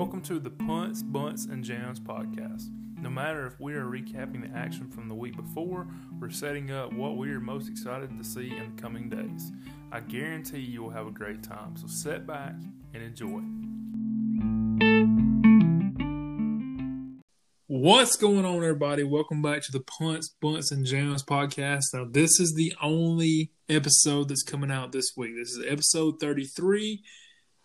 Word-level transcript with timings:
Welcome 0.00 0.22
to 0.22 0.38
the 0.38 0.48
Punts, 0.48 1.02
Bunts, 1.02 1.44
and 1.44 1.62
Jams 1.62 2.00
podcast. 2.00 2.70
No 3.02 3.10
matter 3.10 3.46
if 3.46 3.60
we 3.60 3.74
are 3.74 3.84
recapping 3.84 4.40
the 4.40 4.58
action 4.58 4.88
from 4.88 5.10
the 5.10 5.14
week 5.14 5.36
before, 5.36 5.86
we're 6.18 6.30
setting 6.30 6.70
up 6.70 6.90
what 6.94 7.18
we 7.18 7.30
are 7.32 7.38
most 7.38 7.68
excited 7.68 8.08
to 8.16 8.24
see 8.24 8.56
in 8.56 8.74
the 8.74 8.80
coming 8.80 9.10
days. 9.10 9.52
I 9.92 10.00
guarantee 10.00 10.60
you 10.60 10.82
will 10.82 10.88
have 10.88 11.06
a 11.06 11.10
great 11.10 11.42
time, 11.42 11.76
so 11.76 11.86
sit 11.86 12.26
back 12.26 12.54
and 12.94 13.02
enjoy. 13.02 13.42
What's 17.66 18.16
going 18.16 18.46
on, 18.46 18.56
everybody? 18.56 19.04
Welcome 19.04 19.42
back 19.42 19.62
to 19.64 19.70
the 19.70 19.80
Punts, 19.80 20.34
Bunts, 20.40 20.72
and 20.72 20.86
Jams 20.86 21.22
podcast. 21.22 21.92
Now, 21.92 22.06
this 22.10 22.40
is 22.40 22.54
the 22.54 22.72
only 22.80 23.50
episode 23.68 24.30
that's 24.30 24.44
coming 24.44 24.70
out 24.70 24.92
this 24.92 25.12
week. 25.14 25.32
This 25.36 25.50
is 25.50 25.62
episode 25.68 26.20
33 26.20 27.02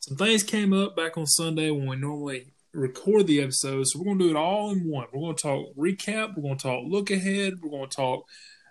some 0.05 0.17
things 0.17 0.43
came 0.43 0.71
up 0.71 0.95
back 0.95 1.17
on 1.17 1.25
Sunday 1.25 1.71
when 1.71 1.87
we 1.87 1.95
normally 1.95 2.53
record 2.73 3.25
the 3.25 3.41
episode. 3.41 3.87
So 3.87 3.97
we're 3.97 4.05
going 4.05 4.19
to 4.19 4.25
do 4.25 4.29
it 4.29 4.35
all 4.35 4.69
in 4.69 4.87
one. 4.87 5.07
We're 5.11 5.21
going 5.21 5.35
to 5.35 5.41
talk 5.41 5.75
recap. 5.75 6.35
We're 6.35 6.43
going 6.43 6.57
to 6.57 6.63
talk 6.63 6.83
look 6.85 7.09
ahead. 7.09 7.53
We're 7.59 7.71
going 7.71 7.89
to 7.89 7.95
talk 7.95 8.25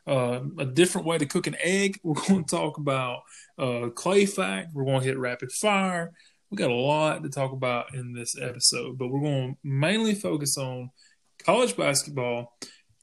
uh, 0.07 0.43
a 0.59 0.65
different 0.65 1.09
way 1.09 1.19
to 1.19 1.27
cook 1.27 1.49
an 1.49 1.57
egg. 1.59 1.99
We're 2.05 2.23
going 2.29 2.45
to 2.45 2.57
talk 2.57 2.79
about 2.79 3.23
uh, 3.59 3.89
clay 3.89 4.27
fact. 4.27 4.75
We're 4.75 4.85
going 4.85 5.01
to 5.01 5.07
hit 5.07 5.19
rapid 5.19 5.51
fire. 5.51 6.13
We 6.51 6.57
got 6.57 6.71
a 6.71 6.75
lot 6.75 7.25
to 7.25 7.31
talk 7.31 7.51
about 7.51 7.95
in 7.95 8.13
this 8.13 8.41
episode, 8.41 8.97
but 8.97 9.09
we're 9.09 9.23
going 9.23 9.55
to 9.55 9.59
mainly 9.65 10.15
focus 10.15 10.57
on 10.57 10.91
college 11.45 11.77
basketball, 11.77 12.57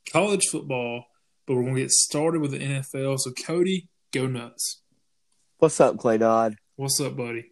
college 0.09 0.45
football, 0.49 1.03
but 1.45 1.55
we're 1.55 1.63
going 1.63 1.75
to 1.75 1.81
get 1.81 1.91
started 1.91 2.39
with 2.39 2.51
the 2.51 2.59
NFL. 2.59 3.19
So, 3.19 3.31
Cody, 3.45 3.89
go 4.13 4.25
nuts. 4.25 4.83
What's 5.57 5.81
up, 5.81 5.97
Clay 5.97 6.17
Dodd? 6.17 6.55
What's 6.77 7.01
up, 7.01 7.17
buddy? 7.17 7.50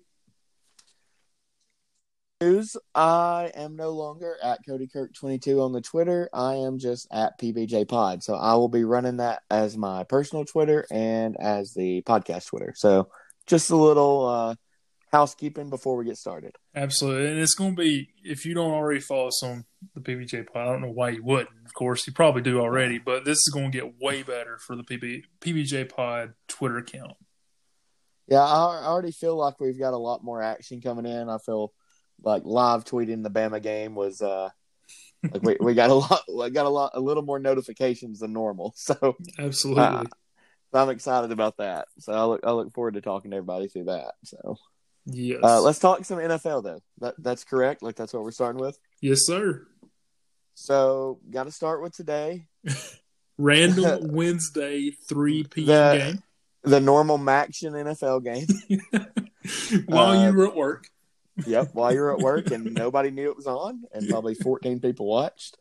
News. 2.41 2.77
I 2.95 3.51
am 3.53 3.75
no 3.75 3.89
longer 3.89 4.37
at 4.41 4.59
Cody 4.65 4.87
Kirk 4.87 5.13
22 5.13 5.61
on 5.61 5.73
the 5.73 5.81
Twitter. 5.81 6.29
I 6.33 6.55
am 6.55 6.79
just 6.79 7.05
at 7.11 7.37
PBJ 7.39 7.87
Pod. 7.87 8.23
So 8.23 8.33
I 8.33 8.53
will 8.55 8.69
be 8.69 8.85
running 8.85 9.17
that 9.17 9.43
as 9.51 9.75
my 9.75 10.05
personal 10.05 10.45
Twitter 10.45 10.85
and 10.89 11.35
as 11.37 11.73
the 11.73 12.01
podcast 12.03 12.47
Twitter. 12.47 12.73
So 12.77 13.09
just 13.45 13.71
a 13.71 13.75
little 13.75 14.25
uh, 14.25 14.55
housekeeping 15.11 15.69
before 15.69 15.97
we 15.97 16.05
get 16.05 16.15
started. 16.15 16.55
Absolutely. 16.73 17.29
And 17.29 17.39
it's 17.39 17.55
going 17.55 17.75
to 17.75 17.81
be, 17.81 18.09
if 18.23 18.45
you 18.45 18.53
don't 18.53 18.71
already 18.71 19.01
follow 19.01 19.27
us 19.27 19.43
on 19.43 19.65
the 19.93 19.99
PBJ 19.99 20.47
Pod, 20.47 20.61
I 20.67 20.71
don't 20.71 20.81
know 20.81 20.91
why 20.91 21.09
you 21.09 21.23
wouldn't. 21.23 21.49
Of 21.65 21.73
course, 21.73 22.07
you 22.07 22.13
probably 22.13 22.41
do 22.41 22.61
already, 22.61 22.99
but 22.99 23.25
this 23.25 23.37
is 23.37 23.51
going 23.53 23.71
to 23.71 23.77
get 23.77 23.99
way 23.99 24.23
better 24.23 24.57
for 24.59 24.77
the 24.77 24.83
PB, 24.83 25.23
PBJ 25.41 25.93
Pod 25.93 26.35
Twitter 26.47 26.77
account. 26.77 27.17
Yeah, 28.29 28.43
I 28.43 28.85
already 28.85 29.11
feel 29.11 29.35
like 29.35 29.59
we've 29.59 29.79
got 29.79 29.93
a 29.93 29.97
lot 29.97 30.23
more 30.23 30.41
action 30.41 30.79
coming 30.79 31.05
in. 31.05 31.29
I 31.29 31.39
feel 31.45 31.73
like 32.23 32.43
live 32.45 32.85
tweeting 32.85 33.23
the 33.23 33.29
Bama 33.29 33.61
game 33.61 33.95
was 33.95 34.21
uh 34.21 34.49
like 35.23 35.41
we, 35.43 35.57
we 35.59 35.73
got 35.73 35.89
a 35.89 35.93
lot 35.95 36.21
we 36.33 36.49
got 36.49 36.65
a 36.65 36.69
lot 36.69 36.91
a 36.93 36.99
little 36.99 37.23
more 37.23 37.39
notifications 37.39 38.19
than 38.19 38.33
normal. 38.33 38.73
So 38.89 39.17
absolutely. 39.37 39.83
Uh, 39.83 40.03
I'm 40.71 40.89
excited 40.89 41.31
about 41.31 41.57
that. 41.57 41.87
So 41.99 42.13
I 42.13 42.23
look 42.25 42.41
I 42.43 42.51
look 42.51 42.73
forward 42.73 42.93
to 42.95 43.01
talking 43.01 43.31
to 43.31 43.37
everybody 43.37 43.67
through 43.67 43.85
that. 43.85 44.13
So 44.23 44.57
yes. 45.05 45.39
Uh, 45.43 45.61
let's 45.61 45.79
talk 45.79 46.05
some 46.05 46.19
NFL 46.19 46.63
though. 46.63 46.81
That 46.99 47.15
that's 47.17 47.43
correct. 47.43 47.81
Like 47.81 47.95
that's 47.95 48.13
what 48.13 48.23
we're 48.23 48.31
starting 48.31 48.61
with. 48.61 48.77
Yes, 49.01 49.25
sir. 49.25 49.65
So 50.55 51.19
got 51.29 51.45
to 51.45 51.51
start 51.51 51.81
with 51.81 51.95
today. 51.95 52.45
Random 53.37 54.13
Wednesday, 54.13 54.91
three 55.07 55.43
p.m. 55.43 55.67
The, 55.67 55.97
game. 55.97 56.23
The 56.63 56.81
normal 56.81 57.17
Maction 57.17 57.71
NFL 57.71 58.23
game. 58.25 59.85
While 59.85 60.17
uh, 60.17 60.25
you 60.25 60.35
were 60.35 60.47
at 60.47 60.55
work 60.55 60.87
yep, 61.45 61.69
while 61.73 61.93
you're 61.93 62.13
at 62.13 62.19
work 62.19 62.51
and 62.51 62.73
nobody 62.73 63.11
knew 63.11 63.29
it 63.29 63.37
was 63.37 63.47
on, 63.47 63.83
and 63.93 64.07
probably 64.09 64.35
14 64.35 64.79
people 64.79 65.07
watched. 65.07 65.57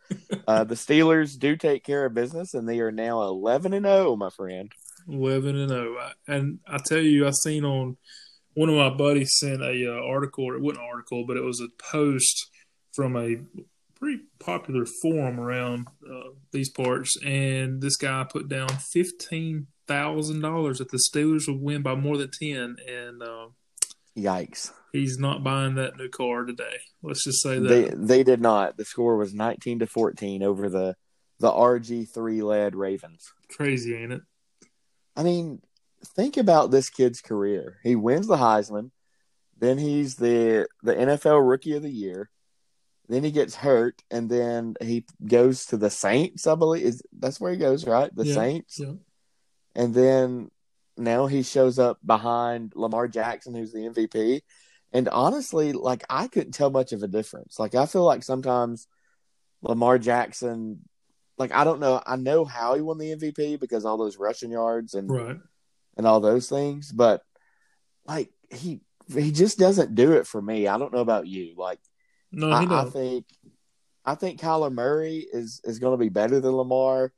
Uh, 0.47 0.65
the 0.65 0.75
Steelers 0.75 1.39
do 1.39 1.57
take 1.57 1.85
care 1.85 2.05
of 2.05 2.15
business, 2.15 2.55
and 2.55 2.69
they 2.69 2.81
are 2.81 2.93
now 2.93 3.23
11 3.23 3.75
and 3.75 3.87
0, 3.87 4.17
my 4.17 4.31
friend. 4.31 4.73
11 5.09 5.57
and 5.57 5.69
0. 5.69 5.97
And 6.27 6.61
I 6.67 6.79
tell 6.85 6.99
you, 6.99 7.27
I 7.27 7.31
seen 7.31 7.65
on 7.65 7.97
one 8.55 8.69
of 8.69 8.77
my 8.77 8.91
buddies 8.91 9.31
sent 9.39 9.63
a 9.63 9.87
uh, 9.87 10.05
article. 10.05 10.45
Or 10.45 10.55
it 10.55 10.63
wasn't 10.63 10.83
an 10.83 10.91
article, 10.91 11.25
but 11.27 11.37
it 11.37 11.45
was 11.45 11.61
a 11.61 11.69
post 11.93 12.51
from 12.95 13.17
a 13.17 13.37
pretty 13.99 14.23
popular 14.39 14.85
forum 15.03 15.41
around 15.41 15.87
uh, 16.09 16.31
these 16.53 16.71
parts, 16.71 17.17
and 17.25 17.81
this 17.81 17.97
guy 17.97 18.25
put 18.25 18.49
down 18.49 18.69
fifteen 18.69 19.67
thousand 19.87 20.41
dollars 20.41 20.79
that 20.79 20.91
the 20.91 21.03
Steelers 21.11 21.49
would 21.49 21.61
win 21.61 21.83
by 21.83 21.95
more 21.95 22.17
than 22.17 22.31
ten, 22.31 22.77
and 22.89 23.23
uh, 23.23 23.49
Yikes! 24.19 24.73
He's 24.93 25.19
not 25.19 25.45
buying 25.45 25.75
that 25.77 25.97
new 25.97 26.09
car 26.09 26.45
today. 26.45 26.79
Let's 27.03 27.25
just 27.25 27.43
say 27.43 27.59
that 27.59 27.69
they 27.69 27.91
they 27.95 28.23
did 28.23 28.41
not. 28.41 28.77
The 28.77 28.85
score 28.85 29.17
was 29.17 29.35
nineteen 29.35 29.79
to 29.81 29.87
fourteen 29.87 30.43
over 30.43 30.69
the 30.69 30.97
the 31.41 31.51
RG 31.51 32.13
three 32.13 32.43
led 32.43 32.75
Ravens. 32.75 33.33
Crazy, 33.51 33.95
ain't 33.95 34.13
it? 34.13 34.23
I 35.17 35.23
mean, 35.23 35.61
think 36.05 36.37
about 36.37 36.71
this 36.71 36.91
kid's 36.91 37.21
career. 37.21 37.79
He 37.83 37.97
wins 37.97 38.27
the 38.27 38.37
Heisman, 38.37 38.91
then 39.59 39.79
he's 39.79 40.17
the 40.17 40.69
the 40.83 40.95
NFL 40.95 41.49
Rookie 41.49 41.77
of 41.77 41.83
the 41.83 41.91
Year. 41.91 42.31
Then 43.09 43.25
he 43.25 43.31
gets 43.31 43.55
hurt, 43.55 44.03
and 44.11 44.29
then 44.29 44.77
he 44.81 45.07
goes 45.25 45.67
to 45.67 45.77
the 45.77 45.91
Saints. 45.91 46.47
I 46.47 46.55
believe 46.55 46.85
is 46.85 47.03
that's 47.19 47.41
where 47.41 47.53
he 47.53 47.59
goes, 47.59 47.87
right? 47.87 48.15
The 48.15 48.27
yeah, 48.27 48.35
Saints. 48.35 48.79
Yeah. 48.79 48.93
And 49.75 49.95
then 49.95 50.51
now 50.99 51.27
he 51.27 51.43
shows 51.43 51.79
up 51.79 51.99
behind 52.05 52.73
Lamar 52.75 53.09
Jackson, 53.09 53.55
who's 53.55 53.73
the 53.73 53.81
MVP. 53.81 54.41
And 54.93 55.09
honestly, 55.09 55.73
like 55.73 56.05
I 56.09 56.29
couldn't 56.29 56.53
tell 56.53 56.71
much 56.71 56.93
of 56.93 57.03
a 57.03 57.09
difference. 57.09 57.59
Like 57.59 57.75
I 57.75 57.87
feel 57.87 58.05
like 58.05 58.23
sometimes 58.23 58.87
Lamar 59.63 59.99
Jackson, 59.99 60.81
like 61.37 61.53
I 61.53 61.65
don't 61.65 61.81
know, 61.81 62.03
I 62.07 62.17
know 62.17 62.45
how 62.45 62.75
he 62.75 62.81
won 62.81 62.99
the 62.99 63.15
MVP 63.15 63.61
because 63.61 63.85
all 63.85 63.99
those 63.99 64.17
rushing 64.17 64.51
yards 64.51 64.95
and 64.95 65.11
right. 65.11 65.37
and 65.97 66.07
all 66.07 66.21
those 66.21 66.49
things, 66.49 66.91
but 66.93 67.23
like 68.07 68.31
he 68.51 68.81
he 69.15 69.31
just 69.31 69.59
doesn't 69.59 69.95
do 69.95 70.13
it 70.13 70.27
for 70.27 70.41
me. 70.41 70.67
I 70.67 70.79
don't 70.79 70.93
know 70.93 71.01
about 71.01 71.27
you. 71.27 71.55
Like 71.57 71.81
no, 72.33 72.51
I, 72.51 72.83
I 72.83 72.85
think 72.87 73.27
I 74.05 74.15
think 74.15 74.41
Kyler 74.41 74.73
Murray 74.73 75.27
is 75.31 75.61
is 75.65 75.79
going 75.79 75.93
to 75.93 76.03
be 76.03 76.09
better 76.09 76.41
than 76.41 76.53
Lamar. 76.53 77.13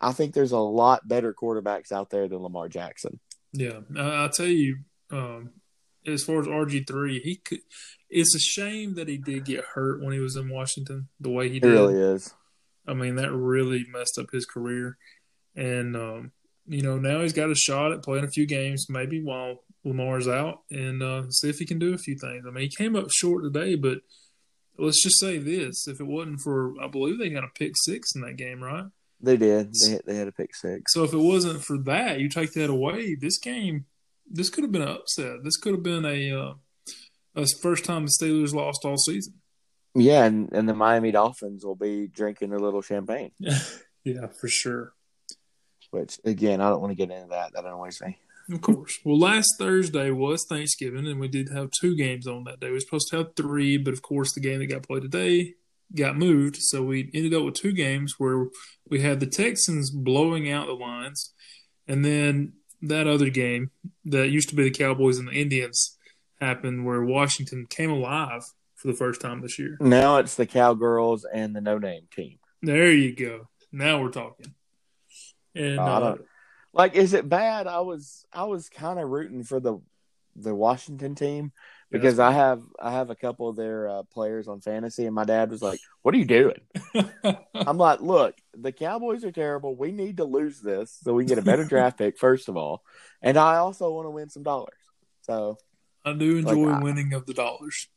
I 0.00 0.12
think 0.12 0.34
there's 0.34 0.52
a 0.52 0.58
lot 0.58 1.08
better 1.08 1.34
quarterbacks 1.34 1.92
out 1.92 2.10
there 2.10 2.28
than 2.28 2.38
Lamar 2.38 2.68
Jackson. 2.68 3.18
Yeah, 3.52 3.80
I'll 3.96 4.28
tell 4.28 4.46
you. 4.46 4.78
Um, 5.10 5.50
as 6.06 6.24
far 6.24 6.40
as 6.40 6.46
RG 6.46 6.86
three, 6.86 7.20
he 7.20 7.36
could. 7.36 7.60
It's 8.10 8.34
a 8.34 8.40
shame 8.40 8.94
that 8.94 9.08
he 9.08 9.18
did 9.18 9.44
get 9.44 9.64
hurt 9.74 10.02
when 10.02 10.12
he 10.12 10.18
was 10.18 10.36
in 10.36 10.48
Washington. 10.48 11.08
The 11.20 11.30
way 11.30 11.48
he 11.48 11.60
did, 11.60 11.70
it 11.70 11.72
really 11.72 12.00
is. 12.00 12.34
I 12.86 12.94
mean, 12.94 13.16
that 13.16 13.32
really 13.32 13.84
messed 13.90 14.18
up 14.18 14.26
his 14.32 14.44
career. 14.44 14.96
And 15.54 15.96
um, 15.96 16.32
you 16.66 16.82
know, 16.82 16.98
now 16.98 17.20
he's 17.20 17.32
got 17.32 17.50
a 17.50 17.54
shot 17.54 17.92
at 17.92 18.02
playing 18.02 18.24
a 18.24 18.30
few 18.30 18.46
games, 18.46 18.86
maybe 18.88 19.22
while 19.22 19.62
Lamar's 19.84 20.28
out, 20.28 20.60
and 20.70 21.02
uh, 21.02 21.28
see 21.30 21.48
if 21.48 21.58
he 21.58 21.66
can 21.66 21.78
do 21.78 21.94
a 21.94 21.98
few 21.98 22.16
things. 22.16 22.44
I 22.46 22.50
mean, 22.50 22.68
he 22.68 22.76
came 22.76 22.96
up 22.96 23.10
short 23.10 23.44
today, 23.44 23.74
but 23.74 23.98
let's 24.78 25.02
just 25.02 25.20
say 25.20 25.38
this: 25.38 25.86
if 25.86 26.00
it 26.00 26.06
wasn't 26.06 26.40
for, 26.40 26.74
I 26.82 26.88
believe 26.88 27.18
they 27.18 27.30
got 27.30 27.44
a 27.44 27.58
pick 27.58 27.72
six 27.84 28.14
in 28.14 28.22
that 28.22 28.36
game, 28.36 28.62
right? 28.62 28.86
They 29.22 29.36
did. 29.36 29.72
They 29.74 30.00
they 30.04 30.16
had 30.16 30.28
a 30.28 30.32
pick 30.32 30.54
six. 30.54 30.92
So 30.92 31.04
if 31.04 31.12
it 31.12 31.18
wasn't 31.18 31.62
for 31.62 31.78
that, 31.78 32.18
you 32.18 32.28
take 32.28 32.52
that 32.54 32.70
away. 32.70 33.14
This 33.14 33.38
game, 33.38 33.86
this 34.28 34.50
could 34.50 34.64
have 34.64 34.72
been 34.72 34.82
an 34.82 34.88
upset. 34.88 35.44
This 35.44 35.56
could 35.56 35.74
have 35.74 35.82
been 35.82 36.04
a 36.04 36.32
uh, 36.32 36.54
a 37.36 37.46
first 37.62 37.84
time 37.84 38.04
the 38.04 38.12
Steelers 38.20 38.52
lost 38.52 38.84
all 38.84 38.96
season. 38.96 39.34
Yeah, 39.94 40.24
and, 40.24 40.50
and 40.52 40.68
the 40.68 40.74
Miami 40.74 41.10
Dolphins 41.10 41.64
will 41.64 41.76
be 41.76 42.08
drinking 42.08 42.52
a 42.52 42.58
little 42.58 42.80
champagne. 42.80 43.32
yeah, 44.04 44.26
for 44.40 44.48
sure. 44.48 44.94
Which 45.90 46.18
again, 46.24 46.60
I 46.60 46.70
don't 46.70 46.80
want 46.80 46.90
to 46.90 46.96
get 46.96 47.14
into 47.14 47.28
that. 47.28 47.52
That 47.52 47.64
annoys 47.64 48.00
me. 48.00 48.18
Of 48.50 48.60
course. 48.60 48.98
Well, 49.04 49.18
last 49.18 49.48
Thursday 49.58 50.10
was 50.10 50.44
Thanksgiving, 50.48 51.06
and 51.06 51.20
we 51.20 51.28
did 51.28 51.50
have 51.50 51.70
two 51.70 51.94
games 51.94 52.26
on 52.26 52.44
that 52.44 52.58
day. 52.58 52.68
We 52.68 52.72
were 52.72 52.80
supposed 52.80 53.08
to 53.10 53.18
have 53.18 53.36
three, 53.36 53.76
but 53.76 53.92
of 53.92 54.02
course, 54.02 54.32
the 54.32 54.40
game 54.40 54.58
that 54.58 54.66
got 54.66 54.82
played 54.82 55.02
today 55.02 55.54
got 55.94 56.16
moved. 56.16 56.56
So 56.56 56.82
we 56.82 57.10
ended 57.14 57.34
up 57.34 57.44
with 57.44 57.54
two 57.54 57.72
games 57.72 58.14
where 58.18 58.46
we 58.88 59.00
had 59.00 59.20
the 59.20 59.26
Texans 59.26 59.90
blowing 59.90 60.50
out 60.50 60.66
the 60.66 60.72
Lions, 60.72 61.32
and 61.86 62.04
then 62.04 62.54
that 62.82 63.06
other 63.06 63.30
game 63.30 63.70
that 64.04 64.30
used 64.30 64.48
to 64.48 64.56
be 64.56 64.64
the 64.64 64.70
Cowboys 64.70 65.18
and 65.18 65.28
the 65.28 65.32
Indians 65.40 65.98
happened 66.40 66.84
where 66.84 67.04
Washington 67.04 67.66
came 67.66 67.90
alive 67.90 68.42
for 68.74 68.88
the 68.88 68.94
first 68.94 69.20
time 69.20 69.40
this 69.40 69.58
year. 69.58 69.76
Now 69.80 70.16
it's 70.16 70.34
the 70.34 70.46
Cowgirls 70.46 71.24
and 71.32 71.54
the 71.54 71.60
No 71.60 71.78
Name 71.78 72.08
team. 72.14 72.38
There 72.60 72.90
you 72.90 73.14
go. 73.14 73.48
Now 73.70 74.02
we're 74.02 74.10
talking. 74.10 74.54
And 75.54 75.78
uh, 75.78 75.84
I 75.84 76.00
don't 76.00 76.22
like. 76.72 76.94
Is 76.94 77.14
it 77.14 77.28
bad? 77.28 77.66
I 77.66 77.80
was 77.80 78.26
I 78.32 78.44
was 78.44 78.68
kind 78.68 78.98
of 78.98 79.08
rooting 79.08 79.44
for 79.44 79.60
the 79.60 79.78
the 80.34 80.54
Washington 80.54 81.14
team 81.14 81.52
because 81.92 82.18
I 82.18 82.32
have 82.32 82.62
I 82.80 82.92
have 82.92 83.10
a 83.10 83.14
couple 83.14 83.48
of 83.48 83.56
their 83.56 83.88
uh, 83.88 84.02
players 84.04 84.48
on 84.48 84.60
fantasy, 84.60 85.06
and 85.06 85.14
my 85.14 85.24
dad 85.24 85.50
was 85.50 85.62
like, 85.62 85.78
"What 86.02 86.14
are 86.14 86.18
you 86.18 86.24
doing?" 86.24 86.60
I'm 87.54 87.78
like, 87.78 88.00
"Look, 88.00 88.34
the 88.56 88.72
Cowboys 88.72 89.24
are 89.24 89.32
terrible. 89.32 89.76
We 89.76 89.92
need 89.92 90.16
to 90.16 90.24
lose 90.24 90.60
this 90.60 90.98
so 91.02 91.12
we 91.12 91.24
can 91.24 91.28
get 91.28 91.38
a 91.38 91.42
better 91.42 91.64
draft 91.64 91.98
pick, 91.98 92.18
first 92.18 92.48
of 92.48 92.56
all, 92.56 92.82
and 93.20 93.36
I 93.36 93.56
also 93.56 93.90
want 93.92 94.06
to 94.06 94.10
win 94.10 94.30
some 94.30 94.42
dollars." 94.42 94.74
So 95.22 95.58
I 96.04 96.14
do 96.14 96.38
enjoy 96.38 96.70
like, 96.70 96.82
winning 96.82 97.14
I, 97.14 97.18
of 97.18 97.26
the 97.26 97.34
dollars. 97.34 97.88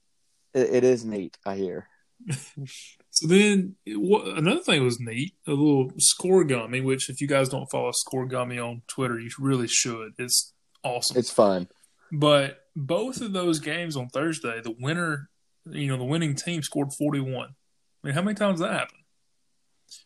It, 0.53 0.75
it 0.75 0.83
is 0.83 1.05
neat. 1.05 1.37
I 1.45 1.55
hear. 1.55 1.87
So 3.15 3.27
then, 3.27 3.77
what, 3.87 4.27
another 4.37 4.59
thing 4.59 4.83
was 4.83 4.99
neat, 4.99 5.35
a 5.47 5.51
little 5.51 5.89
Scorigami, 5.91 6.83
which 6.83 7.09
if 7.09 7.21
you 7.21 7.27
guys 7.27 7.47
don't 7.47 7.71
follow 7.71 7.93
Scorigami 8.05 8.61
on 8.61 8.81
Twitter, 8.87 9.17
you 9.17 9.29
really 9.39 9.69
should. 9.69 10.15
It's 10.17 10.51
awesome. 10.83 11.17
It's 11.17 11.31
fun. 11.31 11.69
But 12.11 12.59
both 12.75 13.21
of 13.21 13.33
those 13.33 13.59
games 13.59 13.95
on 13.95 14.09
Thursday, 14.09 14.61
the 14.61 14.75
winner, 14.79 15.29
you 15.69 15.87
know, 15.87 15.97
the 15.97 16.03
winning 16.03 16.35
team 16.35 16.61
scored 16.61 16.93
41. 16.97 17.47
I 17.47 18.07
mean, 18.07 18.13
how 18.13 18.21
many 18.21 18.35
times 18.35 18.59
did 18.59 18.69
that 18.69 18.79
happen? 18.79 18.97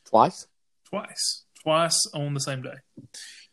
Twice. 0.06 0.48
Twice. 0.90 1.46
Twice 1.62 2.00
on 2.14 2.34
the 2.34 2.40
same 2.40 2.62
day. 2.62 2.76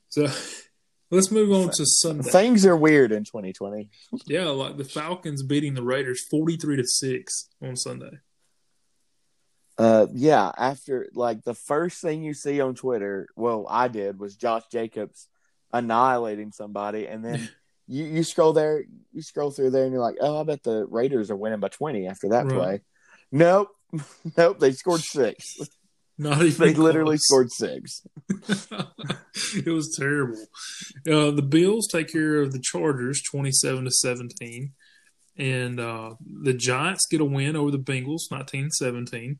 So 0.08 0.28
let's 1.10 1.30
move 1.30 1.52
on 1.52 1.70
to 1.70 1.84
Sunday. 1.84 2.30
Things 2.30 2.64
are 2.64 2.76
weird 2.76 3.12
in 3.12 3.24
2020. 3.24 3.90
Yeah, 4.26 4.44
like 4.46 4.76
the 4.76 4.84
Falcons 4.84 5.42
beating 5.42 5.74
the 5.74 5.82
Raiders 5.82 6.24
43 6.30 6.76
to 6.76 6.84
6 6.84 7.48
on 7.62 7.76
Sunday. 7.76 8.18
Uh, 9.78 10.06
yeah. 10.12 10.52
After 10.56 11.08
like 11.14 11.42
the 11.42 11.54
first 11.54 12.00
thing 12.00 12.22
you 12.22 12.34
see 12.34 12.60
on 12.60 12.74
Twitter, 12.74 13.28
well, 13.36 13.66
I 13.68 13.88
did 13.88 14.18
was 14.18 14.36
Josh 14.36 14.62
Jacobs 14.72 15.28
annihilating 15.72 16.52
somebody, 16.52 17.06
and 17.06 17.24
then 17.24 17.48
you 17.88 18.04
you 18.04 18.22
scroll 18.24 18.52
there, 18.52 18.84
you 19.12 19.22
scroll 19.22 19.50
through 19.50 19.70
there, 19.70 19.84
and 19.84 19.92
you're 19.92 20.02
like, 20.02 20.16
oh, 20.20 20.40
I 20.40 20.44
bet 20.44 20.62
the 20.62 20.86
Raiders 20.86 21.30
are 21.30 21.36
winning 21.36 21.60
by 21.60 21.68
20 21.68 22.06
after 22.06 22.28
that 22.30 22.46
Right. 22.46 22.54
play. 22.54 22.80
Nope, 23.32 23.68
nope. 24.36 24.58
They 24.60 24.72
scored 24.72 25.00
six. 25.04 25.56
Not 26.18 26.42
even 26.42 26.66
They 26.68 26.74
literally 26.74 27.18
scored 27.18 27.50
six. 27.52 28.02
it 29.54 29.66
was 29.70 29.94
terrible. 29.98 30.40
Uh, 31.06 31.30
the 31.30 31.42
Bills 31.46 31.88
take 31.90 32.08
care 32.10 32.36
of 32.40 32.52
the 32.52 32.60
Chargers, 32.62 33.22
twenty-seven 33.22 33.84
to 33.84 33.90
seventeen, 33.90 34.72
and 35.36 35.78
uh, 35.78 36.14
the 36.42 36.54
Giants 36.54 37.06
get 37.10 37.20
a 37.20 37.24
win 37.24 37.54
over 37.56 37.70
the 37.70 37.78
Bengals, 37.78 38.22
19-17. 38.32 39.36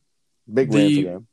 Big 0.53 0.71
win 0.73 0.87
The- 0.89 1.03
for 1.03 1.09
them. 1.11 1.27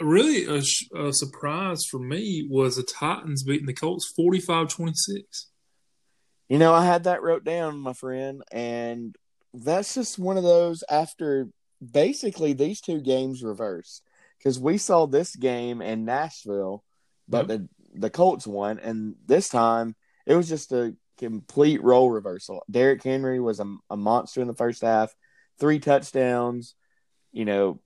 Really, 0.00 0.44
a, 0.46 0.62
a 1.08 1.12
surprise 1.12 1.84
for 1.90 1.98
me 2.00 2.46
was 2.50 2.76
the 2.76 2.82
Titans 2.82 3.44
beating 3.44 3.66
the 3.66 3.72
Colts 3.74 4.12
45-26. 4.18 4.94
You 6.52 6.58
know, 6.58 6.74
I 6.74 6.84
had 6.84 7.04
that 7.04 7.22
wrote 7.22 7.44
down, 7.44 7.78
my 7.78 7.94
friend, 7.94 8.42
and 8.52 9.16
that's 9.54 9.94
just 9.94 10.18
one 10.18 10.36
of 10.36 10.42
those 10.42 10.84
after 10.86 11.48
basically 11.80 12.52
these 12.52 12.82
two 12.82 13.00
games 13.00 13.42
reversed 13.42 14.02
because 14.36 14.60
we 14.60 14.76
saw 14.76 15.06
this 15.06 15.34
game 15.34 15.80
in 15.80 16.04
Nashville, 16.04 16.84
but 17.26 17.48
the 17.48 17.70
the 17.94 18.10
Colts 18.10 18.46
won, 18.46 18.78
and 18.80 19.14
this 19.24 19.48
time 19.48 19.96
it 20.26 20.34
was 20.34 20.46
just 20.46 20.72
a 20.72 20.94
complete 21.16 21.82
role 21.82 22.10
reversal. 22.10 22.62
Derrick 22.70 23.02
Henry 23.02 23.40
was 23.40 23.58
a, 23.58 23.76
a 23.88 23.96
monster 23.96 24.42
in 24.42 24.46
the 24.46 24.52
first 24.52 24.82
half, 24.82 25.14
three 25.58 25.78
touchdowns. 25.78 26.74
You 27.32 27.46
know, 27.46 27.80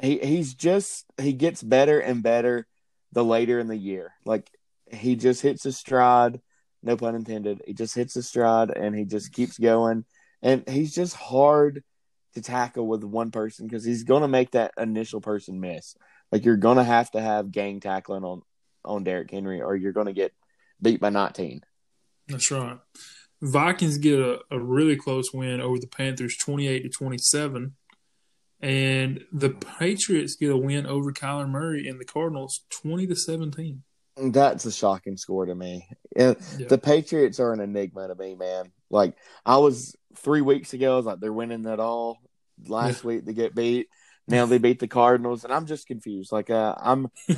he 0.00 0.16
he's 0.20 0.54
just 0.54 1.04
he 1.20 1.34
gets 1.34 1.62
better 1.62 2.00
and 2.00 2.22
better 2.22 2.66
the 3.12 3.22
later 3.22 3.58
in 3.58 3.66
the 3.66 3.76
year. 3.76 4.14
Like 4.24 4.50
he 4.90 5.16
just 5.16 5.42
hits 5.42 5.64
his 5.64 5.76
stride 5.76 6.40
no 6.86 6.96
pun 6.96 7.14
intended. 7.14 7.62
He 7.66 7.74
just 7.74 7.94
hits 7.94 8.14
his 8.14 8.28
stride 8.28 8.70
and 8.70 8.94
he 8.94 9.04
just 9.04 9.32
keeps 9.32 9.58
going. 9.58 10.04
And 10.42 10.68
he's 10.68 10.94
just 10.94 11.14
hard 11.14 11.82
to 12.34 12.42
tackle 12.42 12.86
with 12.86 13.02
one 13.02 13.30
person 13.30 13.66
because 13.66 13.84
he's 13.84 14.04
going 14.04 14.22
to 14.22 14.28
make 14.28 14.52
that 14.52 14.72
initial 14.78 15.20
person 15.20 15.60
miss. 15.60 15.96
Like 16.30 16.44
you're 16.44 16.56
going 16.56 16.76
to 16.76 16.84
have 16.84 17.10
to 17.12 17.20
have 17.20 17.52
gang 17.52 17.80
tackling 17.80 18.24
on 18.24 18.42
on 18.84 19.02
Derrick 19.02 19.30
Henry, 19.30 19.60
or 19.60 19.74
you're 19.74 19.92
going 19.92 20.06
to 20.06 20.12
get 20.12 20.32
beat 20.80 21.00
by 21.00 21.10
19. 21.10 21.62
That's 22.28 22.50
right. 22.52 22.78
Vikings 23.42 23.98
get 23.98 24.18
a, 24.18 24.38
a 24.50 24.60
really 24.60 24.96
close 24.96 25.32
win 25.32 25.60
over 25.60 25.78
the 25.78 25.86
Panthers, 25.86 26.36
twenty-eight 26.36 26.82
to 26.84 26.88
twenty-seven, 26.88 27.76
and 28.60 29.24
the 29.32 29.50
Patriots 29.50 30.36
get 30.36 30.50
a 30.50 30.56
win 30.56 30.86
over 30.86 31.12
Kyler 31.12 31.48
Murray 31.48 31.86
and 31.86 32.00
the 32.00 32.04
Cardinals, 32.04 32.64
twenty 32.70 33.06
to 33.06 33.14
seventeen. 33.14 33.82
That's 34.16 34.64
a 34.64 34.72
shocking 34.72 35.16
score 35.16 35.46
to 35.46 35.54
me. 35.54 35.86
Yeah. 36.16 36.34
The 36.58 36.78
Patriots 36.78 37.38
are 37.40 37.52
an 37.52 37.60
enigma 37.60 38.08
to 38.08 38.14
me, 38.14 38.34
man. 38.34 38.72
Like 38.90 39.14
I 39.44 39.58
was 39.58 39.94
three 40.14 40.40
weeks 40.40 40.72
ago, 40.72 40.94
I 40.94 40.96
was 40.96 41.06
like, 41.06 41.20
they're 41.20 41.32
winning 41.32 41.66
it 41.66 41.80
all. 41.80 42.18
Last 42.66 43.04
week 43.04 43.24
they 43.26 43.34
get 43.34 43.54
beat. 43.54 43.88
Now 44.28 44.46
they 44.46 44.58
beat 44.58 44.80
the 44.80 44.88
Cardinals, 44.88 45.44
and 45.44 45.52
I'm 45.52 45.66
just 45.66 45.86
confused. 45.86 46.32
Like 46.32 46.50
uh, 46.50 46.74
I'm, 46.80 47.08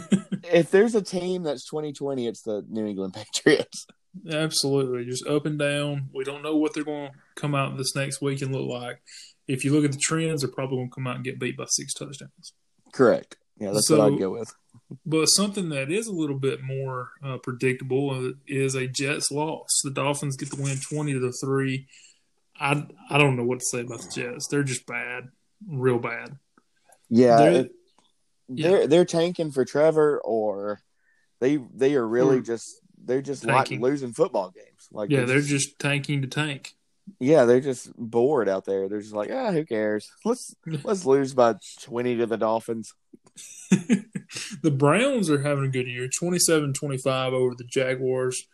if 0.44 0.70
there's 0.70 0.94
a 0.94 1.02
team 1.02 1.42
that's 1.42 1.68
2020, 1.68 2.26
it's 2.26 2.42
the 2.42 2.64
New 2.68 2.86
England 2.86 3.14
Patriots. 3.14 3.86
Absolutely, 4.30 5.04
just 5.04 5.26
up 5.26 5.44
and 5.44 5.58
down. 5.58 6.08
We 6.14 6.24
don't 6.24 6.42
know 6.42 6.56
what 6.56 6.72
they're 6.74 6.84
going 6.84 7.10
to 7.10 7.14
come 7.34 7.54
out 7.54 7.76
this 7.76 7.94
next 7.94 8.22
week 8.22 8.40
and 8.40 8.54
look 8.54 8.68
like. 8.68 9.02
If 9.46 9.64
you 9.64 9.72
look 9.72 9.84
at 9.84 9.92
the 9.92 9.98
trends, 9.98 10.40
they're 10.42 10.50
probably 10.50 10.78
going 10.78 10.88
to 10.90 10.94
come 10.94 11.06
out 11.06 11.16
and 11.16 11.24
get 11.24 11.38
beat 11.38 11.56
by 11.56 11.64
six 11.68 11.92
touchdowns. 11.92 12.52
Correct. 12.92 13.36
Yeah, 13.58 13.72
that's 13.72 13.88
So- 13.88 13.98
what 13.98 14.12
I'd 14.12 14.18
go 14.18 14.30
with. 14.30 14.54
But 15.04 15.26
something 15.26 15.68
that 15.70 15.90
is 15.90 16.06
a 16.06 16.12
little 16.12 16.38
bit 16.38 16.62
more 16.62 17.10
uh, 17.22 17.36
predictable 17.38 18.10
uh, 18.10 18.32
is 18.46 18.74
a 18.74 18.86
Jets 18.86 19.30
loss. 19.30 19.68
The 19.84 19.90
Dolphins 19.90 20.36
get 20.36 20.50
the 20.50 20.62
win 20.62 20.78
twenty 20.78 21.12
to 21.12 21.20
the 21.20 21.32
three. 21.44 21.86
I 22.58 22.86
I 23.10 23.18
don't 23.18 23.36
know 23.36 23.44
what 23.44 23.60
to 23.60 23.64
say 23.66 23.80
about 23.80 24.00
the 24.00 24.08
Jets. 24.10 24.48
They're 24.48 24.62
just 24.62 24.86
bad, 24.86 25.28
real 25.68 25.98
bad. 25.98 26.38
Yeah, 27.10 27.36
They're- 27.36 27.52
it- 27.62 27.72
they're 28.50 28.86
they're 28.86 29.04
tanking 29.04 29.50
for 29.52 29.66
Trevor, 29.66 30.20
or 30.24 30.80
they 31.38 31.58
they 31.74 31.94
are 31.96 32.06
really 32.08 32.38
Or 32.38 32.40
just 32.40 32.80
they're 33.04 33.20
just 33.20 33.42
tanking. 33.42 33.80
like 33.82 33.90
losing 33.90 34.14
football 34.14 34.50
games. 34.50 34.88
Like 34.90 35.10
Yeah, 35.10 35.26
they're 35.26 35.42
just 35.42 35.78
tanking 35.78 36.22
to 36.22 36.28
tank. 36.28 36.74
yeah, 37.20 37.44
they're 37.44 37.60
just 37.60 37.94
bored 37.94 38.48
out 38.48 38.64
there. 38.64 38.88
They're 38.88 39.02
just 39.02 39.12
like, 39.14 39.30
ah, 39.30 39.52
who 39.52 39.66
cares? 39.66 40.10
Let's 40.24 40.54
let's 40.82 41.04
lose 41.04 41.34
by 41.34 41.56
twenty 41.82 42.16
to 42.16 42.24
the 42.26 42.38
Dolphins. 42.38 42.94
the 44.62 44.70
Browns 44.70 45.30
are 45.30 45.42
having 45.42 45.64
a 45.64 45.68
good 45.68 45.86
year, 45.86 46.08
27-25 46.08 47.32
over 47.32 47.54
the 47.54 47.64
Jaguars. 47.64 48.44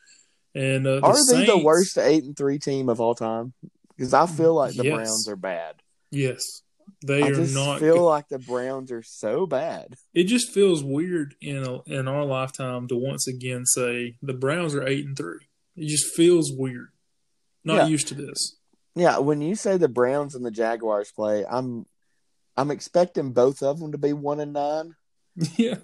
And 0.54 0.86
uh, 0.86 0.96
the 1.00 1.02
Are 1.02 1.16
they 1.32 1.46
the 1.46 1.58
worst 1.58 1.98
eight 1.98 2.24
and 2.24 2.36
three 2.36 2.58
team 2.58 2.88
of 2.88 3.00
all 3.00 3.14
time? 3.14 3.52
Because 3.96 4.14
I 4.14 4.26
feel 4.26 4.54
like 4.54 4.74
the 4.74 4.84
Yes. 4.84 4.94
Browns 4.94 5.28
are 5.28 5.36
bad. 5.36 5.76
Yes, 6.10 6.62
they 7.04 7.22
I 7.24 7.28
are 7.28 7.34
just 7.34 7.54
not. 7.54 7.80
feel 7.80 8.02
like 8.04 8.28
the 8.28 8.38
Browns 8.38 8.92
are 8.92 9.02
so 9.02 9.46
bad. 9.46 9.94
it 10.12 10.24
just 10.24 10.52
feels 10.52 10.84
weird 10.84 11.34
in 11.40 11.64
a, 11.64 11.82
in 11.86 12.06
our 12.06 12.24
lifetime 12.24 12.86
to 12.88 12.96
once 12.96 13.26
again 13.26 13.66
say 13.66 14.16
the 14.22 14.32
Browns 14.34 14.74
are 14.76 14.86
eight 14.86 15.04
and 15.06 15.16
three. 15.16 15.48
It 15.76 15.88
just 15.88 16.14
feels 16.14 16.52
weird. 16.52 16.88
Not 17.64 17.76
Yeah. 17.76 17.86
used 17.88 18.06
to 18.08 18.14
this. 18.14 18.56
Yeah, 18.94 19.18
when 19.18 19.40
you 19.42 19.56
say 19.56 19.76
the 19.76 19.88
Browns 19.88 20.36
and 20.36 20.44
the 20.46 20.52
Jaguars 20.52 21.10
play, 21.10 21.44
I'm 21.50 21.86
I'm 22.56 22.70
expecting 22.70 23.32
both 23.32 23.62
of 23.62 23.80
them 23.80 23.92
to 23.92 23.98
be 23.98 24.12
one 24.12 24.40
and 24.40 24.52
nine, 24.52 24.94
yeah, 25.56 25.76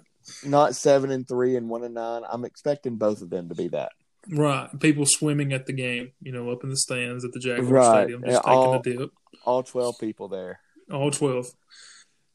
not 0.45 0.75
seven 0.75 1.11
and 1.11 1.27
three 1.27 1.55
and 1.55 1.69
one 1.69 1.83
and 1.83 1.93
nine. 1.93 2.23
I'm 2.29 2.45
expecting 2.45 2.95
both 2.97 3.21
of 3.21 3.29
them 3.29 3.49
to 3.49 3.55
be 3.55 3.67
that. 3.69 3.91
right. 4.29 4.69
People 4.79 5.05
swimming 5.05 5.51
at 5.53 5.65
the 5.65 5.73
game, 5.73 6.11
you 6.21 6.31
know, 6.31 6.49
up 6.49 6.63
in 6.63 6.69
the 6.69 6.77
stands 6.77 7.25
at 7.25 7.31
the 7.33 7.39
Jaguar 7.39 7.67
Right. 7.73 8.03
Stadium, 8.03 8.23
just 8.23 8.37
taking 8.43 8.51
all- 8.51 8.73
a 8.75 8.81
dip. 8.83 9.11
All 9.45 9.63
twelve 9.63 9.95
people 9.99 10.27
there. 10.27 10.59
All 10.91 11.09
twelve. 11.11 11.47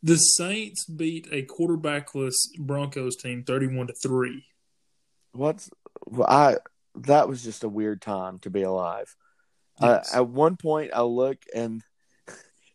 The 0.03 0.17
Saints 0.17 0.85
beat 0.85 1.27
a 1.33 1.43
quarterbackless 1.47 2.35
Broncos 2.59 3.17
team 3.17 3.45
thirty-one 3.45 3.87
to 3.87 3.95
three. 4.03 4.45
What's 5.33 5.71
I? 6.27 6.57
That 6.97 7.29
was 7.29 7.43
just 7.45 7.65
a 7.65 7.69
weird 7.69 8.01
time 8.03 8.39
to 8.41 8.51
be 8.51 8.63
alive. 8.63 9.15
Yes. 9.81 10.15
Uh, 10.15 10.19
at 10.19 10.29
one 10.29 10.57
point, 10.57 10.91
I 10.95 11.03
look 11.03 11.39
and 11.55 11.83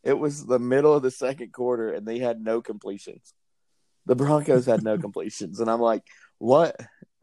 it 0.03 0.17
was 0.17 0.45
the 0.45 0.59
middle 0.59 0.93
of 0.93 1.03
the 1.03 1.11
second 1.11 1.53
quarter, 1.53 1.91
and 1.93 2.05
they 2.07 2.19
had 2.19 2.41
no 2.41 2.61
completions. 2.61 3.33
The 4.05 4.15
Broncos 4.15 4.65
had 4.65 4.83
no 4.83 4.97
completions, 5.05 5.59
and 5.59 5.69
I'm 5.69 5.81
like, 5.81 6.03
what? 6.39 6.75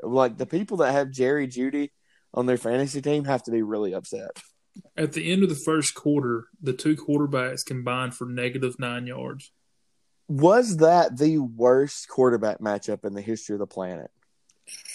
Like 0.02 0.38
the 0.38 0.46
people 0.46 0.78
that 0.78 0.92
have 0.92 1.10
Jerry 1.10 1.48
Jeudy 1.48 1.90
on 2.32 2.46
their 2.46 2.56
fantasy 2.58 3.00
team 3.02 3.24
have 3.24 3.42
to 3.44 3.50
be 3.50 3.62
really 3.62 3.94
upset. 3.94 4.30
At 4.96 5.12
the 5.12 5.32
end 5.32 5.42
of 5.42 5.48
the 5.48 5.60
first 5.64 5.94
quarter, 5.94 6.44
the 6.62 6.72
two 6.72 6.94
quarterbacks 6.94 7.64
combined 7.66 8.14
for 8.14 8.26
negative 8.26 8.76
nine 8.78 9.06
yards. 9.08 9.50
Was 10.28 10.76
that 10.76 11.16
the 11.18 11.38
worst 11.38 12.06
quarterback 12.08 12.60
matchup 12.60 13.04
in 13.04 13.14
the 13.14 13.22
history 13.22 13.54
of 13.54 13.60
the 13.60 13.66
planet? 13.66 14.10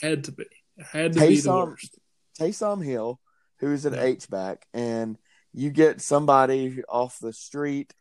Had 0.02 0.24
to 0.26 0.32
be. 0.32 0.46
Had 0.92 1.14
to 1.14 1.20
be 1.20 1.36
the 1.42 1.50
Taysom- 1.50 1.66
worst. 1.68 2.00
Taysom 2.40 2.86
Hill, 2.86 3.20
who's 3.60 3.86
an 3.86 3.94
Yeah. 3.94 4.04
H 4.04 4.30
back, 4.30 4.66
and 4.74 5.18
you 5.54 5.70
get 5.70 6.02
somebody 6.02 6.82
off 6.90 7.18
the 7.20 7.34
street 7.34 7.94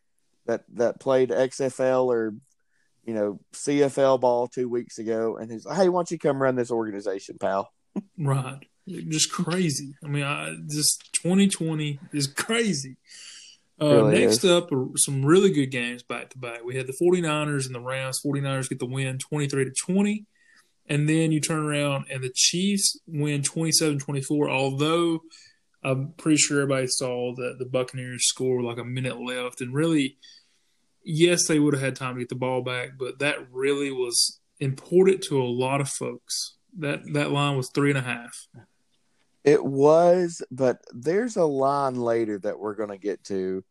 that 0.45 0.63
that 0.73 0.99
played 0.99 1.29
XFL 1.29 2.05
or 2.07 2.33
you 3.05 3.13
know 3.13 3.39
CFL 3.53 4.19
ball 4.19 4.47
two 4.47 4.69
weeks 4.69 4.97
ago, 4.97 5.37
and 5.37 5.51
he's 5.51 5.65
like, 5.65 5.77
"Hey, 5.77 5.89
why 5.89 5.99
don't 5.99 6.11
you 6.11 6.19
come 6.19 6.41
run 6.41 6.55
this 6.55 6.71
organization, 6.71 7.37
pal?" 7.39 7.71
Right. 8.17 8.59
Just 8.87 9.31
crazy. 9.31 9.95
I 10.03 10.07
mean, 10.07 10.23
I 10.23 10.55
just 10.69 11.13
2020 11.13 11.99
is 12.11 12.27
crazy. 12.27 12.97
Uh, 13.81 14.03
Really 14.03 14.19
next 14.19 14.43
is. 14.43 14.51
up 14.51 14.71
are 14.71 14.87
some 14.95 15.25
really 15.25 15.51
good 15.51 15.67
games 15.67 16.03
back 16.03 16.29
to 16.31 16.37
back. 16.37 16.63
We 16.63 16.75
had 16.75 16.87
the 16.87 16.97
49ers 17.01 17.65
and 17.65 17.73
the 17.73 17.79
Rams. 17.79 18.19
49ers 18.25 18.69
get 18.69 18.79
the 18.79 18.85
win 18.85 19.19
23 19.19 19.65
to 19.65 19.71
20. 19.71 20.25
And 20.87 21.07
then 21.07 21.31
you 21.31 21.39
turn 21.39 21.65
around 21.65 22.05
and 22.11 22.23
the 22.23 22.31
Chiefs 22.33 22.99
win 23.07 23.41
27 23.41 23.99
24. 23.99 24.49
Although 24.49 25.21
I'm 25.83 26.13
pretty 26.17 26.37
sure 26.37 26.61
everybody 26.61 26.87
saw 26.87 27.33
that 27.35 27.57
the 27.59 27.65
Buccaneers 27.65 28.27
scored 28.27 28.63
like 28.63 28.77
a 28.77 28.85
minute 28.85 29.19
left, 29.21 29.61
and 29.61 29.73
really, 29.73 30.17
yes, 31.03 31.47
they 31.47 31.59
would 31.59 31.73
have 31.73 31.83
had 31.83 31.95
time 31.95 32.15
to 32.15 32.21
get 32.21 32.29
the 32.29 32.35
ball 32.35 32.61
back, 32.61 32.91
but 32.97 33.19
that 33.19 33.51
really 33.51 33.91
was 33.91 34.39
important 34.59 35.23
to 35.23 35.41
a 35.41 35.43
lot 35.43 35.81
of 35.81 35.89
folks. 35.89 36.55
That 36.77 37.01
that 37.13 37.31
line 37.31 37.57
was 37.57 37.69
three 37.69 37.89
and 37.89 37.99
a 37.99 38.03
half. 38.03 38.47
It 39.43 39.63
was, 39.63 40.41
but 40.49 40.79
there's 40.93 41.35
a 41.35 41.43
line 41.43 41.95
later 41.95 42.39
that 42.39 42.59
we're 42.59 42.75
going 42.75 42.89
to 42.89 42.97
get 42.97 43.23
to 43.25 43.63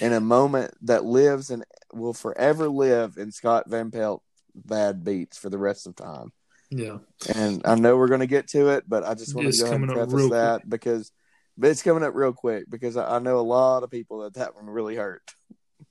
in 0.00 0.12
a 0.12 0.20
moment 0.20 0.72
that 0.82 1.04
lives 1.04 1.50
and 1.50 1.64
will 1.92 2.14
forever 2.14 2.68
live 2.68 3.16
in 3.16 3.32
Scott 3.32 3.64
Van 3.68 3.90
Pelt 3.90 4.22
bad 4.54 5.04
beats 5.04 5.36
for 5.38 5.50
the 5.50 5.58
rest 5.58 5.86
of 5.86 5.96
time. 5.96 6.32
Yeah. 6.70 6.98
And 7.34 7.62
I 7.64 7.74
know 7.74 7.96
we're 7.96 8.08
going 8.08 8.20
to 8.20 8.26
get 8.26 8.48
to 8.48 8.70
it, 8.70 8.84
but 8.88 9.04
I 9.04 9.14
just 9.14 9.34
want 9.34 9.52
to 9.52 9.58
go 9.58 9.66
ahead 9.66 9.80
and 9.80 9.90
preface 9.90 10.30
that 10.30 10.60
quick. 10.60 10.70
because 10.70 11.12
but 11.56 11.70
it's 11.70 11.82
coming 11.82 12.02
up 12.02 12.14
real 12.14 12.32
quick 12.32 12.64
because 12.70 12.96
I 12.96 13.16
I 13.16 13.18
know 13.18 13.38
a 13.38 13.40
lot 13.40 13.82
of 13.82 13.90
people 13.90 14.20
that 14.20 14.34
that 14.34 14.54
one 14.54 14.66
really 14.66 14.96
hurt. 14.96 15.22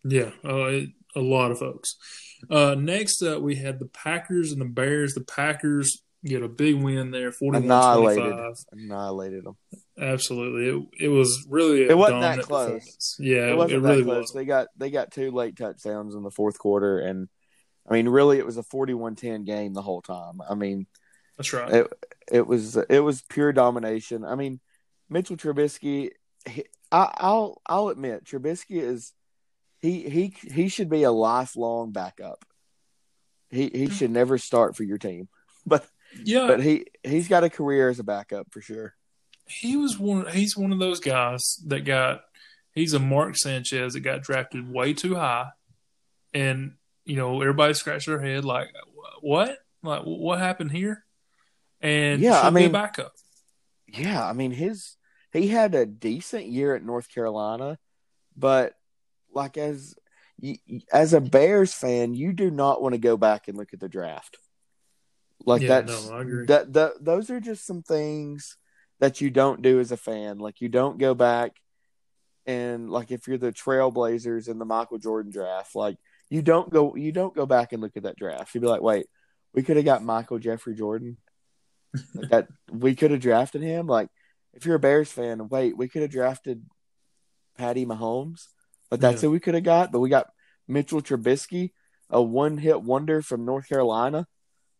Yeah, 0.04 0.32
uh, 0.44 0.66
it, 0.66 0.90
a 1.16 1.22
lot 1.22 1.52
of 1.52 1.60
folks. 1.60 1.96
Uh, 2.50 2.76
next 2.78 3.24
up, 3.24 3.42
we 3.42 3.56
had 3.56 3.80
the 3.80 3.88
Packers 3.88 4.52
and 4.52 4.62
the 4.62 4.66
Bears. 4.66 5.14
The 5.14 5.24
Packers 5.24 6.02
get 6.24 6.44
a 6.44 6.48
big 6.48 6.76
win 6.76 7.12
there, 7.12 7.32
41 7.32 7.64
Annihilated. 7.64 8.24
25. 8.24 8.54
Annihilated 8.74 9.44
them. 9.46 9.58
Absolutely. 10.00 10.68
It, 10.98 11.06
it 11.06 11.08
was 11.10 11.46
really 11.50 11.86
a 11.86 11.90
It 11.92 11.98
wasn't 11.98 12.22
that 12.22 12.40
close. 12.40 13.16
Yeah, 13.20 13.48
It 13.48 13.52
it, 13.52 13.58
wasn't 13.58 13.84
really 13.84 13.98
that 13.98 14.04
close. 14.06 14.22
was. 14.24 14.32
They 14.34 14.46
got 14.46 14.68
they 14.78 14.90
got 14.90 15.12
two 15.12 15.32
late 15.32 15.56
touchdowns 15.56 16.16
in 16.16 16.24
the 16.24 16.32
fourth 16.32 16.58
quarter 16.60 17.00
and 17.00 17.30
I 17.90 17.94
mean 17.94 18.10
really 18.10 18.40
it 18.40 18.46
was 18.46 18.58
a 18.58 18.64
41-10 18.64 19.46
game 19.46 19.74
the 19.74 19.82
whole 19.84 20.02
time. 20.02 20.42
I 20.48 20.56
mean 20.56 20.88
That's 21.38 21.54
right. 21.54 21.72
it 21.72 21.88
it 22.32 22.48
was 22.48 22.76
it 22.76 23.00
was 23.00 23.22
pure 23.30 23.54
domination. 23.54 24.26
I 24.26 24.36
mean, 24.36 24.60
Mitchell 25.10 25.38
Trubisky. 25.38 26.12
He, 26.48 26.66
I, 26.92 27.14
I'll 27.18 27.62
I'll 27.66 27.90
admit 27.90 28.26
Trubisky 28.26 28.82
is 28.82 29.14
he 29.82 30.10
he 30.10 30.34
he 30.52 30.68
should 30.70 30.90
be 30.90 31.04
a 31.04 31.12
lifelong 31.12 31.92
backup. 31.92 32.46
He 33.50 33.70
he 33.74 33.86
hmm. 33.86 33.92
should 33.92 34.12
never 34.12 34.38
start 34.38 34.76
for 34.76 34.84
your 34.84 34.98
team, 34.98 35.28
but 35.66 35.86
yeah, 36.24 36.48
but 36.48 36.62
he 36.62 36.86
he's 37.04 37.28
got 37.28 37.44
a 37.44 37.50
career 37.50 37.90
as 37.90 38.00
a 38.00 38.04
backup 38.04 38.48
for 38.52 38.62
sure. 38.62 38.96
he 39.48 39.78
was 39.78 39.98
one. 39.98 40.28
He's 40.28 40.58
one 40.58 40.72
of 40.72 40.80
those 40.80 41.00
guys 41.00 41.62
that 41.68 41.82
got. 41.82 42.22
He's 42.74 42.94
a 42.94 43.00
Mark 43.00 43.38
Sanchez 43.38 43.94
that 43.94 44.02
got 44.02 44.22
drafted 44.22 44.70
way 44.72 44.94
too 44.94 45.16
high, 45.16 45.48
and 46.34 46.74
you 47.06 47.16
know 47.16 47.42
everybody 47.42 47.74
scratched 47.74 48.08
their 48.08 48.20
head 48.20 48.44
like, 48.44 48.70
"What? 49.22 49.58
Like 49.82 50.02
what 50.04 50.40
happened 50.40 50.72
here?" 50.72 51.06
And 51.82 52.22
Yeah, 52.22 52.38
should 52.42 52.48
I 52.48 52.50
be 52.50 52.56
mean- 52.62 52.72
backup. 52.72 53.14
Yeah, 53.88 54.28
I 54.28 54.34
mean 54.34 54.52
his 54.52 54.95
he 55.36 55.48
had 55.48 55.76
a 55.76 55.86
decent 55.86 56.46
year 56.46 56.76
at 56.76 56.84
North 56.84 57.10
Carolina, 57.10 57.78
but 58.36 58.74
like 59.34 59.58
as 59.58 59.96
as 60.92 61.14
a 61.14 61.22
Bears 61.22 61.74
fan, 61.74 62.14
you 62.14 62.34
do 62.34 62.52
not 62.52 62.82
want 62.82 62.94
to 62.94 63.00
go 63.00 63.18
back 63.18 63.48
and 63.48 63.58
look 63.58 63.74
at 63.74 63.80
the 63.80 63.90
draft. 63.90 64.38
Like 65.46 65.62
Yeah, 65.62 65.82
that's 65.82 66.10
no, 66.10 66.46
that 66.46 66.74
that 66.74 66.92
those 67.04 67.30
are 67.30 67.40
just 67.40 67.66
some 67.66 67.84
things 67.84 68.58
that 69.00 69.22
you 69.22 69.30
don't 69.30 69.62
do 69.62 69.80
as 69.80 69.92
a 69.92 69.98
fan. 69.98 70.40
Like 70.40 70.62
you 70.62 70.70
don't 70.70 70.98
go 70.98 71.14
back 71.14 71.52
and 72.46 72.90
like 72.90 73.12
if 73.12 73.28
you're 73.28 73.38
the 73.38 73.52
Trailblazers 73.52 74.48
in 74.48 74.60
the 74.60 74.66
Michael 74.66 74.98
Jordan 74.98 75.32
draft, 75.32 75.76
like 75.76 75.98
you 76.30 76.42
don't 76.42 76.70
go 76.70 76.96
you 76.96 77.12
don't 77.12 77.36
go 77.36 77.46
back 77.46 77.74
and 77.74 77.82
look 77.82 77.98
at 77.98 78.04
that 78.04 78.18
draft. 78.18 78.54
You'd 78.54 78.62
be 78.62 78.68
like, 78.68 78.82
wait, 78.82 79.08
we 79.54 79.64
could 79.64 79.76
have 79.76 79.86
got 79.86 80.04
Michael 80.04 80.40
Jeffrey 80.40 80.76
Jordan. 80.76 81.18
Like 82.14 82.30
that 82.30 82.48
we 82.72 82.96
could 82.96 83.12
have 83.12 83.22
drafted 83.22 83.62
him. 83.62 83.88
Like 83.88 84.10
if 84.56 84.66
you're 84.66 84.76
a 84.76 84.80
Bears 84.80 85.12
fan, 85.12 85.48
wait, 85.50 85.78
we 85.78 85.88
could 85.88 86.02
have 86.02 86.12
drafted 86.12 86.66
Patty 87.58 87.86
Mahomes, 87.86 88.48
but 88.90 89.00
that's 89.00 89.22
Yeah. 89.22 89.28
who 89.28 89.32
we 89.32 89.40
could 89.40 89.54
have 89.54 89.64
got. 89.64 89.92
But 89.92 90.00
we 90.00 90.10
got 90.10 90.28
Mitchell 90.68 91.02
Trubisky, 91.02 91.72
a 92.10 92.22
one 92.22 92.58
hit 92.58 92.82
wonder 92.82 93.22
from 93.22 93.46
North 93.46 93.68
Carolina. 93.70 94.28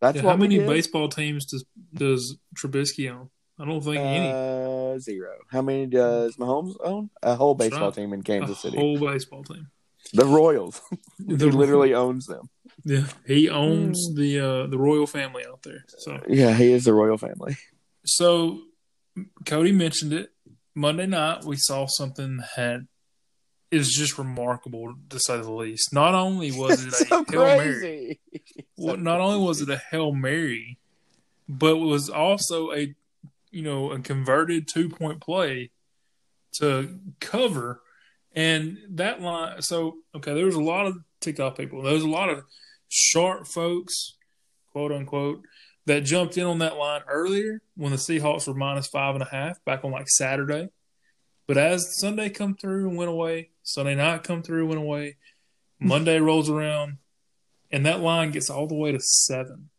That's 0.02 0.18
Yeah, 0.18 0.24
how 0.24 0.36
many 0.38 0.60
baseball 0.60 1.10
teams 1.10 1.46
does 1.46 1.66
does 1.94 2.38
Trubisky 2.58 3.10
own? 3.12 3.30
I 3.58 3.64
don't 3.66 3.82
think 3.82 3.98
any. 3.98 4.32
Uh, 4.34 5.00
zero. 5.00 5.32
How 5.50 5.62
many 5.62 5.86
does 5.88 6.36
Mahomes 6.36 6.76
own? 6.84 7.10
A 7.24 7.36
whole 7.36 7.56
baseball 7.56 7.92
team 7.92 8.12
in 8.14 8.20
A 8.20 8.24
Kansas 8.24 8.60
City. 8.60 8.78
whole 8.78 9.00
baseball 9.00 9.44
team. 9.44 9.70
The 10.14 10.26
Royals. 10.26 10.82
he 11.28 11.36
The- 11.36 11.48
literally 11.48 11.94
owns 11.94 12.26
them. 12.28 12.50
Yeah, 12.84 13.08
he 13.26 13.50
owns 13.50 14.14
the 14.16 14.40
uh, 14.40 14.68
the 14.68 14.78
royal 14.78 15.08
family 15.08 15.44
out 15.48 15.64
there. 15.64 15.86
So 15.88 16.20
Yeah, 16.28 16.54
he 16.54 16.72
is 16.74 16.84
the 16.84 16.94
royal 16.94 17.18
family. 17.18 17.56
So, 18.06 18.62
Cody 19.46 19.72
mentioned 19.72 20.14
it. 20.14 20.32
Monday 20.74 21.06
night, 21.06 21.46
we 21.46 21.56
saw 21.58 21.86
something 21.88 22.42
that 22.58 22.82
is 23.72 23.92
just 23.92 24.18
remarkable, 24.18 24.94
to 25.10 25.20
say 25.20 25.38
the 25.38 25.52
least. 25.52 25.94
Not 25.94 26.14
only 26.14 26.52
was 26.52 26.84
it 26.84 26.94
a 27.02 27.06
so 27.06 27.26
Hail 27.26 27.58
Mary, 27.58 28.20
well, 28.78 28.98
not 28.98 29.22
only 29.22 29.46
was 29.46 29.62
it 29.62 29.70
a 29.70 29.82
Hail 29.92 30.14
Mary, 30.14 30.78
but 31.48 31.76
it 31.76 31.80
was 31.80 32.10
also 32.10 32.72
a, 32.72 32.94
you 33.52 33.62
know, 33.62 33.92
a 33.92 34.00
converted 34.00 34.68
two 34.68 34.90
point 34.90 35.22
play 35.22 35.72
to 36.54 37.00
cover. 37.20 37.82
And 38.34 38.80
that 38.90 39.22
line, 39.22 39.62
so, 39.62 39.98
okay, 40.14 40.34
there 40.34 40.46
was 40.46 40.56
a 40.56 40.62
lot 40.62 40.88
of 40.88 40.98
TikTok 41.22 41.58
people. 41.58 41.82
There 41.82 41.94
was 41.94 42.04
a 42.04 42.10
lot 42.10 42.30
of 42.30 42.44
sharp 42.90 43.48
folks, 43.48 44.16
quote 44.72 44.92
unquote, 44.92 45.42
that 45.86 46.04
jumped 46.04 46.38
in 46.38 46.46
on 46.46 46.60
that 46.60 46.78
line 46.78 47.02
earlier 47.08 47.62
when 47.76 47.92
the 47.92 47.98
Seahawks 47.98 48.48
were 48.48 48.54
minus 48.54 48.88
five 48.88 49.16
and 49.16 49.24
a 49.24 49.30
half 49.30 49.64
back 49.66 49.84
on 49.84 49.92
like 49.92 50.10
Saturday. 50.10 50.70
But 51.48 51.58
as 51.58 52.00
Sunday 52.00 52.30
come 52.30 52.56
through 52.56 52.90
and 52.90 52.98
went 52.98 53.12
away, 53.12 53.52
Sunday 53.64 53.96
night 53.96 54.24
come 54.24 54.42
through 54.42 54.68
went 54.68 54.82
away, 54.82 55.18
Monday 55.80 56.20
rolls 56.20 56.50
around, 56.50 56.98
and 57.72 57.86
that 57.86 58.00
line 58.00 58.32
gets 58.32 58.50
all 58.50 58.68
the 58.68 58.76
way 58.76 58.92
to 58.92 59.00
seven. 59.00 59.70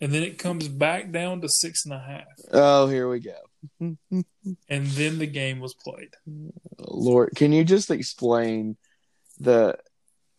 And 0.00 0.12
then 0.12 0.22
it 0.22 0.38
comes 0.38 0.68
back 0.68 1.10
down 1.10 1.40
to 1.40 1.48
six 1.48 1.84
and 1.86 1.94
a 1.94 1.98
half. 1.98 2.26
Oh, 2.52 2.86
here 2.88 3.08
we 3.08 3.20
go. 3.20 3.38
And 4.68 4.86
then 4.86 5.18
the 5.18 5.26
game 5.26 5.58
was 5.58 5.74
played. 5.74 6.10
Lord, 6.78 7.32
can 7.34 7.52
you 7.52 7.64
just 7.64 7.90
explain 7.90 8.76
the 9.40 9.76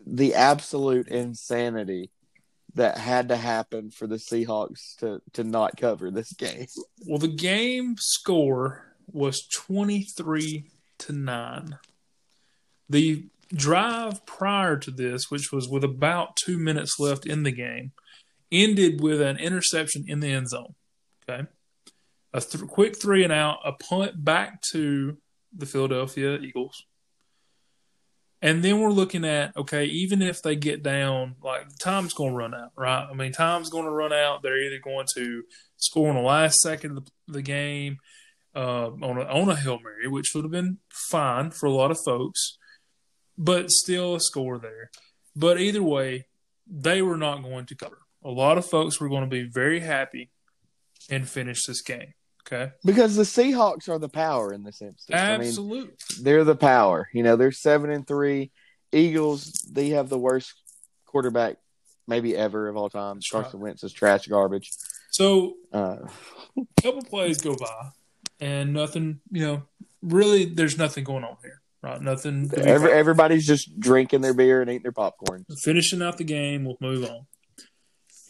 the 0.05 0.33
absolute 0.35 1.09
insanity 1.09 2.09
that 2.77 2.97
had 2.97 3.29
to 3.29 3.37
happen 3.37 3.91
for 3.91 4.07
the 4.07 4.15
Seahawks 4.15 4.95
to 4.99 5.21
to 5.33 5.43
not 5.43 5.77
cover 5.77 6.09
this 6.09 6.33
game? 6.33 6.67
Well, 7.05 7.19
the 7.19 7.27
game 7.27 7.95
score 7.97 8.95
was 9.11 9.47
23 9.47 10.69
to 10.99 11.13
9. 11.13 11.77
The 12.89 13.25
drive 13.53 14.25
prior 14.25 14.77
to 14.77 14.91
this, 14.91 15.29
which 15.29 15.51
was 15.51 15.67
with 15.67 15.83
about 15.83 16.35
two 16.35 16.57
minutes 16.57 16.99
left 16.99 17.25
in 17.25 17.43
the 17.43 17.51
game, 17.51 17.91
ended 18.51 19.01
with 19.01 19.21
an 19.21 19.37
interception 19.37 20.05
in 20.07 20.19
the 20.19 20.31
end 20.31 20.49
zone. 20.49 20.75
Okay. 21.27 21.47
A 22.33 22.41
th- 22.41 22.67
quick 22.67 23.01
three 23.01 23.23
and 23.23 23.33
out, 23.33 23.59
a 23.65 23.71
punt 23.71 24.23
back 24.23 24.61
to 24.71 25.17
the 25.55 25.65
Philadelphia 25.65 26.37
Eagles. 26.37 26.83
And 28.41 28.63
then 28.63 28.79
we're 28.79 28.91
looking 28.91 29.25
at 29.25 29.55
okay, 29.57 29.85
even 29.85 30.21
if 30.21 30.41
they 30.41 30.55
get 30.55 30.83
down, 30.83 31.35
like 31.43 31.65
time's 31.79 32.13
going 32.13 32.31
to 32.31 32.37
run 32.37 32.53
out, 32.53 32.71
right? 32.77 33.07
I 33.09 33.13
mean, 33.13 33.31
time's 33.31 33.69
going 33.69 33.85
to 33.85 33.91
run 33.91 34.13
out. 34.13 34.43
They're 34.43 34.61
either 34.61 34.79
going 34.83 35.07
to 35.15 35.43
score 35.77 36.09
on 36.09 36.15
the 36.15 36.21
last 36.21 36.59
second 36.59 36.97
of 36.97 37.05
the, 37.05 37.11
the 37.27 37.41
game 37.41 37.97
uh, 38.55 38.89
on 38.89 39.17
a, 39.17 39.21
on 39.21 39.49
a 39.49 39.55
hail 39.55 39.79
mary, 39.83 40.07
which 40.07 40.31
would 40.33 40.43
have 40.43 40.51
been 40.51 40.77
fine 40.89 41.51
for 41.51 41.65
a 41.65 41.71
lot 41.71 41.91
of 41.91 41.99
folks, 42.03 42.57
but 43.37 43.71
still 43.71 44.15
a 44.15 44.19
score 44.19 44.59
there. 44.59 44.91
But 45.35 45.59
either 45.59 45.83
way, 45.83 46.27
they 46.67 47.01
were 47.01 47.17
not 47.17 47.43
going 47.43 47.65
to 47.67 47.75
cover. 47.75 47.99
A 48.23 48.29
lot 48.29 48.57
of 48.57 48.65
folks 48.65 48.99
were 48.99 49.09
going 49.09 49.23
to 49.23 49.29
be 49.29 49.43
very 49.43 49.79
happy 49.79 50.31
and 51.09 51.29
finish 51.29 51.65
this 51.65 51.81
game. 51.81 52.13
Okay, 52.49 52.71
Because 52.85 53.15
the 53.17 53.23
Seahawks 53.23 53.89
are 53.89 53.99
the 53.99 54.07
power 54.07 54.53
in 54.53 54.63
this 54.63 54.81
instance. 54.81 55.19
I 55.19 55.37
mean, 55.37 55.47
absolutely. 55.47 55.93
they're 56.21 56.45
the 56.45 56.55
power. 56.55 57.09
You 57.13 57.23
know, 57.23 57.35
they're 57.35 57.51
seven 57.51 57.89
and 57.91 58.07
three. 58.07 58.51
Eagles, 58.93 59.51
they 59.69 59.89
have 59.89 60.07
the 60.07 60.17
worst 60.17 60.53
quarterback 61.05 61.57
maybe 62.07 62.37
ever 62.37 62.69
of 62.69 62.77
all 62.77 62.89
time. 62.89 63.17
That's 63.17 63.29
Carson 63.29 63.59
Wentz 63.59 63.83
is 63.83 63.91
trash 63.91 64.27
garbage. 64.27 64.71
so 65.11 65.55
Uh, 65.73 65.97
a 66.57 66.61
couple 66.81 67.01
plays 67.01 67.41
go 67.41 67.53
by, 67.55 67.89
and 68.39 68.73
nothing. 68.73 69.19
You 69.29 69.45
know, 69.45 69.63
really, 70.01 70.45
there's 70.45 70.77
nothing 70.77 71.03
going 71.03 71.25
on 71.25 71.35
here. 71.43 71.61
Right, 71.83 72.01
nothing. 72.01 72.49
every, 72.57 72.91
everybody's 72.91 73.45
just 73.45 73.79
drinking 73.79 74.21
their 74.21 74.33
beer 74.33 74.61
and 74.61 74.69
eating 74.69 74.83
their 74.83 74.91
popcorn. 74.91 75.45
finishing 75.63 76.01
out 76.01 76.17
the 76.17 76.23
game. 76.23 76.63
We'll 76.65 76.77
move 76.81 77.03
on. 77.09 77.27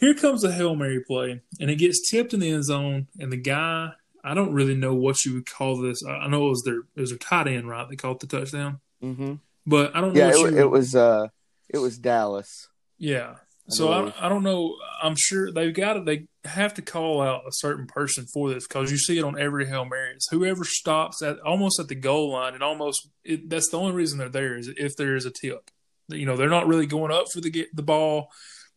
Here 0.00 0.14
comes 0.14 0.42
the 0.42 0.52
Hail 0.52 0.76
Mary 0.76 1.02
play, 1.04 1.40
and 1.58 1.70
it 1.70 1.76
gets 1.76 2.08
tipped 2.10 2.34
in 2.34 2.40
the 2.40 2.50
end 2.50 2.64
zone, 2.64 3.08
and 3.18 3.32
the 3.32 3.36
guy, 3.36 3.92
I 4.24 4.34
don't 4.34 4.52
really 4.52 4.74
know 4.74 4.94
what 4.94 5.24
you 5.24 5.34
would 5.34 5.50
call 5.50 5.76
this. 5.76 6.02
I 6.04 6.12
I 6.12 6.28
know 6.28 6.46
it 6.46 6.50
was 6.50 6.62
their 6.64 6.80
it 6.96 7.00
was 7.00 7.10
their 7.10 7.18
tight 7.18 7.48
end, 7.48 7.68
right? 7.68 7.88
They 7.88 7.96
called 7.96 8.20
the 8.20 8.26
touchdown. 8.26 8.80
hmm 9.00 9.34
But 9.66 9.94
I 9.94 10.00
don't 10.00 10.14
know 10.14 10.20
Yeah, 10.20 10.48
it, 10.48 10.54
it 10.54 10.70
was 10.70 10.94
uh, 10.94 11.28
it 11.68 11.78
was 11.78 11.98
Dallas. 11.98 12.68
Yeah. 12.98 13.36
So. 13.70 13.92
I, 13.92 14.26
I 14.26 14.28
don't 14.30 14.42
know. 14.42 14.76
I'm 15.02 15.14
sure 15.16 15.52
they've 15.52 15.74
got 15.74 15.92
to. 15.92 16.00
They 16.00 16.26
have 16.44 16.72
to 16.74 16.82
call 16.82 17.20
out 17.20 17.42
a 17.46 17.52
certain 17.52 17.86
person 17.86 18.26
for 18.32 18.48
this 18.48 18.66
because 18.66 18.90
you 18.90 18.96
see 18.96 19.18
it 19.18 19.24
on 19.24 19.38
every 19.38 19.66
hail 19.66 19.84
mary. 19.84 20.14
It's 20.14 20.28
whoever 20.30 20.64
stops 20.64 21.22
at 21.22 21.38
almost 21.40 21.78
at 21.78 21.88
the 21.88 21.94
goal 21.94 22.32
line 22.32 22.54
and 22.54 22.62
almost 22.62 23.08
it, 23.24 23.50
that's 23.50 23.68
the 23.70 23.78
only 23.78 23.92
reason 23.92 24.18
they're 24.18 24.30
there 24.30 24.56
is 24.56 24.68
if 24.68 24.96
there 24.96 25.16
is 25.16 25.26
a 25.26 25.30
tip. 25.30 25.70
You 26.08 26.24
know, 26.24 26.36
they're 26.36 26.48
not 26.48 26.66
really 26.66 26.86
going 26.86 27.12
up 27.12 27.26
for 27.30 27.42
the 27.42 27.50
get 27.50 27.76
the 27.76 27.82
ball. 27.82 28.30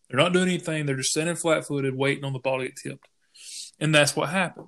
They're 0.09 0.19
not 0.19 0.33
doing 0.33 0.49
anything. 0.49 0.85
They're 0.85 0.97
just 0.97 1.11
standing 1.11 1.37
flat 1.37 1.65
footed, 1.65 1.95
waiting 1.95 2.25
on 2.25 2.33
the 2.33 2.39
ball 2.39 2.59
to 2.59 2.65
get 2.65 2.75
tipped, 2.75 3.07
and 3.79 3.95
that's 3.95 4.13
what 4.13 4.29
happened. 4.29 4.67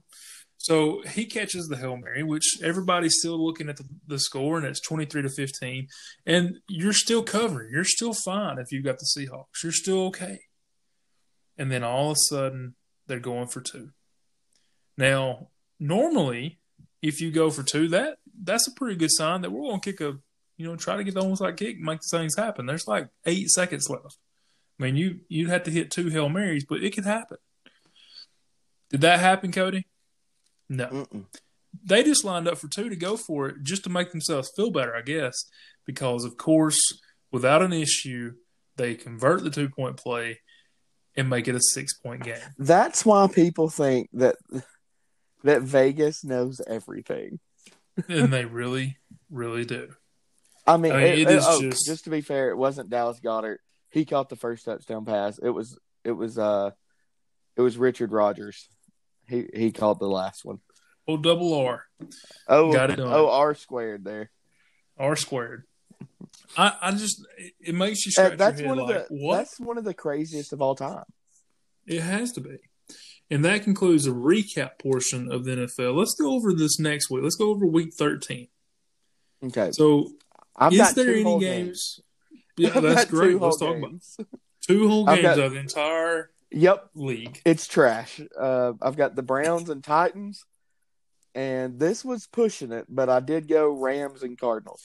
So 0.63 1.01
he 1.01 1.25
catches 1.25 1.67
the 1.67 1.75
hail 1.75 1.97
mary, 1.97 2.23
which 2.23 2.57
everybody's 2.63 3.17
still 3.19 3.37
looking 3.45 3.67
at 3.67 3.75
the, 3.75 3.83
the 4.07 4.17
score, 4.17 4.55
and 4.57 4.65
it's 4.65 4.79
twenty 4.79 5.03
three 5.03 5.21
to 5.21 5.27
fifteen, 5.27 5.89
and 6.25 6.55
you're 6.69 6.93
still 6.93 7.21
covering. 7.21 7.69
You're 7.69 7.83
still 7.83 8.13
fine 8.13 8.57
if 8.59 8.71
you've 8.71 8.85
got 8.85 8.97
the 8.97 9.05
Seahawks. 9.05 9.61
You're 9.61 9.73
still 9.73 10.05
okay. 10.05 10.39
And 11.57 11.69
then 11.69 11.83
all 11.83 12.11
of 12.11 12.15
a 12.15 12.29
sudden, 12.29 12.75
they're 13.07 13.19
going 13.19 13.49
for 13.49 13.59
two. 13.59 13.89
Now, 14.97 15.49
normally, 15.81 16.59
if 17.01 17.19
you 17.19 17.29
go 17.29 17.51
for 17.51 17.63
two, 17.63 17.89
that 17.89 18.19
that's 18.41 18.69
a 18.69 18.71
pretty 18.71 18.95
good 18.95 19.11
sign 19.11 19.41
that 19.41 19.51
we're 19.51 19.69
going 19.69 19.81
to 19.81 19.91
kick 19.91 19.99
a, 19.99 20.17
you 20.55 20.65
know, 20.65 20.77
try 20.77 20.95
to 20.95 21.03
get 21.03 21.13
the 21.13 21.19
onside 21.19 21.57
kick, 21.57 21.77
make 21.77 21.99
things 22.09 22.37
happen. 22.37 22.67
There's 22.67 22.87
like 22.87 23.09
eight 23.25 23.49
seconds 23.49 23.89
left. 23.89 24.17
I 24.79 24.83
mean, 24.83 24.95
you 24.95 25.19
you'd 25.27 25.49
have 25.49 25.63
to 25.63 25.71
hit 25.71 25.91
two 25.91 26.07
hail 26.07 26.29
marys, 26.29 26.63
but 26.63 26.81
it 26.81 26.95
could 26.95 27.03
happen. 27.03 27.37
Did 28.91 29.01
that 29.01 29.19
happen, 29.19 29.51
Cody? 29.51 29.87
No. 30.69 30.87
Mm-mm. 30.87 31.25
They 31.83 32.03
just 32.03 32.23
lined 32.23 32.47
up 32.47 32.57
for 32.57 32.67
two 32.67 32.89
to 32.89 32.95
go 32.95 33.17
for 33.17 33.47
it 33.49 33.55
just 33.63 33.83
to 33.85 33.89
make 33.89 34.11
themselves 34.11 34.51
feel 34.55 34.69
better, 34.71 34.95
I 34.95 35.01
guess, 35.01 35.35
because 35.85 36.23
of 36.23 36.37
course, 36.37 36.79
without 37.31 37.61
an 37.63 37.73
issue, 37.73 38.33
they 38.77 38.95
convert 38.95 39.43
the 39.43 39.49
two 39.49 39.69
point 39.69 39.97
play 39.97 40.39
and 41.15 41.29
make 41.29 41.47
it 41.47 41.55
a 41.55 41.59
six 41.61 41.93
point 41.97 42.23
game. 42.23 42.37
That's 42.57 43.05
why 43.05 43.27
people 43.27 43.69
think 43.69 44.09
that 44.13 44.35
that 45.43 45.61
Vegas 45.63 46.23
knows 46.23 46.61
everything. 46.67 47.39
and 48.07 48.31
they 48.31 48.45
really, 48.45 48.97
really 49.29 49.65
do. 49.65 49.89
I 50.67 50.77
mean, 50.77 50.93
I 50.93 50.97
mean, 50.97 51.05
it- 51.07 51.19
it 51.19 51.29
it- 51.29 51.35
is 51.37 51.45
oh, 51.47 51.61
just- 51.61 51.85
just 51.85 52.03
to 52.05 52.09
be 52.09 52.21
fair, 52.21 52.49
it 52.49 52.57
wasn't 52.57 52.89
Dallas 52.89 53.19
Goedert. 53.19 53.57
He 53.89 54.05
caught 54.05 54.29
the 54.29 54.35
first 54.35 54.65
touchdown 54.65 55.05
pass. 55.05 55.37
It 55.39 55.49
was 55.49 55.77
it 56.03 56.11
was 56.13 56.37
uh 56.37 56.71
it 57.55 57.61
was 57.61 57.77
Richard 57.77 58.11
Rogers. 58.11 58.67
He 59.27 59.45
he 59.53 59.71
called 59.71 59.99
the 59.99 60.07
last 60.07 60.43
one. 60.45 60.59
Oh, 61.07 61.17
double 61.17 61.53
R, 61.53 61.85
Oh, 62.47 62.71
Got 62.71 62.91
it 62.91 62.99
oh, 62.99 63.29
R 63.29 63.55
squared 63.55 64.05
there. 64.05 64.31
R 64.97 65.15
squared. 65.17 65.63
I, 66.57 66.73
I 66.81 66.91
just, 66.91 67.25
it- 67.59 67.75
makes 67.75 68.05
you 68.05 68.11
Uh, 68.21 68.35
that's 68.35 68.59
your 68.59 68.69
head 68.69 68.77
one 68.77 68.79
of 68.79 68.95
like, 68.95 69.07
the 69.09 69.15
what? 69.15 69.37
that's 69.37 69.59
one 69.59 69.77
of 69.77 69.83
the 69.83 69.93
craziest 69.93 70.53
of 70.53 70.61
all 70.61 70.75
time. 70.75 71.03
It 71.85 72.01
has 72.01 72.31
to 72.33 72.41
be. 72.41 72.57
And 73.29 73.43
that 73.45 73.63
concludes 73.63 74.05
the 74.05 74.11
recap 74.11 74.79
portion 74.79 75.31
of 75.31 75.43
the 75.45 75.51
NFL. 75.51 75.95
Let's 75.95 76.13
go 76.15 76.31
over 76.33 76.53
this 76.53 76.79
next 76.79 77.09
week. 77.09 77.23
Let's 77.23 77.35
go 77.35 77.49
over 77.49 77.65
week 77.65 77.93
13. 77.97 78.47
Okay, 79.45 79.71
So, 79.71 80.09
I've 80.55 80.71
is 80.73 80.77
got 80.77 80.95
there 80.95 81.05
two 81.05 81.11
any 81.13 81.23
whole 81.23 81.39
games? 81.39 81.99
Yeah, 82.57 82.79
that's 82.79 83.05
great. 83.05 83.39
Let's 83.39 83.59
whole 83.59 83.73
talk 83.73 83.77
about 83.77 84.01
two 84.61 84.87
whole 84.87 85.05
games 85.05 85.21
got- 85.21 85.39
of 85.39 85.51
the 85.53 85.59
entire 85.59 86.31
Yep, 86.53 86.89
league. 86.95 87.41
it's 87.45 87.67
trash. 87.67 88.21
Uh, 88.39 88.73
I've 88.81 88.95
got 88.95 89.15
the 89.15 89.23
Browns 89.23 89.69
and 89.69 89.83
Titans, 89.83 90.45
and 91.35 91.79
this 91.79 92.05
was 92.05 92.27
pushing 92.27 92.71
it, 92.71 92.85
but 92.89 93.09
I 93.09 93.19
did 93.19 93.47
go 93.47 93.71
Rams 93.71 94.23
and 94.23 94.37
Cardinals. 94.37 94.81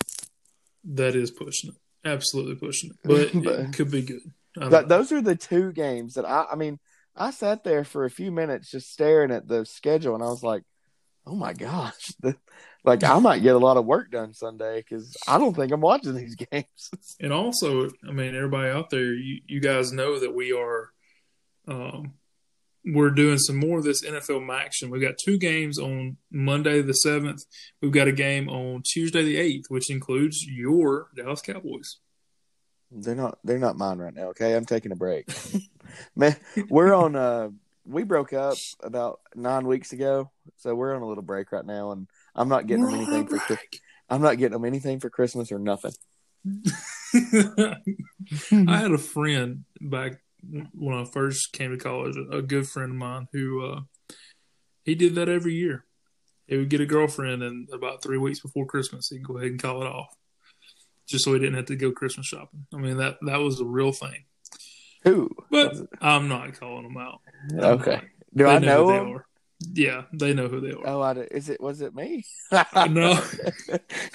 That 0.84 1.14
is 1.14 1.30
pushing 1.30 1.70
it. 1.70 1.76
Absolutely 2.08 2.54
pushing 2.54 2.90
it. 2.90 2.96
But 3.44 3.60
it 3.60 3.72
could 3.74 3.90
be 3.90 4.02
good. 4.02 4.20
I 4.56 4.60
don't 4.62 4.70
But 4.70 4.88
know. 4.88 4.96
those 4.98 5.12
are 5.12 5.20
the 5.20 5.36
two 5.36 5.72
games 5.72 6.14
that 6.14 6.24
I. 6.24 6.46
I 6.52 6.56
mean, 6.56 6.78
I 7.14 7.30
sat 7.32 7.64
there 7.64 7.84
for 7.84 8.04
a 8.04 8.10
few 8.10 8.30
minutes 8.32 8.70
just 8.70 8.90
staring 8.90 9.30
at 9.30 9.46
the 9.46 9.66
schedule, 9.66 10.14
and 10.14 10.22
I 10.24 10.28
was 10.28 10.42
like, 10.42 10.62
"Oh 11.26 11.34
my 11.34 11.52
gosh!" 11.52 12.12
Like 12.84 13.02
I 13.04 13.18
might 13.18 13.42
get 13.42 13.56
a 13.56 13.58
lot 13.58 13.76
of 13.76 13.84
work 13.84 14.10
done 14.12 14.32
Sunday 14.32 14.78
because 14.78 15.14
I 15.26 15.36
don't 15.36 15.54
think 15.54 15.72
I'm 15.72 15.80
watching 15.80 16.14
these 16.14 16.36
games. 16.50 16.90
And 17.20 17.32
also, 17.32 17.90
I 18.08 18.12
mean, 18.12 18.34
everybody 18.36 18.70
out 18.70 18.88
there, 18.88 19.12
you, 19.12 19.40
you 19.46 19.60
guys 19.60 19.92
know 19.92 20.20
that 20.20 20.34
we 20.34 20.52
are, 20.52 20.90
um, 21.68 22.14
we're 22.84 23.10
doing 23.10 23.38
some 23.38 23.56
more 23.56 23.78
of 23.78 23.84
this 23.84 24.04
NFL 24.04 24.48
action. 24.54 24.90
We've 24.90 25.02
got 25.02 25.18
two 25.18 25.38
games 25.38 25.78
on 25.78 26.16
Monday 26.30 26.80
the 26.80 26.94
seventh. 26.94 27.44
We've 27.82 27.92
got 27.92 28.08
a 28.08 28.12
game 28.12 28.48
on 28.48 28.82
Tuesday 28.84 29.22
the 29.22 29.36
eighth, 29.36 29.66
which 29.68 29.90
includes 29.90 30.46
your 30.46 31.08
Dallas 31.14 31.42
Cowboys. 31.42 31.98
They're 32.90 33.14
not. 33.14 33.38
They're 33.44 33.58
not 33.58 33.76
mine 33.76 33.98
right 33.98 34.14
now. 34.14 34.28
Okay, 34.28 34.56
I'm 34.56 34.64
taking 34.64 34.92
a 34.92 34.96
break. 34.96 35.28
Man, 36.16 36.36
we're 36.70 36.94
on. 36.94 37.16
Uh, 37.16 37.50
we 37.84 38.02
broke 38.02 38.32
up 38.32 38.56
about 38.82 39.20
nine 39.34 39.66
weeks 39.66 39.92
ago, 39.92 40.30
so 40.56 40.74
we're 40.74 40.94
on 40.94 41.02
a 41.02 41.06
little 41.06 41.22
break 41.22 41.52
right 41.52 41.66
now, 41.66 41.90
and 41.92 42.06
I'm 42.34 42.48
not 42.48 42.66
getting 42.66 42.84
We're 42.84 42.92
them 42.92 43.00
anything 43.00 43.26
for. 43.26 43.38
Break. 43.46 43.80
I'm 44.08 44.22
not 44.22 44.38
getting 44.38 44.52
them 44.52 44.64
anything 44.64 45.00
for 45.00 45.10
Christmas 45.10 45.52
or 45.52 45.58
nothing. 45.58 45.92
I 47.14 47.76
had 48.50 48.92
a 48.92 48.98
friend 48.98 49.64
back 49.80 50.20
when 50.74 50.94
I 50.96 51.04
first 51.04 51.52
came 51.52 51.70
to 51.70 51.76
college, 51.76 52.16
a 52.32 52.42
good 52.42 52.68
friend 52.68 52.90
of 52.92 52.96
mine 52.96 53.28
who 53.32 53.64
uh, 53.64 53.80
he 54.84 54.94
did 54.94 55.14
that 55.16 55.28
every 55.28 55.54
year. 55.54 55.84
He 56.46 56.56
would 56.56 56.70
get 56.70 56.80
a 56.80 56.86
girlfriend, 56.86 57.42
and 57.42 57.68
about 57.72 58.02
three 58.02 58.16
weeks 58.18 58.40
before 58.40 58.64
Christmas, 58.66 59.08
he'd 59.10 59.22
go 59.22 59.36
ahead 59.36 59.50
and 59.50 59.60
call 59.62 59.82
it 59.82 59.86
off, 59.86 60.16
just 61.06 61.24
so 61.24 61.34
he 61.34 61.38
didn't 61.38 61.56
have 61.56 61.66
to 61.66 61.76
go 61.76 61.92
Christmas 61.92 62.26
shopping. 62.26 62.66
I 62.72 62.78
mean 62.78 62.96
that 62.98 63.18
that 63.26 63.36
was 63.38 63.60
a 63.60 63.64
real 63.66 63.92
thing. 63.92 64.24
Who? 65.04 65.30
But 65.50 65.74
I'm 66.00 66.28
not 66.28 66.58
calling 66.58 66.84
them 66.84 66.96
out. 66.96 67.20
Okay. 67.54 67.90
not. 67.96 68.04
Do 68.34 68.44
They 68.44 68.50
I 68.50 68.58
who 68.60 68.66
know 68.66 68.86
they 68.86 68.98
them? 68.98 69.08
are. 69.16 69.24
Yeah, 69.74 70.02
they 70.12 70.34
know 70.34 70.48
who 70.48 70.60
they 70.60 70.70
are. 70.72 70.86
Oh, 70.86 71.02
I 71.02 71.14
do. 71.14 71.26
is 71.30 71.48
it? 71.48 71.60
Was 71.60 71.80
it 71.80 71.94
me? 71.94 72.24
No. 72.52 73.12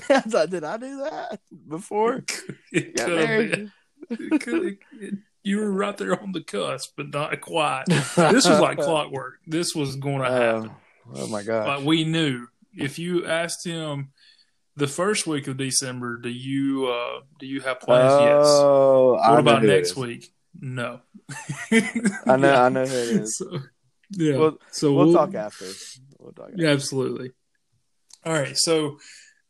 I 0.10 0.22
thought, 0.22 0.50
did 0.50 0.64
I 0.64 0.78
do 0.78 0.98
that 1.04 1.40
before? 1.68 2.24
It 2.72 2.96
could 2.96 3.00
have 3.00 3.28
married? 3.30 3.52
been. 3.52 3.72
It 4.32 4.42
could- 4.42 4.78
it- 5.00 5.14
you 5.44 5.60
were 5.60 5.72
right 5.72 5.96
there 5.98 6.20
on 6.22 6.32
the 6.32 6.42
cusp, 6.42 6.94
but 6.98 7.10
not 7.14 7.40
quite. 7.42 7.86
This 7.88 8.16
was 8.16 8.60
like 8.60 8.78
clockwork. 8.80 9.40
This 9.46 9.76
was 9.76 9.96
going 9.98 10.20
to 10.20 10.32
happen. 10.32 10.72
Oh, 11.14 11.24
oh 11.24 11.28
my 11.28 11.44
god! 11.44 11.68
Like 11.68 11.86
we 11.86 12.04
knew. 12.06 12.48
If 12.76 12.98
you 12.98 13.26
asked 13.28 13.66
him 13.66 14.10
the 14.76 14.88
first 14.88 15.28
week 15.28 15.48
of 15.48 15.58
December, 15.58 16.18
do 16.18 16.30
you 16.30 16.88
uh 16.88 17.20
do 17.40 17.46
you 17.46 17.62
have 17.62 17.80
plans? 17.80 18.22
yes. 18.22 18.46
oh, 18.48 19.16
I 19.16 19.30
What 19.32 19.36
know 19.46 19.52
about 19.52 19.64
next 19.64 19.96
week? 19.96 20.34
No. 20.60 21.02
I 21.72 22.36
know. 22.38 22.54
I 22.54 22.70
know 22.70 22.86
who 22.86 22.96
it 22.96 23.10
is. 23.22 23.42
So, 23.50 23.60
yeah. 24.12 24.38
We'll- 24.38 24.60
so 24.72 24.94
We'll 24.94 25.14
talk 25.14 25.34
after. 25.34 25.66
We'll 26.20 26.32
talk. 26.34 26.50
After. 26.52 26.62
Yeah, 26.62 26.70
absolutely. 26.70 27.32
All 28.26 28.34
right, 28.34 28.56
so 28.56 29.00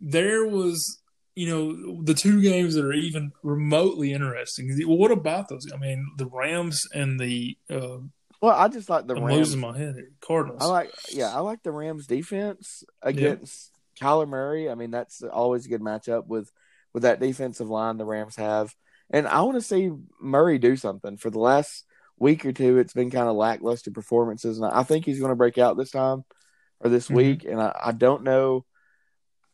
there 0.01 0.45
was, 0.47 1.01
you 1.35 1.47
know, 1.49 2.01
the 2.03 2.13
two 2.13 2.41
games 2.41 2.75
that 2.75 2.85
are 2.85 2.93
even 2.93 3.31
remotely 3.41 4.13
interesting. 4.13 4.69
Well, 4.87 4.97
what 4.97 5.11
about 5.11 5.49
those? 5.49 5.65
I 5.73 5.77
mean, 5.77 6.05
the 6.17 6.27
Rams 6.27 6.81
and 6.93 7.19
the 7.19 7.57
uh, 7.69 7.97
Well, 8.41 8.55
I 8.55 8.67
just 8.67 8.89
like 8.89 9.07
the 9.07 9.15
I'm 9.15 9.23
Rams. 9.23 9.39
losing 9.39 9.59
my 9.61 9.77
head 9.77 9.95
here. 9.95 10.11
Cardinals. 10.21 10.61
I 10.61 10.65
like. 10.67 10.91
Yeah, 11.11 11.33
I 11.33 11.39
like 11.39 11.63
the 11.63 11.71
Rams 11.71 12.07
defense 12.07 12.83
against 13.01 13.71
Kyler 13.99 14.27
Murray. 14.27 14.69
I 14.69 14.75
mean, 14.75 14.91
that's 14.91 15.21
always 15.23 15.65
a 15.65 15.69
good 15.69 15.81
matchup 15.81 16.27
with 16.27 16.51
with 16.93 17.03
that 17.03 17.19
defensive 17.19 17.69
line 17.69 17.97
the 17.97 18.05
Rams 18.05 18.35
have. 18.35 18.73
And 19.09 19.27
I 19.27 19.41
want 19.41 19.55
to 19.55 19.61
see 19.61 19.91
Murray 20.21 20.59
do 20.59 20.75
something. 20.75 21.17
For 21.17 21.29
the 21.29 21.39
last 21.39 21.85
week 22.19 22.45
or 22.45 22.51
two, 22.51 22.77
it's 22.77 22.93
been 22.93 23.09
kind 23.11 23.27
of 23.27 23.35
lackluster 23.35 23.91
performances, 23.91 24.57
and 24.59 24.71
I 24.71 24.83
think 24.83 25.05
he's 25.05 25.19
going 25.19 25.31
to 25.31 25.35
break 25.35 25.57
out 25.57 25.77
this 25.77 25.91
time 25.91 26.23
or 26.79 26.89
this 26.89 27.09
Mhm. 27.09 27.15
week. 27.15 27.45
And 27.45 27.59
I, 27.61 27.75
I 27.85 27.91
don't 27.91 28.23
know, 28.23 28.65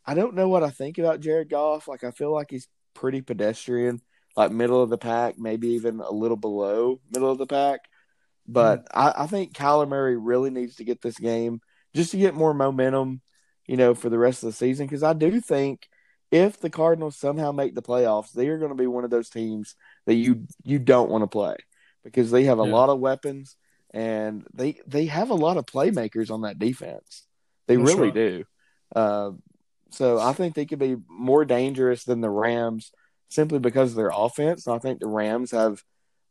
I 0.09 0.15
don't 0.15 0.33
know 0.35 0.49
what 0.49 0.63
I 0.63 0.71
think 0.71 0.97
about 0.97 1.19
Jared 1.19 1.49
Goff. 1.49 1.87
Like 1.87 2.03
I 2.03 2.11
feel 2.11 2.31
like 2.33 2.47
he's 2.49 2.67
pretty 2.95 3.21
pedestrian, 3.21 4.01
like 4.35 4.51
middle 4.51 4.81
of 4.81 4.89
the 4.89 4.97
pack, 4.97 5.37
maybe 5.37 5.69
even 5.69 5.99
a 5.99 6.11
little 6.11 6.37
below 6.37 6.99
middle 7.11 7.31
of 7.31 7.37
the 7.37 7.45
pack. 7.45 7.81
But 8.47 8.87
I, 8.93 9.13
I 9.19 9.27
think 9.27 9.53
Kyler 9.53 9.87
Murray 9.87 10.17
really 10.17 10.49
needs 10.49 10.77
to 10.77 10.83
get 10.83 11.01
this 11.01 11.17
game 11.19 11.61
just 11.95 12.11
to 12.11 12.17
get 12.17 12.33
more 12.33 12.53
momentum, 12.53 13.21
you 13.67 13.77
know, 13.77 13.93
for 13.93 14.09
the 14.09 14.17
rest 14.17 14.41
of 14.43 14.47
the 14.47 14.53
season. 14.53 14.87
Because 14.87 15.03
I 15.03 15.13
do 15.13 15.39
think 15.39 15.87
if 16.31 16.59
the 16.59 16.69
Cardinals 16.69 17.15
somehow 17.17 17.51
make 17.51 17.75
the 17.75 17.81
playoffs, 17.83 18.31
they 18.31 18.47
are 18.47 18.57
going 18.57 18.71
to 18.71 18.75
be 18.75 18.87
one 18.87 19.03
of 19.03 19.11
those 19.11 19.29
teams 19.29 19.75
that 20.07 20.15
you 20.15 20.47
you 20.63 20.79
don't 20.79 21.09
want 21.11 21.23
to 21.23 21.27
play 21.27 21.55
because 22.03 22.31
they 22.31 22.45
have 22.45 22.59
a 22.59 22.65
Yeah. 22.65 22.73
lot 22.73 22.89
of 22.89 22.99
weapons 22.99 23.55
and 23.91 24.45
they 24.53 24.79
they 24.87 25.05
have 25.05 25.29
a 25.29 25.35
lot 25.35 25.57
of 25.57 25.65
playmakers 25.65 26.31
on 26.31 26.41
that 26.41 26.59
defense. 26.59 27.27
They 27.67 27.75
That's 27.75 27.95
really 27.95 28.07
right. 28.07 28.13
do. 28.13 28.43
Uh, 28.95 29.31
so 29.91 30.19
I 30.19 30.33
think 30.33 30.55
they 30.55 30.65
could 30.65 30.79
be 30.79 30.97
more 31.07 31.45
dangerous 31.45 32.03
than 32.03 32.21
the 32.21 32.29
Rams 32.29 32.91
simply 33.29 33.59
because 33.59 33.91
of 33.91 33.95
their 33.95 34.11
offense. 34.13 34.65
And 34.67 34.75
I 34.75 34.79
think 34.79 34.99
the 34.99 35.07
Rams 35.07 35.51
have 35.51 35.81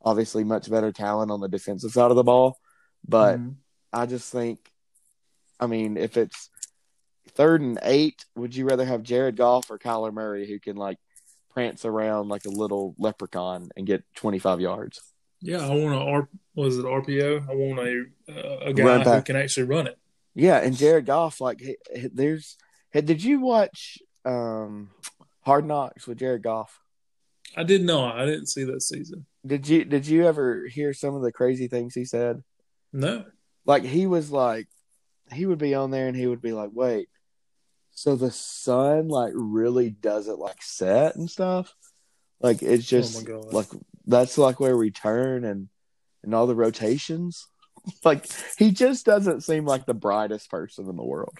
obviously 0.03 0.45
much 0.45 0.71
better 0.71 0.93
talent 0.93 1.31
on 1.31 1.41
the 1.41 1.49
defensive 1.49 1.91
side 1.93 2.11
of 2.11 2.17
the 2.17 2.25
ball. 2.25 2.59
But 3.07 3.39
Mhm. 3.39 3.55
I 3.93 4.07
just 4.07 4.31
think, 4.33 4.59
I 5.59 5.67
mean, 5.67 5.97
if 5.97 6.17
it's 6.17 6.51
third 7.35 7.61
and 7.61 7.79
eight, 7.83 8.25
would 8.37 8.55
you 8.55 8.65
rather 8.67 8.85
have 8.85 9.03
Jared 9.03 9.37
Goff 9.37 9.71
or 9.71 9.79
Kyler 9.79 10.13
Murray 10.13 10.47
who 10.49 10.59
can 10.59 10.77
like 10.77 10.99
prance 11.51 11.85
around 11.85 12.29
like 12.29 12.45
a 12.45 12.51
little 12.51 12.95
leprechaun 12.99 13.71
and 13.77 13.87
get 13.87 14.05
25 14.17 14.61
yards? 14.61 15.01
Yeah, 15.41 15.65
I 15.65 15.71
want 15.71 15.95
a 15.95 15.99
R. 15.99 16.29
Was 16.57 16.79
it 16.79 16.85
RPO? 16.85 17.49
I 17.49 17.55
want 17.55 17.79
a 17.79 18.05
uh, 18.29 18.71
a 18.71 18.73
guy 18.73 18.99
who 19.05 19.23
can 19.23 19.37
actually 19.37 19.67
run 19.67 19.87
it. 19.87 19.97
Yeah, 20.35 20.59
and 20.59 20.77
Jared 20.77 21.07
Goff, 21.07 21.41
like, 21.41 21.63
there's. 22.13 22.57
Did 22.93 23.23
you 23.23 23.41
watch 23.41 23.99
um, 24.25 24.91
Hard 25.43 25.67
Knocks 25.67 26.07
with 26.07 26.19
Jared 26.19 26.43
Goff? 26.43 26.81
I 27.57 27.63
did 27.65 27.83
not. 27.83 28.17
Know. 28.17 28.23
I 28.23 28.27
didn't 28.27 28.47
see 28.47 28.65
that 28.65 28.83
season. 28.83 29.27
Did 29.47 29.69
you? 29.69 29.85
Did 29.85 30.07
you 30.07 30.27
ever 30.27 30.67
hear 30.67 30.93
some 30.93 31.15
of 31.15 31.23
the 31.23 31.33
crazy 31.33 31.69
things 31.69 31.95
he 31.95 32.05
said? 32.05 32.43
No. 32.93 33.25
Like 33.65 33.85
he 33.85 34.07
was 34.07 34.31
like, 34.31 34.69
he 35.33 35.47
would 35.47 35.59
be 35.59 35.75
on 35.75 35.91
there 35.91 36.09
and 36.09 36.17
he 36.17 36.27
would 36.27 36.43
be 36.43 36.53
like, 36.53 36.71
"Wait, 36.73 37.09
so 37.91 38.17
the 38.17 38.31
sun 38.31 39.09
like 39.09 39.33
really 39.35 39.91
doesn't 39.91 40.39
like 40.39 40.63
set 40.63 41.17
and 41.17 41.31
stuff? 41.31 41.75
Like 42.41 42.63
it's 42.63 42.93
oh 42.93 43.01
just 43.01 43.29
oh 43.29 43.49
like 43.51 43.69
that's 44.07 44.39
like 44.39 44.61
where 44.61 44.77
we 44.77 44.91
turn 44.91 45.45
and 45.45 45.69
and 46.23 46.35
all 46.35 46.47
the 46.47 46.55
rotations." 46.55 47.47
like 48.05 48.27
he 48.59 48.71
just 48.71 49.07
doesn't 49.07 49.43
seem 49.43 49.65
like 49.65 49.87
the 49.87 49.95
brightest 49.95 50.51
person 50.51 50.89
in 50.89 50.97
the 50.97 51.05
world. 51.05 51.37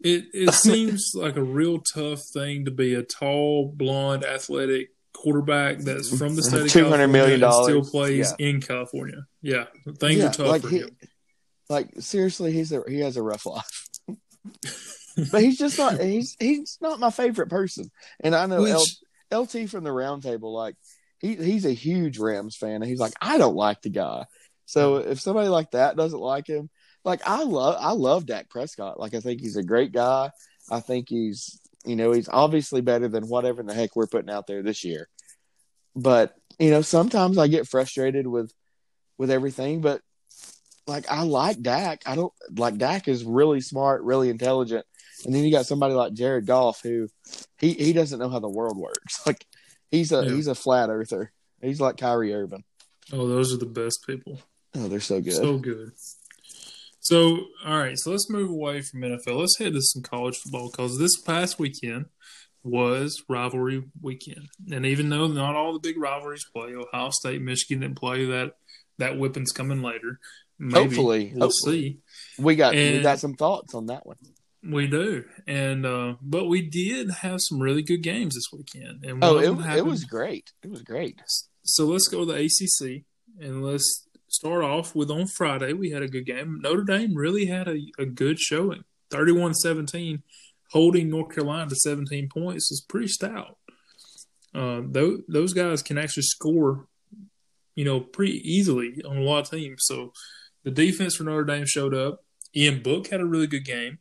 It 0.00 0.26
it 0.34 0.52
seems 0.52 1.12
like 1.14 1.36
a 1.36 1.42
real 1.42 1.80
tough 1.80 2.20
thing 2.32 2.66
to 2.66 2.70
be 2.70 2.94
a 2.94 3.02
tall, 3.02 3.72
blonde, 3.74 4.24
athletic 4.24 4.90
quarterback 5.14 5.78
that's 5.78 6.10
from 6.10 6.36
the 6.36 6.42
mm-hmm. 6.42 6.56
state 6.56 6.66
of 6.66 6.70
two 6.70 6.88
hundred 6.88 7.08
million 7.08 7.40
dollars 7.40 7.66
still 7.66 7.90
plays 7.90 8.34
yeah. 8.38 8.46
in 8.46 8.60
California. 8.60 9.26
Yeah, 9.40 9.64
things 9.98 10.18
yeah, 10.18 10.26
are 10.26 10.32
tough 10.32 10.46
like 10.46 10.62
for 10.62 10.68
he, 10.68 10.78
him. 10.80 10.96
Like 11.68 11.88
seriously, 11.98 12.52
he's 12.52 12.72
a 12.72 12.82
he 12.86 13.00
has 13.00 13.16
a 13.16 13.22
rough 13.22 13.46
life. 13.46 13.88
but 15.32 15.42
he's 15.42 15.58
just 15.58 15.78
not 15.78 16.00
he's 16.00 16.36
he's 16.38 16.78
not 16.80 17.00
my 17.00 17.10
favorite 17.10 17.48
person. 17.48 17.90
And 18.20 18.34
I 18.34 18.46
know 18.46 18.62
Which, 18.62 18.98
L, 19.30 19.42
LT 19.42 19.68
from 19.68 19.84
the 19.84 19.90
roundtable, 19.90 20.52
like 20.52 20.76
he 21.18 21.34
he's 21.34 21.64
a 21.64 21.72
huge 21.72 22.18
Rams 22.18 22.56
fan, 22.56 22.82
and 22.82 22.84
he's 22.84 23.00
like, 23.00 23.14
I 23.20 23.38
don't 23.38 23.56
like 23.56 23.82
the 23.82 23.90
guy. 23.90 24.26
So 24.66 24.96
if 24.96 25.20
somebody 25.20 25.48
like 25.48 25.70
that 25.70 25.96
doesn't 25.96 26.18
like 26.18 26.46
him, 26.46 26.68
like 27.06 27.26
I 27.26 27.44
love 27.44 27.76
I 27.80 27.92
love 27.92 28.26
Dak 28.26 28.50
Prescott. 28.50 29.00
Like 29.00 29.14
I 29.14 29.20
think 29.20 29.40
he's 29.40 29.56
a 29.56 29.62
great 29.62 29.92
guy. 29.92 30.30
I 30.70 30.80
think 30.80 31.08
he's 31.08 31.58
you 31.86 31.94
know, 31.94 32.12
he's 32.12 32.28
obviously 32.28 32.80
better 32.80 33.08
than 33.08 33.28
whatever 33.28 33.60
in 33.60 33.66
the 33.66 33.74
heck 33.74 33.94
we're 33.94 34.08
putting 34.08 34.30
out 34.30 34.46
there 34.46 34.62
this 34.62 34.84
year. 34.84 35.08
But, 35.94 36.34
you 36.58 36.70
know, 36.70 36.82
sometimes 36.82 37.38
I 37.38 37.46
get 37.46 37.68
frustrated 37.68 38.26
with 38.26 38.52
with 39.18 39.30
everything, 39.30 39.80
but 39.80 40.02
like 40.86 41.08
I 41.08 41.22
like 41.22 41.62
Dak. 41.62 42.02
I 42.04 42.16
don't 42.16 42.32
like 42.54 42.76
Dak 42.76 43.08
is 43.08 43.24
really 43.24 43.60
smart, 43.60 44.02
really 44.02 44.28
intelligent. 44.28 44.84
And 45.24 45.34
then 45.34 45.44
you 45.44 45.50
got 45.50 45.66
somebody 45.66 45.94
like 45.94 46.12
Jared 46.12 46.44
Goff 46.44 46.82
who 46.82 47.08
he, 47.58 47.72
he 47.72 47.92
doesn't 47.94 48.18
know 48.18 48.28
how 48.28 48.40
the 48.40 48.50
world 48.50 48.76
works. 48.76 49.22
Like 49.26 49.46
he's 49.90 50.12
a 50.12 50.24
yeah. 50.24 50.32
he's 50.32 50.48
a 50.48 50.54
flat 50.54 50.90
earther. 50.90 51.32
He's 51.62 51.80
like 51.80 51.96
Kyrie 51.96 52.34
Irving. 52.34 52.64
Oh, 53.12 53.28
those 53.28 53.54
are 53.54 53.56
the 53.56 53.66
best 53.66 54.04
people. 54.06 54.40
Oh, 54.74 54.88
they're 54.88 55.00
so 55.00 55.20
good. 55.20 55.32
So 55.32 55.58
good. 55.58 55.92
So, 57.08 57.46
all 57.64 57.78
right, 57.78 57.96
so 57.96 58.10
let's 58.10 58.28
move 58.28 58.50
away 58.50 58.80
from 58.80 59.02
NFL. 59.02 59.38
Let's 59.38 59.58
head 59.58 59.74
to 59.74 59.80
some 59.80 60.02
college 60.02 60.38
football 60.38 60.72
because 60.72 60.98
this 60.98 61.16
past 61.20 61.56
weekend 61.56 62.06
was 62.64 63.22
rivalry 63.28 63.84
weekend, 64.02 64.48
and 64.72 64.84
even 64.84 65.08
though 65.08 65.28
not 65.28 65.54
all 65.54 65.72
the 65.72 65.78
big 65.78 66.00
rivalries 66.00 66.44
play, 66.52 66.74
Ohio 66.74 67.10
State, 67.10 67.40
Michigan 67.40 67.82
didn't 67.82 67.96
play. 67.96 68.24
That 68.24 68.54
that 68.98 69.14
whipping's 69.14 69.52
coming 69.52 69.82
later. 69.82 70.18
Maybe. 70.58 70.80
Hopefully, 70.80 71.32
we'll 71.32 71.48
hopefully. 71.48 72.00
see. 72.38 72.42
We 72.42 72.56
got 72.56 72.74
and 72.74 72.96
we 72.96 73.02
got 73.04 73.20
some 73.20 73.34
thoughts 73.34 73.72
on 73.72 73.86
that 73.86 74.04
one. 74.04 74.16
We 74.68 74.88
do, 74.88 75.26
and 75.46 75.86
uh, 75.86 76.14
but 76.20 76.46
we 76.46 76.60
did 76.68 77.12
have 77.22 77.38
some 77.40 77.60
really 77.60 77.82
good 77.82 78.02
games 78.02 78.34
this 78.34 78.48
weekend. 78.52 79.04
And 79.04 79.22
oh, 79.22 79.38
it, 79.38 79.76
it 79.76 79.86
was 79.86 80.02
great. 80.02 80.50
It 80.64 80.70
was 80.70 80.82
great. 80.82 81.22
So 81.62 81.84
let's 81.84 82.08
go 82.08 82.24
to 82.24 82.32
the 82.32 82.46
ACC 82.46 83.04
and 83.38 83.62
let's 83.62 84.05
start 84.36 84.62
off 84.62 84.94
with 84.94 85.10
on 85.10 85.26
Friday, 85.26 85.72
we 85.72 85.90
had 85.90 86.02
a 86.02 86.08
good 86.08 86.26
game. 86.26 86.60
Notre 86.62 86.84
Dame 86.84 87.14
really 87.14 87.46
had 87.46 87.68
a, 87.68 87.80
a 87.98 88.04
good 88.04 88.38
showing 88.38 88.84
31 89.10 89.54
17, 89.54 90.22
holding 90.70 91.10
North 91.10 91.34
Carolina 91.34 91.70
to 91.70 91.76
17 91.76 92.28
points 92.28 92.70
is 92.70 92.84
pretty 92.86 93.08
stout. 93.08 93.56
Uh, 94.54 94.82
those, 94.84 95.20
those 95.28 95.52
guys 95.52 95.82
can 95.82 95.98
actually 95.98 96.22
score, 96.22 96.86
you 97.74 97.84
know, 97.84 98.00
pretty 98.00 98.40
easily 98.48 99.02
on 99.08 99.16
a 99.16 99.22
lot 99.22 99.40
of 99.40 99.50
teams. 99.50 99.82
So 99.84 100.12
the 100.64 100.70
defense 100.70 101.16
for 101.16 101.24
Notre 101.24 101.44
Dame 101.44 101.66
showed 101.66 101.94
up. 101.94 102.20
Ian 102.54 102.82
Book 102.82 103.08
had 103.08 103.20
a 103.20 103.26
really 103.26 103.46
good 103.46 103.64
game. 103.64 103.98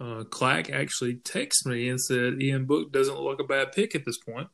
Uh, 0.00 0.24
Clack 0.24 0.70
actually 0.70 1.16
texted 1.16 1.66
me 1.66 1.88
and 1.88 2.00
said 2.00 2.40
Ian 2.40 2.66
Book 2.66 2.92
doesn't 2.92 3.14
look 3.14 3.38
like 3.38 3.44
a 3.44 3.48
bad 3.48 3.72
pick 3.72 3.94
at 3.94 4.04
this 4.04 4.18
point. 4.18 4.48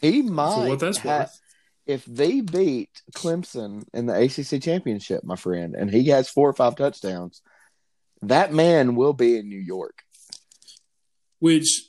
He 0.00 0.22
might 0.22 0.54
for 0.54 0.68
what 0.68 0.80
that's 0.80 0.98
have, 0.98 1.20
worth 1.20 1.40
if 1.86 2.04
they 2.04 2.40
beat 2.40 3.02
Clemson 3.14 3.84
in 3.92 4.06
the 4.06 4.14
ACC 4.14 4.62
championship, 4.62 5.24
my 5.24 5.36
friend, 5.36 5.74
and 5.74 5.90
he 5.90 6.08
has 6.08 6.28
four 6.28 6.48
or 6.48 6.52
five 6.52 6.76
touchdowns, 6.76 7.42
that 8.22 8.52
man 8.52 8.94
will 8.94 9.12
be 9.12 9.36
in 9.36 9.48
New 9.48 9.58
York. 9.58 10.02
Which 11.40 11.82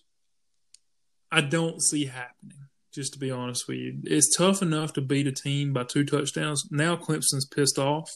I 1.32 1.42
don't 1.42 1.82
see 1.82 2.06
happening, 2.06 2.68
just 2.94 3.14
to 3.14 3.20
be 3.20 3.30
honest 3.30 3.68
with 3.68 3.78
you. 3.78 4.00
It's 4.04 4.36
tough 4.36 4.62
enough 4.62 4.94
to 4.94 5.02
beat 5.02 5.28
a 5.28 5.32
team 5.32 5.74
by 5.74 5.84
two 5.84 6.06
touchdowns. 6.06 6.68
Now 6.72 6.96
Clemson's 6.96 7.46
pissed 7.46 7.78
off 7.78 8.10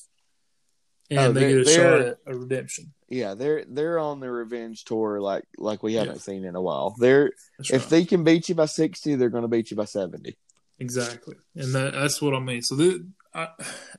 and 1.10 1.20
oh, 1.20 1.32
they 1.32 1.54
get 1.54 1.68
a 1.68 1.70
shot 1.70 2.02
at 2.02 2.18
a 2.26 2.36
redemption. 2.36 2.94
Yeah, 3.10 3.36
they're 3.36 3.64
they're 3.68 4.00
on 4.00 4.20
the 4.20 4.30
revenge 4.30 4.84
tour 4.84 5.22
like 5.22 5.46
like 5.58 5.82
we 5.82 5.94
haven't 5.94 6.16
yeah. 6.16 6.22
seen 6.22 6.44
in 6.44 6.56
a 6.56 6.62
while. 6.62 6.96
They're 7.00 7.32
That's 7.58 7.72
if 7.72 7.82
right. 7.84 7.90
they 7.90 8.06
can 8.06 8.24
beat 8.24 8.50
you 8.50 8.56
by 8.56 8.66
sixty, 8.66 9.16
they're 9.16 9.30
going 9.30 9.44
to 9.44 9.48
beat 9.48 9.72
you 9.72 9.78
by 9.78 9.86
seventy. 9.86 10.38
Exactly, 10.80 11.36
and 11.56 11.74
that, 11.74 11.94
that's 11.94 12.22
what 12.22 12.36
I 12.36 12.40
mean. 12.40 12.62
So 12.62 12.76
this, 12.76 13.00
I, 13.34 13.48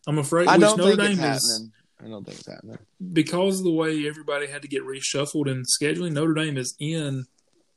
am 0.06 0.18
afraid 0.18 0.48
I 0.48 0.58
don't 0.58 0.76
Notre 0.76 0.96
think 0.96 1.00
Dame 1.00 1.10
it's 1.10 1.44
is, 1.44 1.52
happening. 1.52 1.72
I 2.00 2.08
don't 2.08 2.24
think 2.24 2.38
it's 2.38 2.48
happening 2.48 2.78
because 3.12 3.58
of 3.58 3.64
the 3.64 3.72
way 3.72 4.06
everybody 4.06 4.46
had 4.46 4.62
to 4.62 4.68
get 4.68 4.84
reshuffled 4.84 5.48
in 5.48 5.64
scheduling. 5.64 6.12
Notre 6.12 6.34
Dame 6.34 6.56
is 6.56 6.76
in 6.78 7.24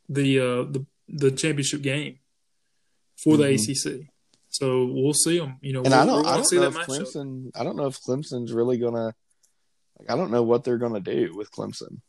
the 0.08 0.40
uh, 0.40 0.64
the 0.72 0.86
the 1.08 1.32
championship 1.32 1.82
game 1.82 2.20
for 3.18 3.38
the 3.38 3.46
mm-hmm. 3.46 4.00
ACC. 4.00 4.08
So 4.50 4.86
we'll 4.86 5.14
see 5.14 5.40
them. 5.40 5.58
You 5.62 5.74
know, 5.74 5.82
and 5.82 5.90
we'll, 5.90 6.00
I 6.00 6.06
don't, 6.06 6.26
I 6.26 6.38
don't 6.38 6.54
know 6.54 6.80
if 6.80 6.88
Clemson. 6.88 7.52
I 7.56 7.64
don't 7.64 7.76
know 7.76 7.88
if 7.88 8.00
Clemson's 8.02 8.54
really 8.54 8.78
gonna. 8.78 9.16
Like, 9.98 10.12
I 10.12 10.16
don't 10.16 10.32
know 10.32 10.44
what 10.44 10.64
they're 10.64 10.78
gonna 10.78 11.00
do 11.00 11.34
with 11.36 11.52
Clemson. 11.52 12.02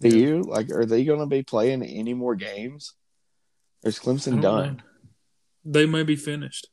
Do 0.00 0.08
yeah. 0.08 0.14
you 0.16 0.42
like? 0.42 0.70
Are 0.70 0.84
they 0.84 1.04
gonna 1.04 1.26
be 1.26 1.42
playing 1.42 1.82
any 1.82 2.14
more 2.14 2.34
games? 2.34 2.94
Or 3.84 3.88
is 3.88 3.98
Clemson 3.98 4.42
done? 4.42 4.76
Know 4.76 4.82
they 5.64 5.86
may 5.86 6.02
be 6.02 6.16
finished. 6.16 6.68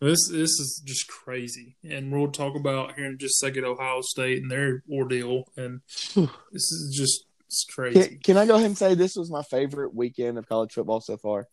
This 0.00 0.28
this 0.28 0.58
is 0.58 0.82
just 0.84 1.08
crazy, 1.08 1.76
and 1.84 2.10
we'll 2.10 2.32
talk 2.32 2.56
about 2.56 2.94
here 2.94 3.06
in 3.06 3.18
just 3.18 3.42
a 3.42 3.46
second 3.46 3.64
Ohio 3.64 4.00
State 4.00 4.40
and 4.40 4.50
their 4.50 4.82
ordeal, 4.90 5.44
and 5.56 5.82
this 6.14 6.72
is 6.72 6.94
just 6.96 7.26
it's 7.46 7.64
crazy. 7.64 8.00
Can, 8.00 8.18
can 8.20 8.36
I 8.38 8.46
go 8.46 8.54
ahead 8.54 8.66
and 8.66 8.78
say 8.78 8.94
this 8.94 9.16
was 9.16 9.30
my 9.30 9.42
favorite 9.42 9.94
weekend 9.94 10.38
of 10.38 10.48
college 10.48 10.72
football 10.72 11.00
so 11.00 11.18
far? 11.18 11.48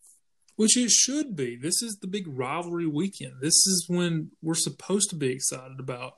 Which 0.56 0.76
it 0.76 0.90
should 0.90 1.36
be. 1.36 1.56
This 1.56 1.82
is 1.82 1.98
the 2.00 2.06
big 2.06 2.24
rivalry 2.26 2.86
weekend. 2.86 3.34
This 3.40 3.66
is 3.66 3.84
when 3.86 4.30
we're 4.42 4.54
supposed 4.54 5.10
to 5.10 5.16
be 5.16 5.28
excited 5.30 5.78
about, 5.78 6.14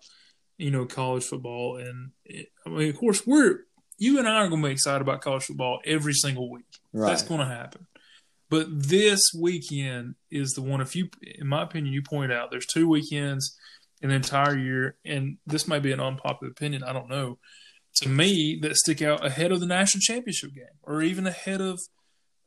you 0.57 0.71
know, 0.71 0.87
college 0.87 1.25
football, 1.25 1.79
and 1.79 2.13
it, 2.25 2.49
I 2.65 2.71
mean, 2.71 2.91
of 2.91 2.97
course, 2.97 3.27
we're 3.27 3.65
you 3.99 4.19
and 4.19 4.29
I 4.29 4.37
are 4.37 4.49
going 4.49 4.63
to 4.63 4.69
be 4.69 4.73
excited 4.73 5.03
about 5.03 5.21
college 5.21 5.45
football 5.45 5.81
every 5.85 6.15
single 6.15 6.49
week. 6.49 6.65
Right. 6.93 7.09
That's 7.09 7.23
going 7.23 7.41
to 7.41 7.47
happen. 7.47 7.87
But 8.51 8.67
this 8.69 9.21
weekend 9.33 10.17
is 10.31 10.53
the 10.53 10.63
one. 10.63 10.81
If 10.81 10.97
you, 10.97 11.09
in 11.23 11.47
my 11.47 11.63
opinion, 11.63 11.95
you 11.95 12.03
point 12.03 12.33
out 12.33 12.51
there's 12.51 12.67
two 12.67 12.89
weekends 12.89 13.57
in 14.03 14.11
the 14.11 14.17
entire 14.17 14.59
year, 14.59 14.97
and 15.05 15.39
this 15.47 15.69
may 15.69 15.79
be 15.79 15.93
an 15.93 16.01
unpopular 16.01 16.51
opinion. 16.51 16.83
I 16.83 16.93
don't 16.93 17.09
know. 17.09 17.39
To 18.03 18.09
me, 18.09 18.59
that 18.63 18.77
stick 18.77 19.03
out 19.03 19.25
ahead 19.25 19.53
of 19.53 19.61
the 19.61 19.67
national 19.67 20.01
championship 20.01 20.55
game, 20.55 20.65
or 20.83 21.01
even 21.01 21.27
ahead 21.27 21.61
of 21.61 21.79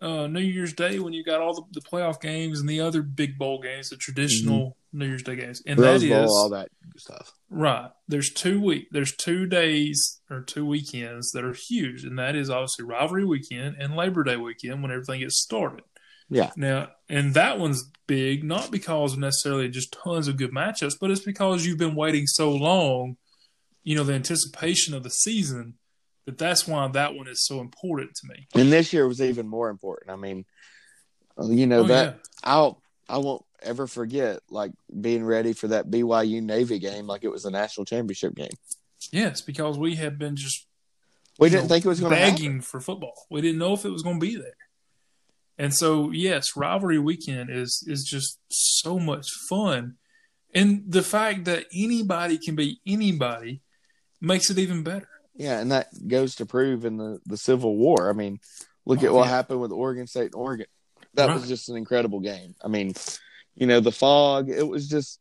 uh, 0.02 0.28
New 0.28 0.42
Year's 0.42 0.74
Day 0.74 1.00
when 1.00 1.14
you 1.14 1.24
got 1.24 1.42
all 1.42 1.54
the, 1.54 1.64
the, 1.72 1.82
playoff 1.82 2.20
games 2.20 2.60
and 2.60 2.68
the 2.68 2.82
other 2.82 3.02
big 3.02 3.38
bowl 3.38 3.62
games, 3.62 3.90
the 3.90 3.96
traditional 3.96 4.60
mm-hmm. 4.60 5.00
New 5.00 5.08
Year's 5.08 5.24
Day 5.24 5.38
games, 5.38 5.62
and 5.66 5.80
Rose 5.80 6.02
that 6.02 6.10
Bowl, 6.10 6.24
is 6.26 6.32
all 6.32 6.50
that 6.50 6.68
stuff. 6.98 7.32
Right. 7.50 7.90
There's 8.10 8.30
two 8.30 8.60
week. 8.62 8.88
There's 8.92 9.16
two 9.16 9.46
days 9.46 10.20
or 10.30 10.42
two 10.42 10.66
weekends 10.66 11.32
that 11.32 11.46
are 11.46 11.56
huge, 11.70 12.04
and 12.04 12.20
that 12.20 12.36
is 12.36 12.50
obviously 12.50 12.84
rivalry 12.84 13.24
weekend 13.24 13.78
and 13.80 13.96
Labor 13.96 14.24
Day 14.24 14.36
weekend 14.36 14.82
when 14.82 14.92
everything 14.92 15.22
gets 15.22 15.42
started. 15.42 15.84
Yeah. 16.30 16.52
Now, 16.56 16.90
and 17.10 17.34
that 17.34 17.60
one's 17.60 17.90
big, 18.08 18.44
not 18.44 18.72
because 18.72 19.18
necessarily 19.18 19.70
just 19.70 19.96
tons 20.04 20.28
of 20.28 20.38
good 20.38 20.52
matchups, 20.52 20.96
but 21.00 21.12
it's 21.12 21.22
because 21.22 21.66
you've 21.66 21.78
been 21.78 21.96
waiting 21.96 22.28
so 22.28 22.52
long, 22.52 23.18
you 23.84 23.96
know, 23.96 24.04
the 24.04 24.14
anticipation 24.14 24.94
of 24.94 25.04
the 25.04 25.10
season, 25.10 25.76
that 26.26 26.38
that's 26.38 26.68
why 26.68 26.88
that 26.88 27.16
one 27.16 27.28
is 27.28 27.46
so 27.46 27.60
important 27.60 28.16
to 28.16 28.28
me. 28.28 28.48
And 28.56 28.72
this 28.72 28.94
year 28.94 29.08
was 29.08 29.22
even 29.22 29.48
more 29.48 29.70
important. 29.70 30.12
I 30.12 30.16
mean, 30.16 30.46
you 31.44 31.68
know, 31.68 31.82
oh, 31.82 31.88
that 31.88 32.06
yeah. 32.16 32.20
I'll, 32.44 32.82
I 33.10 33.18
won't 33.18 33.44
ever 33.62 33.88
forget 33.88 34.40
like 34.50 34.72
being 35.02 35.24
ready 35.24 35.54
for 35.54 35.68
that 35.70 35.90
BYU 35.90 36.42
Navy 36.42 36.80
game 36.80 37.08
like 37.08 37.24
it 37.24 37.30
was 37.30 37.46
a 37.46 37.52
national 37.52 37.86
championship 37.86 38.36
game. 38.36 38.52
Yes, 39.12 39.42
because 39.42 39.78
we 39.78 39.96
had 39.96 40.18
been 40.18 40.36
just 40.36 40.66
we 41.40 41.50
didn't 41.50 41.64
know, 41.64 41.70
think 41.70 41.86
it 41.86 41.90
was 41.90 42.00
going 42.00 42.12
to 42.12 42.16
begging 42.16 42.62
for 42.62 42.80
football. 42.80 43.14
We 43.30 43.42
didn't 43.42 43.58
know 43.58 43.74
if 43.74 43.86
it 43.86 43.90
was 43.90 44.04
going 44.04 44.20
to 44.20 44.26
be 44.26 44.36
there. 44.36 44.54
And 45.58 45.74
so, 45.74 46.10
yes, 46.12 46.56
rivalry 46.56 47.00
weekend 47.00 47.50
is 47.52 47.84
is 47.88 48.04
just 48.04 48.40
so 48.50 48.98
much 49.00 49.28
fun. 49.50 49.96
And 50.56 50.84
the 50.88 51.04
fact 51.04 51.46
that 51.46 51.66
anybody 51.76 52.38
can 52.38 52.56
be 52.56 52.80
anybody 52.86 53.62
makes 54.22 54.50
it 54.50 54.58
even 54.60 54.84
better. 54.84 55.08
Yeah, 55.36 55.60
and 55.60 55.72
that 55.72 55.88
goes 56.08 56.36
to 56.36 56.46
prove 56.46 56.86
in 56.86 56.98
the, 56.98 57.20
the 57.26 57.38
Civil 57.38 57.76
War. 57.76 58.10
I 58.10 58.14
mean, 58.14 58.40
look 58.86 59.02
Oh, 59.04 59.06
at 59.08 59.14
what 59.14 59.24
yeah. 59.26 59.30
happened 59.32 59.62
with 59.62 59.72
Oregon 59.72 60.06
State 60.08 60.26
and 60.26 60.36
Oregon. 60.36 60.68
That 61.16 61.34
was 61.34 61.48
just 61.48 61.70
an 61.70 61.76
incredible 61.78 62.20
game. 62.20 62.56
I 62.64 62.68
mean, 62.68 62.94
you 63.56 63.68
know, 63.68 63.80
the 63.80 63.92
fog, 63.92 64.50
it 64.50 64.68
was 64.68 64.88
just 64.88 65.20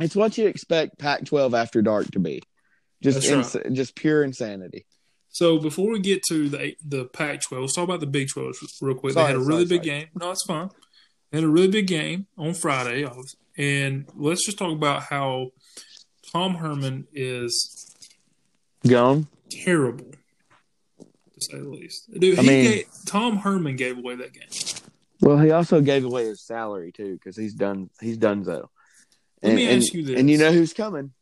it's 0.00 0.16
what 0.16 0.36
you 0.38 0.46
expect 0.46 0.98
Pac 0.98 1.24
12 1.24 1.54
after 1.54 1.82
dark 1.82 2.10
to 2.12 2.18
be. 2.18 2.42
Just 3.02 3.24
ins- 3.24 3.56
just 3.72 3.94
pure 3.96 4.22
insanity. 4.24 4.86
So 5.32 5.58
before 5.58 5.90
we 5.90 5.98
get 6.00 6.22
to 6.28 6.48
the 6.48 6.76
the 6.86 7.06
Pac-12, 7.06 7.60
let's 7.62 7.74
talk 7.74 7.84
about 7.84 8.00
the 8.00 8.06
Big 8.06 8.28
12 8.28 8.54
real 8.82 8.94
quick. 8.94 9.14
Sorry, 9.14 9.24
they 9.26 9.32
had 9.32 9.40
a 9.40 9.44
sorry, 9.44 9.48
really 9.54 9.64
big 9.64 9.84
sorry. 9.84 10.00
game. 10.00 10.08
No, 10.14 10.30
it's 10.30 10.44
fine. 10.44 10.70
They 11.30 11.38
had 11.38 11.44
a 11.44 11.48
really 11.48 11.68
big 11.68 11.86
game 11.86 12.26
on 12.36 12.52
Friday, 12.54 13.08
and 13.56 14.06
let's 14.14 14.44
just 14.44 14.58
talk 14.58 14.72
about 14.72 15.04
how 15.04 15.52
Tom 16.30 16.56
Herman 16.56 17.06
is 17.12 17.94
Gone. 18.86 19.28
terrible, 19.48 20.04
to 21.00 21.40
say 21.40 21.58
the 21.58 21.68
least. 21.68 22.10
Dude, 22.12 22.38
I 22.38 22.42
mean- 22.42 22.64
gave, 22.70 22.86
Tom 23.06 23.38
Herman 23.38 23.76
gave 23.76 23.96
away 23.96 24.16
that 24.16 24.32
game. 24.34 24.48
Well, 25.22 25.38
he 25.38 25.50
also 25.52 25.80
gave 25.80 26.04
away 26.04 26.26
his 26.26 26.42
salary 26.44 26.92
too 26.92 27.14
because 27.14 27.36
he's 27.36 27.54
done. 27.54 27.88
He's 28.00 28.18
done 28.18 28.44
so. 28.44 28.68
Let 29.42 29.50
And, 29.50 29.54
me 29.56 29.66
and- 29.68 29.82
ask 29.82 29.94
you 29.94 30.04
this. 30.04 30.18
And 30.18 30.28
you 30.28 30.36
know 30.36 30.52
who's 30.52 30.74
coming? 30.74 31.12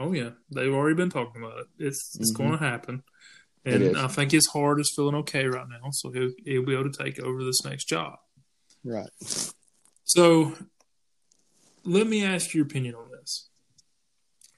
Oh 0.00 0.12
yeah, 0.12 0.30
they've 0.50 0.72
already 0.72 0.96
been 0.96 1.10
talking 1.10 1.42
about 1.42 1.58
it. 1.58 1.66
It's 1.78 2.16
it's 2.18 2.32
Mhm. 2.32 2.36
going 2.38 2.50
to 2.52 2.58
happen, 2.58 2.94
It 2.96 3.04
and. 3.64 3.96
I 3.96 4.08
think 4.08 4.30
his 4.30 4.46
heart 4.46 4.80
is 4.80 4.92
feeling 4.94 5.14
okay 5.16 5.46
right 5.46 5.66
now, 5.68 5.90
so 5.90 6.10
he'll 6.10 6.32
he'll 6.44 6.64
be 6.64 6.74
able 6.74 6.90
to 6.90 7.04
take 7.04 7.18
over 7.20 7.42
this 7.44 7.64
next 7.64 7.84
job. 7.84 8.14
Right. 8.84 9.08
So, 10.04 10.54
let 11.84 12.06
me 12.06 12.24
ask 12.24 12.54
your 12.54 12.66
opinion 12.66 12.94
on 12.94 13.10
this. 13.10 13.48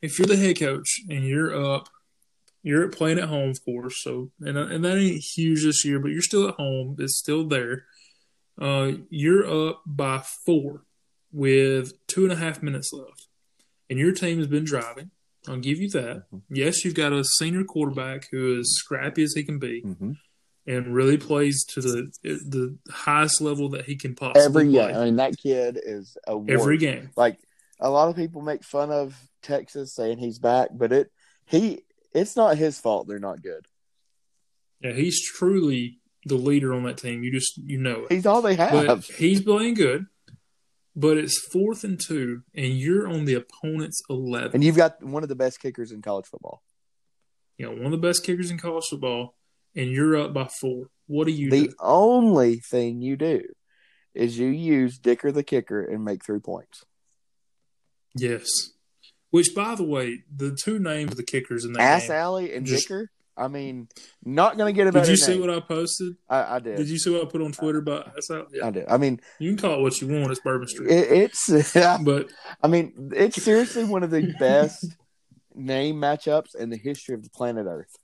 If 0.02 0.18
you're 0.18 0.26
the 0.26 0.36
head 0.36 0.58
coach 0.58 1.00
and 1.08 1.24
you're 1.24 1.54
up, 1.74 1.88
you're 2.62 2.88
playing 2.88 3.18
at 3.18 3.28
home, 3.28 3.50
of 3.50 3.64
course. 3.64 4.02
So, 4.02 4.30
and 4.40 4.58
and 4.58 4.84
that 4.84 4.98
ain't 4.98 5.22
huge 5.22 5.62
this 5.62 5.84
year, 5.84 6.00
but 6.00 6.10
you're 6.10 6.22
still 6.22 6.48
at 6.48 6.54
home. 6.54 6.96
It's 6.98 7.16
still 7.16 7.46
there. 7.46 7.84
Uh, 8.60 8.92
you're 9.10 9.46
up 9.46 9.82
by 9.86 10.22
four 10.44 10.82
with 11.32 11.92
two 12.06 12.24
and 12.24 12.32
a 12.32 12.36
half 12.36 12.62
minutes 12.62 12.92
left, 12.92 13.28
and 13.88 13.98
your 13.98 14.12
team 14.12 14.38
has 14.38 14.46
been 14.46 14.64
driving. 14.64 15.10
I'll 15.48 15.58
give 15.58 15.78
you 15.78 15.88
that. 15.90 16.24
Yes, 16.50 16.84
you've 16.84 16.94
got 16.94 17.12
a 17.12 17.24
senior 17.38 17.64
quarterback 17.64 18.28
who 18.30 18.58
is 18.58 18.76
scrappy 18.78 19.22
as 19.22 19.32
he 19.34 19.42
can 19.44 19.58
be 19.58 19.82
Mm-hmm. 19.82 20.12
and 20.66 20.94
really 20.94 21.16
plays 21.16 21.64
to 21.74 21.80
the 21.80 22.10
the 22.22 22.76
highest 22.90 23.40
level 23.40 23.68
that 23.70 23.84
he 23.84 23.96
can 23.96 24.14
possibly 24.14 24.42
Every 24.42 24.64
play. 24.70 24.88
game. 24.88 24.96
I 24.96 25.04
mean, 25.04 25.16
that 25.16 25.36
kid 25.38 25.78
is 25.82 26.16
a 26.26 26.36
Every 26.48 26.78
game. 26.78 27.10
Like 27.16 27.38
a 27.80 27.90
lot 27.90 28.08
of 28.08 28.16
people 28.16 28.42
make 28.42 28.64
fun 28.64 28.90
of 28.90 29.14
Texas 29.42 29.94
saying 29.94 30.18
he's 30.18 30.38
back, 30.38 30.70
but 30.72 30.92
it 30.92 31.10
he 31.44 31.82
it's 32.12 32.34
not 32.36 32.56
his 32.56 32.78
fault 32.80 33.06
they're 33.06 33.18
not 33.18 33.42
good. 33.42 33.66
Yeah, 34.80 34.92
he's 34.92 35.22
truly 35.24 35.98
the 36.24 36.34
leader 36.36 36.74
on 36.74 36.82
that 36.84 36.98
team. 36.98 37.22
You 37.22 37.30
just 37.32 37.56
you 37.58 37.78
know 37.78 38.04
it. 38.06 38.12
He's 38.12 38.26
all 38.26 38.42
they 38.42 38.56
But 38.56 38.86
have. 38.88 39.04
he's 39.06 39.42
playing 39.42 39.74
good. 39.74 40.06
But 40.98 41.18
it's 41.18 41.38
fourth 41.52 41.84
and 41.84 42.00
two, 42.00 42.42
and 42.54 42.72
you're 42.78 43.06
on 43.06 43.26
the 43.26 43.34
opponent's 43.34 44.00
eleven. 44.08 44.52
And 44.54 44.64
you've 44.64 44.76
got 44.76 45.02
one 45.02 45.22
of 45.22 45.28
the 45.28 45.34
best 45.34 45.60
kickers 45.60 45.92
in 45.92 46.00
college 46.00 46.24
football. 46.26 46.62
You 47.58 47.66
know, 47.66 47.72
one 47.72 47.84
of 47.86 47.90
the 47.92 47.98
best 47.98 48.24
kickers 48.24 48.50
in 48.50 48.56
college 48.58 48.86
football, 48.88 49.34
and 49.74 49.90
you're 49.90 50.16
up 50.16 50.32
by 50.32 50.48
four. 50.60 50.86
What 51.06 51.26
do 51.26 51.32
you 51.32 51.50
The 51.50 51.68
do? 51.68 51.74
only 51.80 52.56
thing 52.60 53.02
you 53.02 53.16
do 53.16 53.42
is 54.14 54.38
you 54.38 54.46
use 54.48 54.98
Dicker 54.98 55.30
the 55.30 55.42
kicker 55.42 55.82
and 55.84 56.02
make 56.02 56.24
three 56.24 56.40
points. 56.40 56.84
Yes. 58.16 58.46
Which, 59.30 59.54
by 59.54 59.74
the 59.74 59.84
way, 59.84 60.22
the 60.34 60.56
two 60.58 60.78
names 60.78 61.10
of 61.10 61.16
the 61.18 61.22
kickers 61.22 61.64
in 61.66 61.74
that 61.74 61.82
Ass. 61.82 62.08
Alley 62.10 62.54
and 62.54 62.64
Just- 62.64 62.88
Dicker. 62.88 63.10
I 63.36 63.48
mean, 63.48 63.88
not 64.24 64.56
going 64.56 64.72
to 64.72 64.76
get 64.76 64.86
a 64.86 64.90
Did 64.90 65.08
you 65.08 65.16
see 65.16 65.32
name. 65.32 65.40
what 65.42 65.50
I 65.50 65.60
posted? 65.60 66.16
I, 66.28 66.56
I 66.56 66.58
did. 66.58 66.76
Did 66.78 66.88
you 66.88 66.98
see 66.98 67.10
what 67.10 67.22
I 67.22 67.30
put 67.30 67.42
on 67.42 67.52
Twitter 67.52 67.82
how, 67.86 68.46
yeah. 68.52 68.66
I 68.66 68.70
did. 68.70 68.86
I 68.88 68.96
mean, 68.96 69.20
You 69.38 69.50
can 69.50 69.58
call 69.58 69.78
it 69.80 69.82
what 69.82 70.00
you 70.00 70.08
want. 70.08 70.30
It's 70.30 70.40
Bourbon 70.40 70.68
Street. 70.68 70.90
it, 70.90 71.10
it's. 71.12 71.74
but 72.02 72.30
I 72.62 72.68
mean, 72.68 73.10
it's 73.14 73.42
seriously 73.42 73.84
one 73.84 74.02
of 74.02 74.10
the 74.10 74.34
best 74.38 74.86
name 75.54 75.96
matchups 75.96 76.54
in 76.58 76.70
the 76.70 76.78
history 76.78 77.14
of 77.14 77.22
the 77.22 77.30
planet 77.30 77.66
Earth. 77.68 77.94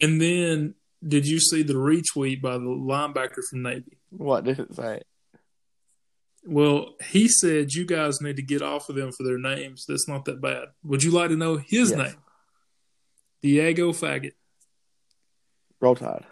and 0.00 0.20
then 0.20 0.74
did 1.06 1.26
you 1.26 1.40
see 1.40 1.62
the 1.62 1.74
retweet 1.74 2.40
by 2.42 2.52
the 2.52 2.60
linebacker 2.60 3.42
from 3.48 3.62
Navy? 3.62 3.98
What 4.10 4.44
did 4.44 4.60
it 4.60 4.74
say? 4.74 5.02
Well, 6.44 6.94
he 7.10 7.28
said 7.28 7.72
you 7.72 7.86
guys 7.86 8.20
need 8.20 8.36
to 8.36 8.42
get 8.42 8.62
off 8.62 8.88
of 8.88 8.96
them 8.96 9.12
for 9.12 9.22
their 9.22 9.38
names. 9.38 9.84
That's 9.86 10.08
not 10.08 10.24
that 10.26 10.40
bad. 10.40 10.68
Would 10.84 11.02
you 11.04 11.10
like 11.12 11.28
to 11.30 11.36
know 11.36 11.56
his 11.56 11.90
Yes. 11.90 11.98
name? 11.98 12.16
Diego 13.42 13.92
Fagot. 13.92 14.32
Roll 15.80 15.96
Tide. 15.96 16.24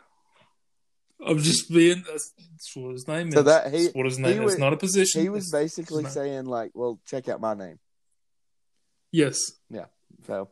Of 1.20 1.42
just 1.42 1.70
being 1.70 2.02
that's, 2.06 2.32
that's 2.38 2.74
what 2.76 2.92
his 2.92 3.06
name 3.06 3.30
So 3.32 3.40
is. 3.40 3.44
that- 3.46 3.72
he- 3.72 3.82
that's 3.84 3.94
what 3.94 4.06
his 4.06 4.18
name 4.18 4.42
was- 4.42 4.54
is. 4.54 4.58
Not 4.58 4.72
a 4.72 4.76
position. 4.76 5.20
He 5.20 5.28
was 5.28 5.48
It's- 5.48 5.62
basically 5.62 6.04
it's 6.04 6.14
saying 6.14 6.46
like, 6.46 6.70
"Well, 6.74 7.00
check 7.04 7.28
out 7.28 7.40
my 7.40 7.54
name." 7.54 7.78
yes. 9.12 9.38
Yeah. 9.68 9.86
So 10.26 10.50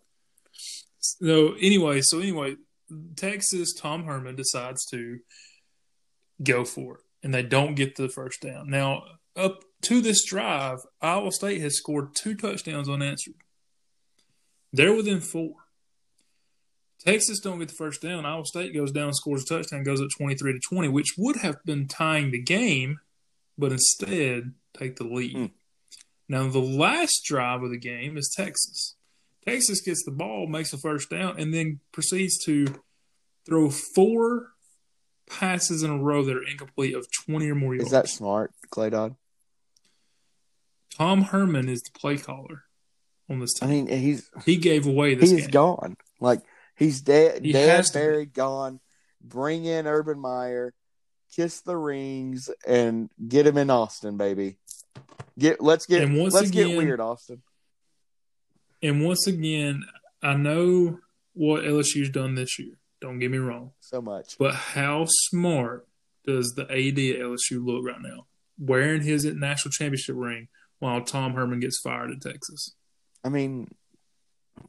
No. 1.21 1.55
Anyway, 1.55 2.01
so 2.03 2.19
anyway, 2.19 2.57
Texas 3.17 3.73
Tom 3.75 4.05
Herman 4.05 4.37
decides 4.37 4.85
to 4.91 5.21
go 6.43 6.65
for 6.65 6.97
it, 6.99 7.05
and 7.23 7.33
they 7.33 7.43
don't 7.43 7.75
get 7.75 7.97
the 7.97 8.09
first 8.09 8.41
down. 8.43 8.69
Now, 8.69 9.05
up 9.37 9.63
to 9.83 10.01
this 10.03 10.25
drive, 10.25 10.81
Iowa 11.01 11.33
State 11.33 11.61
has 11.61 11.77
scored 11.79 12.15
two 12.15 12.35
touchdowns 12.35 12.89
unanswered. 12.89 13.37
They're 14.73 14.95
within 14.95 15.21
four. 15.21 15.55
Texas 17.05 17.41
don't 17.41 17.59
get 17.59 17.69
the 17.69 17.75
first 17.75 18.03
down. 18.03 18.27
Iowa 18.27 18.45
State 18.45 18.75
goes 18.75 18.91
down, 18.93 19.13
scores 19.15 19.43
a 19.45 19.47
touchdown, 19.47 19.85
goes 19.85 20.01
up 20.01 20.09
twenty 20.17 20.35
three 20.35 20.53
to 20.53 20.61
twenty, 20.69 20.89
which 20.89 21.15
would 21.17 21.37
have 21.37 21.57
been 21.65 21.87
tying 21.89 22.31
the 22.31 22.43
game, 22.43 22.99
but 23.57 23.73
instead 23.73 24.53
take 24.77 24.97
the 24.97 25.05
lead. 25.05 25.37
Hmm. 25.37 25.47
Now 26.29 26.49
the 26.49 26.59
last 26.59 27.23
drive 27.25 27.63
of 27.63 27.71
the 27.71 27.79
game 27.79 28.17
is 28.17 28.33
Texas. 28.37 28.97
Texas 29.47 29.81
gets 29.81 30.03
the 30.05 30.11
ball, 30.11 30.47
makes 30.47 30.71
the 30.73 30.77
first 30.79 31.09
down, 31.09 31.39
and 31.39 31.55
then 31.55 31.81
proceeds 31.93 32.37
to 32.45 32.67
throw 33.47 33.71
four 33.71 34.49
passes 35.31 35.83
in 35.83 35.91
a 35.91 35.97
row 35.97 36.23
that 36.25 36.37
are 36.37 36.43
incomplete 36.43 36.95
of 36.95 37.07
20 37.27 37.49
or 37.51 37.55
more 37.55 37.75
yards. 37.75 37.87
is 37.87 37.93
that 37.93 38.09
smart, 38.09 38.53
Clay 38.71 38.91
Dodd? 38.91 39.15
Tom 40.97 41.23
Herman 41.23 41.69
is 41.69 41.81
the 41.83 41.99
play 41.99 42.17
caller 42.19 42.65
on 43.31 43.39
this 43.41 43.55
I 43.63 43.67
team. 43.67 43.85
mean, 43.87 43.99
he's 44.01 44.29
he 44.45 44.57
gave 44.57 44.87
away 44.87 45.15
this 45.15 45.31
he's 45.31 45.43
game. 45.43 45.51
gone. 45.51 45.97
Like 46.21 46.41
he's 46.79 47.01
dead, 47.03 47.45
He 47.45 47.53
dead, 47.53 47.85
to 47.85 47.93
buried, 47.93 48.33
gone. 48.33 48.81
Bring 49.21 49.65
in 49.65 49.87
Urban 49.87 50.19
Meyer, 50.19 50.73
kiss 51.35 51.61
the 51.61 51.77
rings, 51.77 52.49
and 52.67 53.11
get 53.27 53.47
him 53.47 53.59
in 53.59 53.69
Austin, 53.71 54.17
baby. 54.17 54.57
Get 55.39 55.61
let's 55.61 55.87
get 55.87 56.09
let's 56.11 56.51
get 56.51 56.67
again- 56.67 56.77
weird, 56.79 57.01
Austin. 57.01 57.43
And 58.83 59.05
once 59.05 59.27
again, 59.27 59.83
I 60.23 60.35
know 60.35 60.99
what 61.35 61.65
LSU's 61.65 62.11
done 62.11 62.37
this 62.37 62.59
year. 62.59 62.75
Don't 63.01 63.19
get 63.19 63.31
me 63.31 63.39
wrong. 63.39 63.73
So 63.81 64.01
much. 64.01 64.37
But 64.39 64.55
how 64.55 65.07
smart 65.09 65.87
does 66.27 66.53
the 66.57 66.63
AD 66.65 66.99
at 66.99 67.21
LSU 67.21 67.65
look 67.65 67.85
right 67.85 68.01
now? 68.01 68.27
Wearing 68.59 69.03
his 69.03 69.25
national 69.25 69.73
championship 69.73 70.15
ring 70.17 70.49
while 70.79 71.03
Tom 71.03 71.35
Herman 71.35 71.61
gets 71.61 71.81
fired 71.81 72.11
at 72.11 72.21
Texas. 72.21 72.75
I 73.25 73.29
mean, 73.29 73.69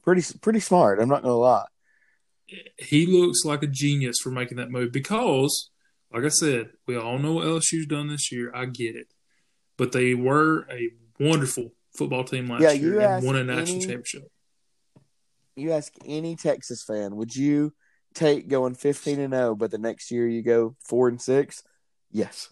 pretty 0.03 0.23
pretty 0.41 0.59
smart. 0.59 0.99
I'm 0.99 1.09
not 1.09 1.21
gonna 1.23 1.35
lie. 1.35 1.65
He 2.77 3.05
looks 3.05 3.43
like 3.45 3.63
a 3.63 3.67
genius 3.67 4.17
for 4.21 4.31
making 4.31 4.57
that 4.57 4.71
move 4.71 4.91
because, 4.91 5.69
like 6.13 6.23
I 6.23 6.29
said, 6.29 6.71
we 6.87 6.95
all 6.97 7.17
know 7.19 7.33
what 7.33 7.45
LSU's 7.45 7.85
done 7.87 8.07
this 8.07 8.31
year. 8.31 8.51
I 8.53 8.65
get 8.65 8.95
it, 8.95 9.07
but 9.77 9.91
they 9.91 10.13
were 10.13 10.67
a 10.71 10.89
wonderful 11.19 11.71
football 11.95 12.23
team 12.23 12.47
last 12.49 12.61
Yeah, 12.61 12.71
year 12.71 12.99
and 13.01 13.25
won 13.25 13.35
a 13.35 13.43
national 13.43 13.77
any- 13.77 13.85
championship. 13.85 14.31
You 15.55 15.73
ask 15.73 15.91
any 16.05 16.35
Texas 16.37 16.83
fan, 16.87 17.15
would 17.17 17.35
you 17.35 17.73
take 18.13 18.47
going 18.47 18.75
15 18.75 19.19
and 19.19 19.33
0, 19.33 19.55
but 19.55 19.71
the 19.71 19.77
next 19.77 20.09
year 20.09 20.25
you 20.27 20.41
go 20.41 20.75
four 20.87 21.09
and 21.09 21.21
six? 21.21 21.63
Yes. 22.11 22.49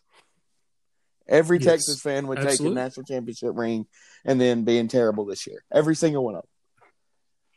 Every 1.28 1.58
Yes, 1.58 1.66
Texas 1.66 2.02
fan 2.02 2.28
would 2.28 2.38
take 2.38 2.48
absolutely. 2.48 2.80
a 2.82 2.84
national 2.84 3.06
championship 3.06 3.52
ring 3.56 3.86
and 4.26 4.40
then 4.40 4.64
being 4.64 4.88
terrible 4.88 5.26
this 5.26 5.46
year. 5.48 5.64
Every 5.74 5.96
single 5.96 6.24
one 6.24 6.36
of 6.36 6.42
them. 6.42 6.50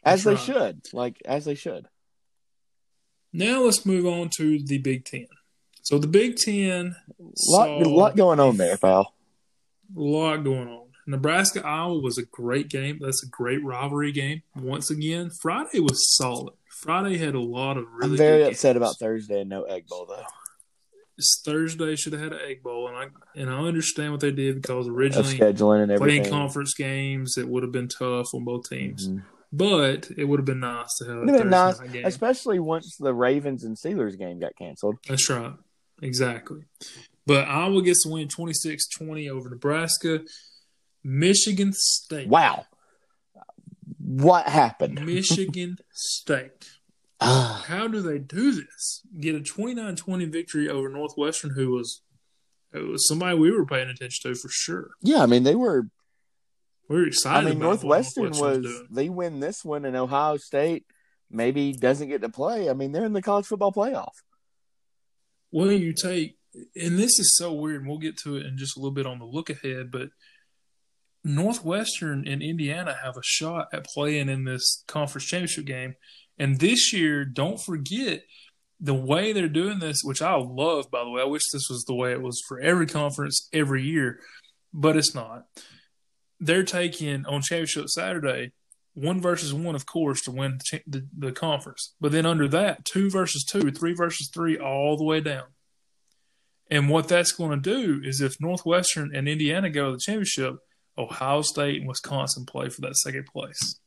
As 0.04 0.24
That's 0.24 0.44
they 0.46 0.52
right. 0.54 0.62
should. 0.72 0.80
Like 0.94 1.20
as 1.24 1.44
they 1.44 1.54
should. 1.54 1.86
Now 3.32 3.62
let's 3.64 3.86
move 3.86 4.06
on 4.06 4.28
to 4.36 4.58
the 4.64 4.78
Big 4.78 5.04
Ten. 5.04 5.26
So 5.82 5.98
the 5.98 6.06
Big 6.06 6.36
Ten 6.36 6.96
Lot, 7.48 7.86
lot 7.86 8.16
going 8.16 8.40
on 8.40 8.56
there, 8.56 8.76
pal. 8.76 9.14
a 9.96 10.00
lot 10.00 10.38
going 10.44 10.68
on. 10.68 10.86
Nebraska 11.06 11.64
Iowa 11.66 11.98
was 12.00 12.18
a 12.18 12.24
great 12.24 12.68
game. 12.68 12.98
That's 13.00 13.22
a 13.24 13.28
great 13.28 13.64
rivalry 13.64 14.12
game. 14.12 14.42
Once 14.54 14.90
again, 14.90 15.30
Friday 15.42 15.80
was 15.80 16.14
solid. 16.16 16.54
Friday 16.82 17.18
had 17.18 17.34
a 17.34 17.40
lot 17.40 17.76
of 17.76 17.84
really. 17.92 18.12
I'm 18.12 18.16
very 18.16 18.44
upset 18.44 18.74
games. 18.74 18.82
about 18.82 18.98
Thursday 18.98 19.40
and 19.40 19.50
no 19.50 19.62
egg 19.64 19.86
bowl 19.88 20.06
though. 20.08 20.22
It's 21.18 21.42
Thursday 21.44 21.96
should 21.96 22.12
have 22.14 22.22
had 22.22 22.32
an 22.32 22.38
egg 22.46 22.62
bowl, 22.62 22.88
and 22.88 22.96
I 22.96 23.06
and 23.34 23.50
I 23.50 23.58
understand 23.58 24.12
what 24.12 24.20
they 24.20 24.30
did 24.30 24.62
because 24.62 24.86
Of 24.86 24.94
originally 24.94 25.36
scheduling 25.36 25.82
and 25.88 25.98
playing 25.98 26.20
everything. 26.20 26.30
conference 26.30 26.74
games, 26.74 27.36
it 27.36 27.48
would 27.48 27.62
have 27.62 27.72
been 27.72 27.88
tough 27.88 28.32
on 28.34 28.44
both 28.44 28.68
teams. 28.68 29.08
Mhm. 29.08 29.22
But 29.52 30.10
it 30.16 30.24
would 30.24 30.38
have 30.38 30.46
been 30.46 30.60
nice 30.60 30.94
to 30.98 31.04
have 31.06 31.16
a 31.16 31.22
It'd 31.24 31.36
been 31.38 31.50
nice, 31.50 31.80
especially 32.04 32.60
once 32.60 32.96
the 32.98 33.12
Ravens 33.12 33.64
and 33.64 33.76
Steelers 33.76 34.16
game 34.16 34.38
got 34.38 34.54
canceled. 34.56 34.96
That's 35.08 35.28
right. 35.28 35.54
Exactly. 36.02 36.60
But 37.26 37.48
Iowa 37.48 37.82
gets 37.82 38.04
to 38.04 38.10
win 38.10 38.28
26 38.28 38.88
20 38.88 39.28
over 39.28 39.50
Nebraska. 39.50 40.20
Michigan 41.02 41.72
State. 41.72 42.28
Wow, 42.28 42.66
what 43.98 44.46
happened? 44.46 45.04
Michigan 45.04 45.76
State. 45.92 46.70
Ah, 47.22 47.64
How 47.68 47.86
do 47.86 48.00
they 48.00 48.18
do 48.18 48.50
this? 48.50 49.02
Get 49.20 49.34
a 49.34 49.40
29 49.42 49.94
20 49.94 50.24
victory 50.24 50.70
over 50.70 50.88
Northwestern, 50.88 51.50
who 51.50 51.72
was, 51.72 52.00
it 52.72 52.78
was 52.88 53.06
somebody 53.06 53.36
we 53.38 53.50
were 53.50 53.66
paying 53.66 53.90
attention 53.90 54.32
to 54.32 54.34
for 54.38 54.48
sure. 54.48 54.92
yeah, 55.02 55.22
I 55.22 55.26
mean 55.26 55.42
they 55.42 55.54
were. 55.54 55.88
We 56.90 56.96
were 56.96 57.10
I 57.24 57.40
mean 57.42 57.52
about 57.52 57.60
Northwestern 57.60 58.24
Northwestern 58.24 58.62
was. 58.62 58.62
doing. 58.62 58.86
They 58.90 59.08
win 59.08 59.38
this 59.38 59.64
one, 59.64 59.84
and 59.84 59.94
Ohio 59.96 60.36
State 60.38 60.86
maybe 61.30 61.72
doesn't 61.72 62.08
get 62.08 62.20
to 62.22 62.28
play. 62.28 62.68
I 62.68 62.72
mean 62.72 62.90
they're 62.90 63.04
in 63.04 63.12
the 63.12 63.22
college 63.22 63.46
football 63.46 63.72
playoff. 63.72 64.14
Well, 65.52 65.70
you 65.70 65.92
take, 65.92 66.36
and 66.74 66.98
this 66.98 67.20
is 67.20 67.36
so 67.36 67.52
weird. 67.52 67.82
and 67.82 67.88
We'll 67.88 67.98
get 67.98 68.18
to 68.24 68.36
it 68.36 68.44
in 68.44 68.58
just 68.58 68.76
a 68.76 68.80
little 68.80 68.94
bit 68.94 69.06
on 69.06 69.20
the 69.20 69.24
look 69.24 69.50
ahead, 69.50 69.92
but 69.92 70.08
Northwestern 71.22 72.26
and 72.26 72.42
Indiana 72.42 72.96
have 73.04 73.16
a 73.16 73.22
shot 73.22 73.68
at 73.72 73.84
playing 73.84 74.28
in 74.28 74.44
this 74.44 74.82
conference 74.88 75.26
championship 75.26 75.66
game. 75.66 75.94
And 76.40 76.58
this 76.58 76.92
year, 76.92 77.24
don't 77.24 77.60
forget 77.60 78.24
the 78.80 78.94
way 78.94 79.32
they're 79.32 79.48
doing 79.48 79.78
this, 79.78 80.00
which 80.02 80.22
I 80.22 80.34
love, 80.34 80.90
by 80.90 81.04
the 81.04 81.10
way. 81.10 81.22
I 81.22 81.26
wish 81.26 81.42
this 81.52 81.68
was 81.70 81.84
the 81.84 81.94
way 81.94 82.10
it 82.10 82.22
was 82.22 82.42
for 82.48 82.58
every 82.58 82.86
conference 82.86 83.48
every 83.52 83.84
year, 83.84 84.18
but 84.72 84.96
it's 84.96 85.14
not. 85.14 85.44
They're 86.40 86.64
taking 86.64 87.26
on 87.26 87.42
championship 87.42 87.88
Saturday 87.88 88.52
one 88.94 89.20
versus 89.20 89.54
one, 89.54 89.74
of 89.74 89.86
course, 89.86 90.22
to 90.22 90.30
win 90.30 90.58
the, 90.58 90.80
the, 90.86 91.06
the 91.16 91.32
conference. 91.32 91.94
But 92.00 92.12
then 92.12 92.26
under 92.26 92.48
that, 92.48 92.84
two 92.84 93.10
versus 93.10 93.44
two, 93.44 93.70
three 93.70 93.94
versus 93.94 94.28
three, 94.32 94.58
all 94.58 94.96
the 94.96 95.04
way 95.04 95.20
down. 95.20 95.44
And 96.70 96.88
what 96.88 97.08
that's 97.08 97.32
going 97.32 97.50
to 97.50 97.56
do 97.56 98.00
is 98.04 98.20
if 98.20 98.40
Northwestern 98.40 99.14
and 99.14 99.28
Indiana 99.28 99.70
go 99.70 99.86
to 99.86 99.92
the 99.92 100.00
championship, 100.00 100.56
Ohio 100.96 101.42
State 101.42 101.80
and 101.80 101.88
Wisconsin 101.88 102.46
play 102.46 102.68
for 102.68 102.80
that 102.82 102.96
second 102.96 103.26
place. 103.26 103.78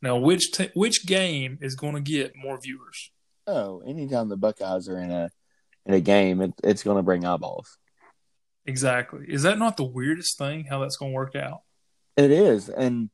Now, 0.00 0.16
which 0.16 0.52
t- 0.52 0.70
which 0.74 1.06
game 1.06 1.58
is 1.60 1.74
going 1.74 1.94
to 1.94 2.00
get 2.00 2.32
more 2.36 2.58
viewers? 2.60 3.10
Oh, 3.46 3.80
anytime 3.86 4.28
the 4.28 4.36
Buckeyes 4.36 4.88
are 4.88 4.98
in 4.98 5.10
a 5.10 5.30
in 5.86 5.94
a 5.94 6.00
game, 6.00 6.40
it, 6.40 6.52
it's 6.62 6.82
going 6.82 6.96
to 6.96 7.02
bring 7.02 7.24
eyeballs. 7.24 7.78
Exactly. 8.66 9.26
Is 9.28 9.42
that 9.42 9.58
not 9.58 9.76
the 9.76 9.84
weirdest 9.84 10.38
thing? 10.38 10.66
How 10.68 10.80
that's 10.80 10.96
going 10.96 11.12
to 11.12 11.16
work 11.16 11.36
out? 11.36 11.60
It 12.16 12.30
is, 12.30 12.68
and 12.68 13.10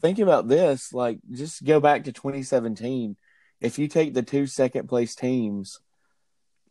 think 0.00 0.18
about 0.18 0.48
this. 0.48 0.92
Like, 0.92 1.18
just 1.30 1.64
go 1.64 1.80
back 1.80 2.04
to 2.04 2.12
2017. 2.12 3.16
If 3.60 3.78
you 3.78 3.88
take 3.88 4.14
the 4.14 4.22
two 4.22 4.46
second 4.46 4.88
place 4.88 5.14
teams, 5.14 5.78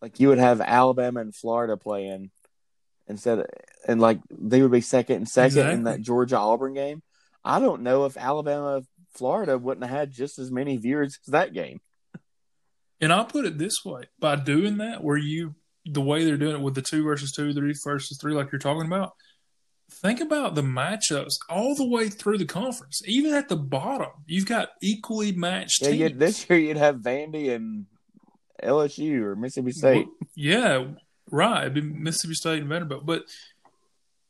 like 0.02 0.20
you 0.20 0.30
would 0.30 0.40
have 0.40 0.62
Alabama 0.62 1.22
and 1.22 1.36
Florida 1.36 1.78
playing 1.78 2.32
instead, 3.08 3.40
of, 3.40 3.46
and 3.88 4.02
like 4.02 4.20
they 4.32 4.62
would 4.62 4.72
be 4.72 4.82
second 4.82 5.18
and 5.18 5.30
second 5.30 5.70
in 5.70 5.84
that 5.84 6.02
Georgia 6.02 6.38
Auburn 6.38 6.74
game. 6.74 7.04
I 7.44 7.60
don't 7.60 7.84
know 7.84 8.06
if 8.06 8.18
Alabama 8.18 8.82
Florida 9.14 9.58
wouldn't 9.58 9.86
have 9.86 9.98
had 9.98 10.12
just 10.12 10.40
as 10.40 10.52
many 10.52 10.78
viewers 10.78 11.20
as 11.26 11.32
that 11.32 11.54
game. 11.54 11.80
And 13.02 13.14
I'll 13.14 13.26
put 13.26 13.46
it 13.46 13.58
this 13.58 13.86
way: 13.86 14.04
by 14.20 14.36
doing 14.36 14.78
that, 14.78 15.04
where 15.04 15.18
you 15.18 15.56
the 15.86 16.02
way 16.02 16.26
they're 16.26 16.38
doing 16.38 16.56
it 16.56 16.62
with 16.62 16.76
the 16.76 16.82
two 16.82 17.04
versus 17.04 17.32
two, 17.32 17.54
three 17.54 17.74
versus 17.84 18.18
three, 18.18 18.34
like 18.34 18.52
you're 18.52 18.60
talking 18.60 18.86
about, 18.86 19.14
think 19.92 20.22
about 20.22 20.56
the 20.56 20.62
matchups 20.62 21.34
all 21.50 21.76
the 21.76 21.86
way 21.88 22.10
through 22.10 22.38
the 22.38 22.46
conference. 22.46 23.02
Even 23.06 23.34
at 23.34 23.50
the 23.50 23.56
bottom, 23.56 24.10
you've 24.28 24.46
got 24.46 24.70
equally 24.82 25.32
matched 25.32 25.82
Yeah, 25.82 25.88
teams. 25.90 26.00
you'd, 26.02 26.20
this 26.20 26.50
year 26.50 26.60
you'd 26.60 26.78
have 26.78 26.98
Vandy 26.98 27.54
and 27.54 27.86
LSU 28.64 29.22
or 29.22 29.36
Mississippi 29.36 29.72
State. 29.72 30.08
Yeah, 30.36 30.86
right. 31.32 31.62
It'd 31.64 31.74
be 31.74 31.82
Mississippi 31.82 32.34
State 32.34 32.60
and 32.60 32.70
Vanderbilt, 32.70 33.06
but 33.06 33.24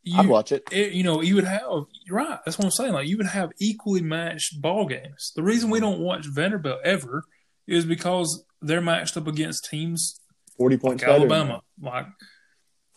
you, 0.04 0.19
I'd 0.19 0.28
watch 0.28 0.52
it. 0.52 0.63
it- 0.72 0.93
you 0.93 1.04
know, 1.04 1.22
you 1.22 1.36
would 1.36 1.43
have 1.43 1.62
right. 2.10 2.39
That's 2.45 2.58
what 2.58 2.65
I'm 2.65 2.72
saying. 2.72 2.93
Like 2.93 3.08
you 3.08 3.17
would 3.17 3.26
have 3.28 3.52
equally 3.60 4.02
matched 4.02 4.62
ball 4.62 4.86
games. 4.86 5.32
The 5.36 5.43
reason 5.43 5.69
we 5.69 5.80
don't 5.80 6.00
watch 6.00 6.26
Vanderbilt 6.26 6.80
ever 6.84 7.24
is 7.67 7.86
because 7.86 8.45
they're 8.62 8.82
matched 8.82 9.17
up 9.17 9.28
against 9.28 9.67
teams 9.69 10.19
Forty 10.58 10.78
points 10.78 11.04
like 11.04 11.12
Alabama, 11.12 11.62
like 11.82 12.06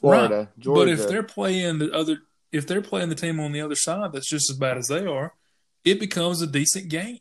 Florida, 0.00 0.36
right. 0.36 0.48
Georgia. 0.58 0.80
But 0.80 0.88
if 0.88 1.08
they're 1.08 1.22
playing 1.22 1.78
the 1.78 1.92
other, 1.92 2.18
if 2.52 2.66
they're 2.66 2.82
playing 2.82 3.08
the 3.08 3.14
team 3.14 3.40
on 3.40 3.52
the 3.52 3.62
other 3.62 3.74
side 3.74 4.12
that's 4.12 4.28
just 4.28 4.50
as 4.50 4.56
bad 4.56 4.76
as 4.76 4.88
they 4.88 5.06
are, 5.06 5.34
it 5.84 5.98
becomes 5.98 6.42
a 6.42 6.46
decent 6.46 6.88
game. 6.88 7.18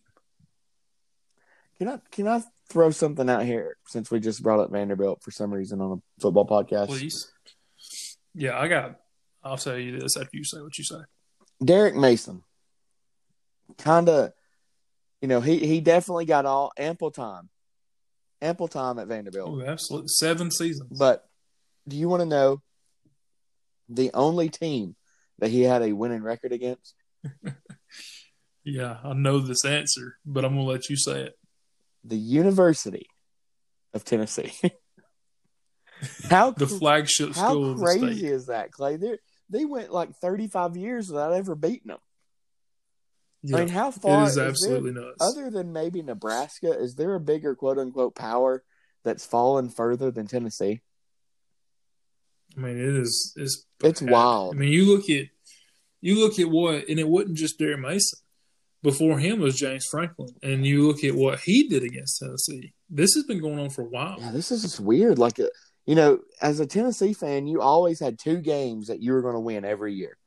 Can 1.78 1.88
I 1.88 2.00
can 2.12 2.28
I 2.28 2.44
throw 2.70 2.92
something 2.92 3.28
out 3.30 3.44
here 3.44 3.78
since 3.88 4.12
we 4.12 4.20
just 4.20 4.44
brought 4.44 4.60
up 4.60 4.72
Vanderbilt 4.72 5.24
for 5.24 5.32
some 5.32 5.52
reason 5.52 5.82
on 5.82 5.98
a 5.98 6.22
football 6.22 6.46
podcast? 6.46 6.88
Please. 6.88 7.32
Yeah, 8.36 8.60
I 8.60 8.68
got. 8.68 8.98
I'll 9.44 9.58
tell 9.58 9.78
you 9.78 10.00
this 10.00 10.16
after 10.16 10.38
you 10.38 10.44
say 10.44 10.62
what 10.62 10.78
you 10.78 10.84
say. 10.84 11.00
Derek 11.64 11.96
Mason, 11.96 12.44
kind 13.78 14.10
of, 14.10 14.34
you 15.22 15.28
know, 15.28 15.42
he 15.42 15.58
he 15.66 15.82
definitely 15.82 16.26
got 16.26 16.46
all 16.46 16.72
ample 16.78 17.10
time, 17.10 17.50
ample 18.42 18.68
time 18.68 19.00
at 19.00 19.08
Vanderbilt. 19.08 19.50
Oh, 19.50 19.66
absolutely. 19.66 20.10
Seven 20.10 20.52
seasons. 20.52 20.98
But 21.00 21.28
do 21.88 21.96
you 21.96 22.08
want 22.08 22.22
to 22.22 22.28
know 22.28 22.62
the 23.90 24.12
only 24.14 24.50
team 24.50 24.96
that 25.42 25.50
he 25.50 25.64
had 25.64 25.82
a 25.82 25.92
winning 25.92 26.24
record 26.24 26.54
against? 26.54 26.96
yeah, 28.64 28.98
I 29.04 29.14
know 29.14 29.40
this 29.40 29.66
answer, 29.66 30.18
but 30.26 30.46
I'm 30.46 30.56
gonna 30.56 30.64
let 30.68 30.90
you 30.90 30.96
say 30.96 31.24
it. 31.24 31.34
The 32.06 32.18
University 32.18 33.08
of 33.94 34.06
Tennessee. 34.06 34.54
how 36.30 36.52
The 36.52 36.68
flagship 36.68 37.36
how 37.36 37.50
school 37.50 37.72
of 37.72 37.80
the 37.80 37.84
crazy 37.86 38.28
is 38.28 38.46
that, 38.46 38.72
Clay? 38.72 38.96
They 38.96 39.18
they 39.50 39.66
went 39.66 39.92
like 39.92 40.16
thirty 40.16 40.48
five 40.48 40.78
years 40.78 41.10
without 41.10 41.34
ever 41.34 41.56
beating 41.56 41.88
them. 41.90 42.00
Yeah, 43.44 43.58
I 43.58 43.60
mean, 43.62 43.70
how 43.70 43.90
far 43.92 44.24
it 44.24 44.28
is 44.28 44.36
there- 44.36 44.48
absolutely 44.48 44.94
nuts. 44.94 45.18
other 45.20 45.50
than 45.50 45.74
maybe 45.74 46.02
Nebraska, 46.04 46.72
is 46.80 46.96
there 46.96 47.16
a 47.16 47.20
bigger 47.20 47.56
quote 47.56 47.80
unquote 47.80 48.16
power 48.16 48.64
that's 49.04 49.26
fallen 49.26 49.70
further 49.70 50.12
than 50.12 50.28
Tennessee? 50.28 50.82
I 52.58 52.60
mean, 52.60 52.78
it 52.78 52.96
is. 53.02 53.34
It's 53.38 53.66
It's 53.84 54.02
wild. 54.02 54.56
I 54.56 54.60
mean, 54.60 54.72
you 54.72 54.86
look 54.86 55.10
at 55.10 55.28
you 56.02 56.20
look 56.20 56.40
at 56.40 56.50
what, 56.50 56.88
and 56.90 57.00
it 57.00 57.08
wasn't 57.08 57.38
just 57.38 57.60
Derek 57.60 57.80
Mason. 57.80 58.20
Before 58.84 59.20
him 59.20 59.40
was 59.40 59.58
James 59.58 59.86
Franklin, 59.92 60.30
and 60.42 60.66
you 60.66 60.88
look 60.88 61.04
at 61.04 61.14
what 61.14 61.40
he 61.42 61.68
did 61.68 61.84
against 61.84 62.20
Tennessee. 62.20 62.74
This 62.90 63.14
has 63.14 63.26
been 63.26 63.40
going 63.40 63.60
on 63.60 63.70
for 63.70 63.84
a 63.84 63.88
while. 63.88 64.18
Yeah, 64.20 64.32
this 64.32 64.52
is 64.52 64.64
just 64.64 64.80
weird. 64.80 65.20
Like, 65.20 65.40
uh, 65.40 65.46
you 65.86 65.94
know, 65.94 66.20
as 66.42 66.60
a 66.60 66.66
Tennessee 66.66 67.14
fan, 67.14 67.46
you 67.46 67.62
always 67.62 68.00
had 68.00 68.18
two 68.18 68.38
games 68.38 68.88
that 68.88 69.00
you 69.00 69.14
were 69.14 69.22
going 69.22 69.36
to 69.36 69.40
win 69.40 69.66
every 69.66 69.94
year: 69.94 70.18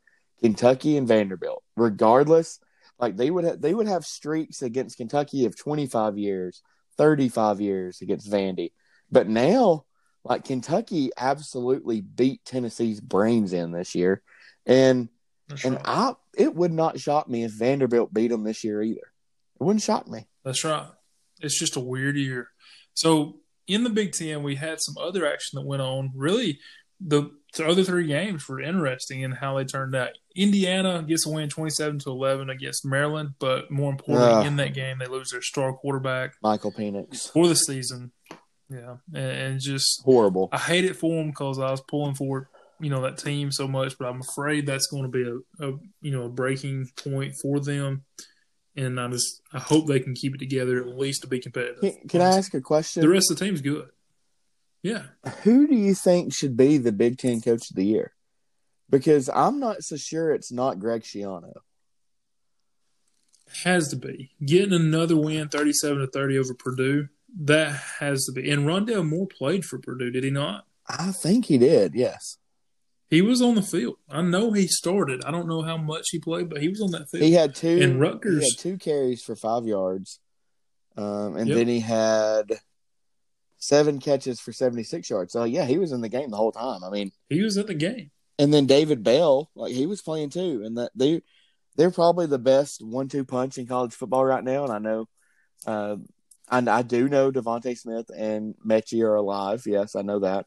Kentucky 0.41 0.97
and 0.97 1.09
Vanderbilt. 1.09 1.65
Regardless, 1.77 2.61
like 3.01 3.17
they 3.17 3.29
would 3.29 3.43
have, 3.43 3.61
they 3.61 3.75
would 3.75 3.89
have 3.89 4.05
streaks 4.05 4.63
against 4.63 4.99
Kentucky 4.99 5.47
of 5.47 5.59
twenty 5.59 5.87
five 5.87 6.17
years, 6.17 6.63
thirty 6.97 7.29
five 7.29 7.61
years 7.61 8.01
against 8.03 8.31
Vandy. 8.31 8.71
But 9.11 9.29
now, 9.29 9.85
like 10.25 10.45
Kentucky, 10.45 11.11
absolutely 11.17 12.01
beat 12.01 12.45
Tennessee's 12.45 13.01
brains 13.01 13.53
in 13.53 13.73
this 13.73 13.95
year, 13.95 14.23
and 14.67 15.09
That's 15.49 15.65
and 15.65 15.77
right. 15.77 15.85
I 15.87 16.15
it 16.37 16.55
would 16.55 16.73
not 16.73 16.99
shock 16.99 17.29
me 17.29 17.45
if 17.45 17.53
Vanderbilt 17.53 18.13
beat 18.13 18.29
them 18.29 18.45
this 18.45 18.65
year 18.65 18.83
either. 18.83 19.13
It 19.61 19.63
wouldn't 19.63 19.83
shock 19.83 20.09
me. 20.09 20.27
That's 20.45 20.65
right. 20.65 20.87
It's 21.41 21.59
just 21.59 21.77
a 21.77 21.81
weird 21.81 22.17
year. 22.17 22.49
So 22.95 23.41
in 23.67 23.85
the 23.85 23.91
Big 23.91 24.13
Ten, 24.13 24.43
we 24.43 24.57
had 24.57 24.81
some 24.81 24.97
other 25.01 25.27
action 25.27 25.59
that 25.59 25.67
went 25.67 25.83
on. 25.83 26.11
Really, 26.15 26.59
the, 27.01 27.31
the 27.57 27.67
other 27.67 27.85
three 27.85 28.07
games 28.07 28.49
were 28.49 28.61
interesting 28.61 29.21
in 29.23 29.33
how 29.33 29.57
they 29.57 29.65
turned 29.65 29.95
out. 29.95 30.11
Indiana 30.35 31.05
gets 31.07 31.27
a 31.27 31.31
win, 31.31 31.49
twenty-seven 31.49 31.99
to 32.01 32.11
eleven 32.11 32.51
against 32.51 32.85
Maryland, 32.85 33.31
but 33.39 33.71
more 33.71 33.93
importantly, 33.93 34.33
Ugh. 34.33 34.47
in 34.47 34.57
that 34.57 34.75
game, 34.75 34.99
they 34.99 35.07
lose 35.07 35.31
their 35.31 35.43
star 35.43 35.73
quarterback 35.73 36.35
Michael 36.43 36.73
Penix, 36.73 37.31
for 37.31 37.47
the 37.47 37.55
season. 37.55 38.13
Yeah, 38.75 38.97
and, 39.13 39.31
and 39.31 39.61
just 39.61 40.03
horrible. 40.05 40.49
I 40.51 40.59
hate 40.59 40.85
it 40.85 40.97
for 40.97 41.15
them 41.17 41.31
because 41.31 41.59
I 41.59 41.71
was 41.71 41.81
pulling 41.83 42.15
for 42.15 42.49
you 42.81 42.91
know 42.91 43.03
that 43.03 43.19
team 43.19 43.53
so 43.53 43.69
much, 43.69 43.97
but 43.99 44.09
I'm 44.09 44.21
afraid 44.21 44.67
that's 44.67 44.89
going 44.89 45.05
to 45.05 45.09
be 45.09 45.23
a, 45.23 45.69
a 45.69 45.79
you 46.01 46.11
know 46.11 46.25
a 46.25 46.29
breaking 46.29 46.91
point 46.97 47.35
for 47.41 47.61
them. 47.61 48.05
And 48.77 48.99
I 48.99 49.07
just 49.09 49.41
I 49.53 49.61
hope 49.61 49.87
they 49.87 50.01
can 50.01 50.15
keep 50.15 50.35
it 50.35 50.39
together 50.39 50.81
at 50.81 50.99
least 50.99 51.23
to 51.23 51.29
be 51.29 51.39
competitive. 51.39 51.81
Can, 51.81 52.09
can 52.09 52.21
I 52.21 52.37
ask 52.37 52.53
a 52.55 52.61
question? 52.61 53.03
The 53.03 53.09
rest 53.09 53.31
of 53.31 53.39
the 53.39 53.45
team's 53.45 53.61
good. 53.61 53.89
Yeah, 54.83 55.05
Who 55.45 55.67
do 55.67 55.75
you 55.75 55.95
think 55.95 56.35
should 56.35 56.59
be 56.59 56.77
the 56.77 56.93
Big 56.93 57.17
Ten 57.17 57.41
Coach 57.41 57.71
of 57.71 57.77
the 57.77 57.87
Year? 57.87 58.13
Because 58.91 59.31
I'm 59.35 59.59
not 59.59 59.83
so 59.83 59.97
sure 59.97 60.33
it's 60.33 60.53
not 60.53 60.79
Greg 60.79 61.03
Schiano. 61.03 61.55
has 63.63 63.89
to 63.89 63.97
be 63.97 64.33
getting 64.45 64.75
another 64.75 65.17
win, 65.17 65.49
thirty-seven 65.49 66.01
to 66.01 66.07
thirty 66.07 66.37
over 66.37 66.53
Purdue. 66.53 67.09
That 67.37 67.73
has 67.99 68.25
to 68.27 68.33
be. 68.33 68.49
And 68.51 68.65
Rondale 68.67 69.07
Moore 69.09 69.27
played 69.27 69.65
for 69.65 69.79
Purdue, 69.79 70.11
did 70.11 70.25
he 70.25 70.31
not? 70.31 70.67
I 70.89 71.11
think 71.13 71.47
he 71.47 71.59
did. 71.59 71.95
Yes, 71.95 72.37
He 73.11 73.23
was 73.23 73.41
on 73.43 73.55
the 73.55 73.63
field. 73.63 73.97
I 74.09 74.23
know 74.23 74.53
he 74.53 74.67
started. 74.69 75.25
I 75.25 75.31
don't 75.31 75.49
know 75.49 75.63
how 75.63 75.77
much 75.77 76.07
he 76.11 76.19
played, 76.21 76.49
but 76.49 76.61
he 76.63 76.69
was 76.69 76.81
on 76.81 76.91
that 76.93 77.09
field. 77.11 77.25
he 77.25 77.33
had 77.33 77.55
two. 77.55 77.79
And 77.83 77.99
Rutgers- 78.01 78.45
he 78.45 78.51
had 78.51 78.59
two 78.59 78.79
carries 78.79 79.23
for 79.23 79.35
five 79.35 79.67
yards, 79.67 80.21
um, 80.97 81.37
and 81.37 81.49
Yep. 81.49 81.57
then 81.57 81.69
he 81.69 81.81
had 81.81 82.61
seven 83.59 83.99
catches 83.99 84.41
for 84.41 84.53
seventy 84.53 84.85
six 84.85 85.09
yards. 85.11 85.33
So 85.33 85.45
yeah, 85.45 85.65
he 85.65 85.79
was 85.79 85.91
in 85.93 86.03
the 86.03 86.09
game 86.09 86.31
the 86.31 86.37
whole 86.37 86.53
time. 86.53 86.85
I 86.85 86.91
mean, 86.91 87.13
He 87.29 87.41
was 87.43 87.57
in 87.57 87.67
the 87.67 87.75
game. 87.75 88.11
and 88.39 88.53
then 88.53 88.67
David 88.67 89.03
Bell, 89.03 89.51
like 89.55 89.73
he 89.73 89.87
was 89.87 90.03
playing 90.03 90.31
too, 90.31 90.63
and 90.65 90.77
that 90.79 90.91
they 90.95 91.23
they're 91.77 91.91
probably 91.91 92.27
the 92.27 92.39
best 92.39 92.85
one 92.85 93.09
two 93.09 93.25
punch 93.25 93.59
in 93.59 93.67
college 93.67 93.95
football 93.95 94.25
right 94.25 94.45
now. 94.45 94.65
And 94.65 94.73
I 94.73 94.79
know, 94.79 95.09
uh, 95.67 95.97
and 96.51 96.69
I 96.69 96.83
do 96.83 97.09
know 97.09 97.33
DeVonta 97.33 97.77
Smith 97.77 98.11
and 98.15 98.55
Metchie 98.65 99.03
are 99.03 99.15
alive. 99.15 99.63
Yes, 99.67 99.97
I 99.97 100.03
know 100.03 100.21
that. 100.21 100.47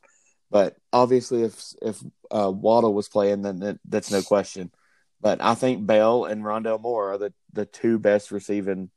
But 0.49 0.75
obviously, 0.93 1.43
if 1.43 1.73
if 1.81 2.01
uh, 2.31 2.51
Waddle 2.51 2.93
was 2.93 3.09
playing, 3.09 3.41
then 3.41 3.59
that, 3.59 3.79
that's 3.85 4.11
no 4.11 4.21
question. 4.21 4.71
But 5.19 5.41
I 5.41 5.55
think 5.55 5.85
Bell 5.85 6.25
and 6.25 6.43
Rondale 6.43 6.81
Moore 6.81 7.13
are 7.13 7.17
the, 7.17 7.33
the 7.51 7.65
two 7.65 7.99
best 7.99 8.31
receiving 8.31 8.91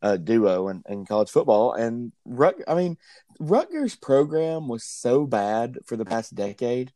uh, 0.00 0.16
duo 0.16 0.68
in, 0.68 0.82
in 0.88 1.04
college 1.04 1.30
football. 1.30 1.72
And 1.72 2.12
Rut, 2.24 2.56
I 2.68 2.74
mean, 2.74 2.98
Rutgers' 3.40 3.96
program 3.96 4.68
was 4.68 4.84
so 4.84 5.26
bad 5.26 5.78
for 5.84 5.96
the 5.96 6.04
past 6.04 6.34
decade, 6.34 6.92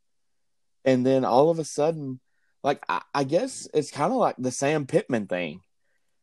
and 0.85 1.05
then 1.05 1.25
all 1.25 1.51
of 1.51 1.59
a 1.59 1.65
sudden, 1.65 2.21
like 2.63 2.83
I, 2.89 3.03
I 3.15 3.25
guess 3.25 3.69
it's 3.75 3.91
kind 3.91 4.13
of 4.13 4.19
like 4.19 4.37
the 4.39 4.53
Sam 4.53 4.87
Pittman 4.87 5.27
thing. 5.27 5.61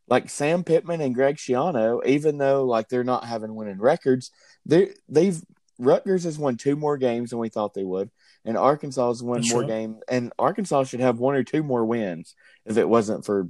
Like 0.08 0.30
Sam 0.30 0.64
Pittman 0.64 1.01
and 1.01 1.14
Greg 1.14 1.36
Schiano, 1.36 2.05
even 2.05 2.38
though 2.38 2.64
like 2.66 2.89
they're 2.89 3.03
not 3.03 3.26
having 3.26 3.55
winning 3.55 3.80
records, 3.80 4.32
they 4.66 4.91
they've 5.10 5.41
Rutgers 5.80 6.24
has 6.24 6.39
won 6.39 6.58
two 6.58 6.76
more 6.76 6.97
games 6.97 7.30
than 7.30 7.39
we 7.39 7.49
thought 7.49 7.74
they 7.74 7.84
would, 7.84 8.10
and 8.45 8.58
Arkansas 8.58 9.10
has 9.10 9.22
won 9.22 9.41
That's 9.41 9.53
more 9.53 9.64
games. 9.66 9.97
And 10.08 10.34
Arkansas 10.39 10.86
should 10.86 11.01
have 11.01 11.20
one 11.20 11.36
or 11.36 11.43
two 11.43 11.62
more 11.62 11.86
wins 11.86 12.36
if 12.66 12.78
it 12.78 12.89
wasn't 12.89 13.26
for 13.26 13.49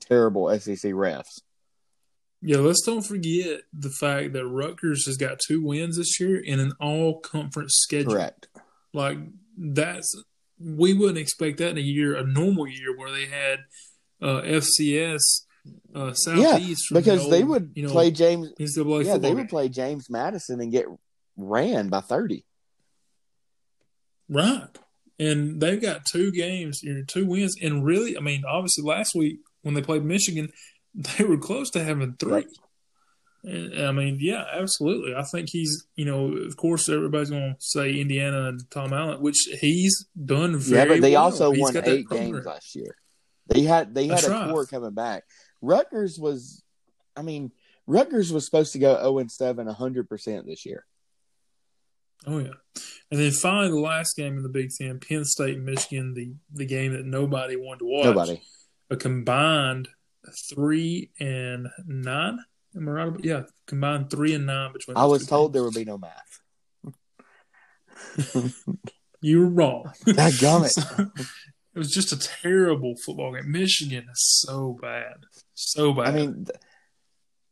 terrible 0.00 0.48
SEC 0.58 0.92
refs. 0.92 1.40
Yeah, 2.42 2.58
let's 2.58 2.82
don't 2.82 3.02
forget 3.02 3.62
the 3.72 3.90
fact 3.90 4.34
that 4.34 4.46
Rutgers 4.46 5.06
has 5.06 5.16
got 5.16 5.40
two 5.40 5.64
wins 5.64 5.96
this 5.96 6.20
year 6.20 6.38
in 6.38 6.60
an 6.60 6.72
all 6.80 7.18
conference 7.20 7.74
schedule. 7.80 8.12
Correct. 8.12 8.48
Like 8.92 9.18
that's 9.56 10.14
we 10.58 10.92
wouldn't 10.94 11.18
expect 11.18 11.58
that 11.58 11.70
in 11.70 11.78
a 11.78 11.82
year, 11.82 12.14
a 12.14 12.24
normal 12.24 12.66
year 12.66 12.96
where 12.96 13.10
they 13.10 13.26
had 13.26 13.60
uh, 14.22 14.42
FCS 14.42 15.45
uh, 15.94 16.12
Southeast. 16.12 16.88
from 16.88 16.94
the 16.96 17.00
Because 17.00 17.30
they 17.30 17.42
would 17.42 17.72
you 17.74 17.86
know, 17.86 17.92
play 17.92 18.10
James. 18.10 18.52
Yeah, 18.58 18.66
football 18.66 19.18
they 19.18 19.34
would 19.34 19.48
play 19.48 19.68
James 19.68 20.08
Madison 20.10 20.60
and 20.60 20.72
get 20.72 20.86
ran 21.36 21.88
by 21.88 22.00
thirty. 22.00 22.44
Right. 24.28 24.68
And 25.18 25.60
they've 25.60 25.80
got 25.80 26.04
two 26.04 26.30
games, 26.30 26.82
you 26.82 26.92
know, 26.92 27.04
two 27.06 27.26
wins. 27.26 27.56
And 27.62 27.84
really, 27.84 28.18
I 28.18 28.20
mean, 28.20 28.44
obviously 28.46 28.84
last 28.84 29.14
week 29.14 29.38
when 29.62 29.74
they 29.74 29.82
played 29.82 30.04
Michigan, 30.04 30.50
they 30.94 31.24
were 31.24 31.38
close 31.38 31.70
to 31.70 31.82
having 31.82 32.16
three. 32.18 32.32
Right. 32.32 32.46
And, 33.44 33.86
I 33.86 33.92
mean, 33.92 34.18
yeah, 34.20 34.44
absolutely. 34.52 35.14
I 35.14 35.22
think 35.22 35.48
he's, 35.50 35.86
you 35.94 36.04
know, 36.04 36.32
of 36.32 36.56
course, 36.56 36.88
everybody's 36.88 37.30
going 37.30 37.54
to 37.54 37.56
say 37.60 37.94
Indiana 37.94 38.48
and 38.48 38.70
Tom 38.70 38.92
Allen, 38.92 39.22
which 39.22 39.48
he's 39.60 40.06
done 40.22 40.56
very 40.58 40.80
Yeah, 40.82 40.88
but 40.88 41.00
they 41.00 41.12
well. 41.12 41.24
also 41.24 41.52
He's 41.52 41.62
won 41.62 41.76
eight 41.84 42.08
games 42.10 42.44
last 42.44 42.74
year. 42.74 42.96
They 43.46 43.62
had 43.62 43.94
they 43.94 44.08
had 44.08 44.16
That's 44.18 44.26
a 44.26 44.30
right. 44.32 44.50
core 44.50 44.66
coming 44.66 44.94
back. 44.94 45.22
Rutgers 45.62 46.18
was, 46.18 46.62
I 47.16 47.22
mean, 47.22 47.52
Rutgers 47.86 48.32
was 48.32 48.44
supposed 48.44 48.72
to 48.72 48.78
go 48.78 48.94
zero 48.96 49.18
and 49.18 49.30
seven 49.30 49.66
hundred 49.66 50.08
percent 50.08 50.46
this 50.46 50.66
year. 50.66 50.84
Oh 52.26 52.38
yeah, 52.38 52.54
and 53.10 53.20
then 53.20 53.30
finally 53.30 53.68
the 53.68 53.78
last 53.78 54.16
game 54.16 54.36
in 54.36 54.42
the 54.42 54.48
Big 54.48 54.70
Ten, 54.70 54.98
Penn 54.98 55.24
State, 55.24 55.58
Michigan, 55.60 56.14
the 56.14 56.32
the 56.52 56.66
game 56.66 56.92
that 56.94 57.04
nobody 57.04 57.56
wanted 57.56 57.80
to 57.80 57.84
watch. 57.86 58.04
Nobody. 58.04 58.40
a 58.90 58.96
combined 58.96 59.88
three 60.50 61.10
and 61.20 61.68
nine. 61.86 62.38
Am 62.74 62.88
I 62.88 62.92
right? 62.92 63.08
about- 63.08 63.24
Yeah, 63.24 63.42
combined 63.66 64.10
three 64.10 64.34
and 64.34 64.46
nine 64.46 64.72
between. 64.72 64.96
I 64.96 65.04
was 65.04 65.26
told 65.26 65.52
teams. 65.52 65.54
there 65.54 65.62
would 65.64 65.74
be 65.74 65.84
no 65.84 65.98
math. 65.98 66.40
you 69.20 69.40
were 69.40 69.46
wrong. 69.48 69.92
Dadgummit. 70.06 70.76
it 71.20 71.26
was 71.78 71.92
just 71.92 72.12
a 72.12 72.18
terrible 72.18 72.96
football 72.96 73.34
game. 73.34 73.50
Michigan 73.50 74.06
is 74.10 74.22
so 74.22 74.78
bad, 74.80 75.14
so 75.54 75.92
bad. 75.92 76.06
I 76.06 76.12
mean, 76.12 76.44
th- 76.46 76.58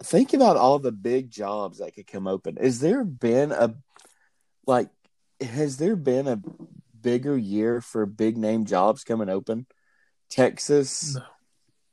think 0.02 0.32
about 0.32 0.56
all 0.56 0.78
the 0.78 0.92
big 0.92 1.30
jobs 1.30 1.78
that 1.78 1.94
could 1.94 2.06
come 2.06 2.26
open. 2.26 2.56
Is 2.58 2.80
there 2.80 3.04
been 3.04 3.52
a 3.52 3.74
like? 4.66 4.88
Has 5.40 5.76
there 5.76 5.96
been 5.96 6.28
a 6.28 6.40
bigger 6.98 7.36
year 7.36 7.80
for 7.80 8.06
big 8.06 8.36
name 8.36 8.64
jobs 8.64 9.04
coming 9.04 9.28
open? 9.28 9.66
Texas, 10.30 11.16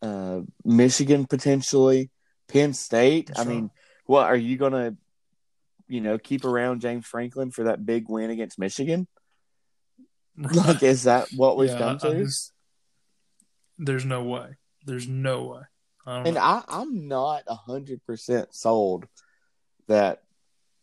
no. 0.01 0.09
uh, 0.09 0.41
Michigan 0.63 1.25
potentially, 1.25 2.09
Penn 2.47 2.73
State. 2.73 3.31
I 3.35 3.43
mean, 3.43 3.69
what 4.05 4.27
are 4.27 4.37
you 4.37 4.57
gonna, 4.57 4.95
you 5.87 6.01
know, 6.01 6.17
keep 6.17 6.45
around 6.45 6.81
James 6.81 7.05
Franklin 7.05 7.51
for 7.51 7.65
that 7.65 7.85
big 7.85 8.09
win 8.09 8.29
against 8.29 8.57
Michigan? 8.57 9.07
Like, 10.53 10.81
is 10.83 11.03
that 11.03 11.27
what 11.35 11.57
we've 11.57 11.69
Yeah, 11.69 11.77
come 11.77 11.99
to? 11.99 12.23
just- 12.23 12.53
there's 13.77 14.05
no 14.05 14.23
way. 14.23 14.55
There's 14.85 15.07
no 15.07 15.43
way. 15.45 15.61
I 16.05 16.17
don't 16.17 16.27
And 16.27 16.35
know. 16.35 16.41
I, 16.41 16.63
I'm 16.67 17.07
not 17.07 17.43
a 17.47 17.55
hundred 17.55 18.03
percent 18.05 18.53
sold 18.55 19.07
that 19.87 20.23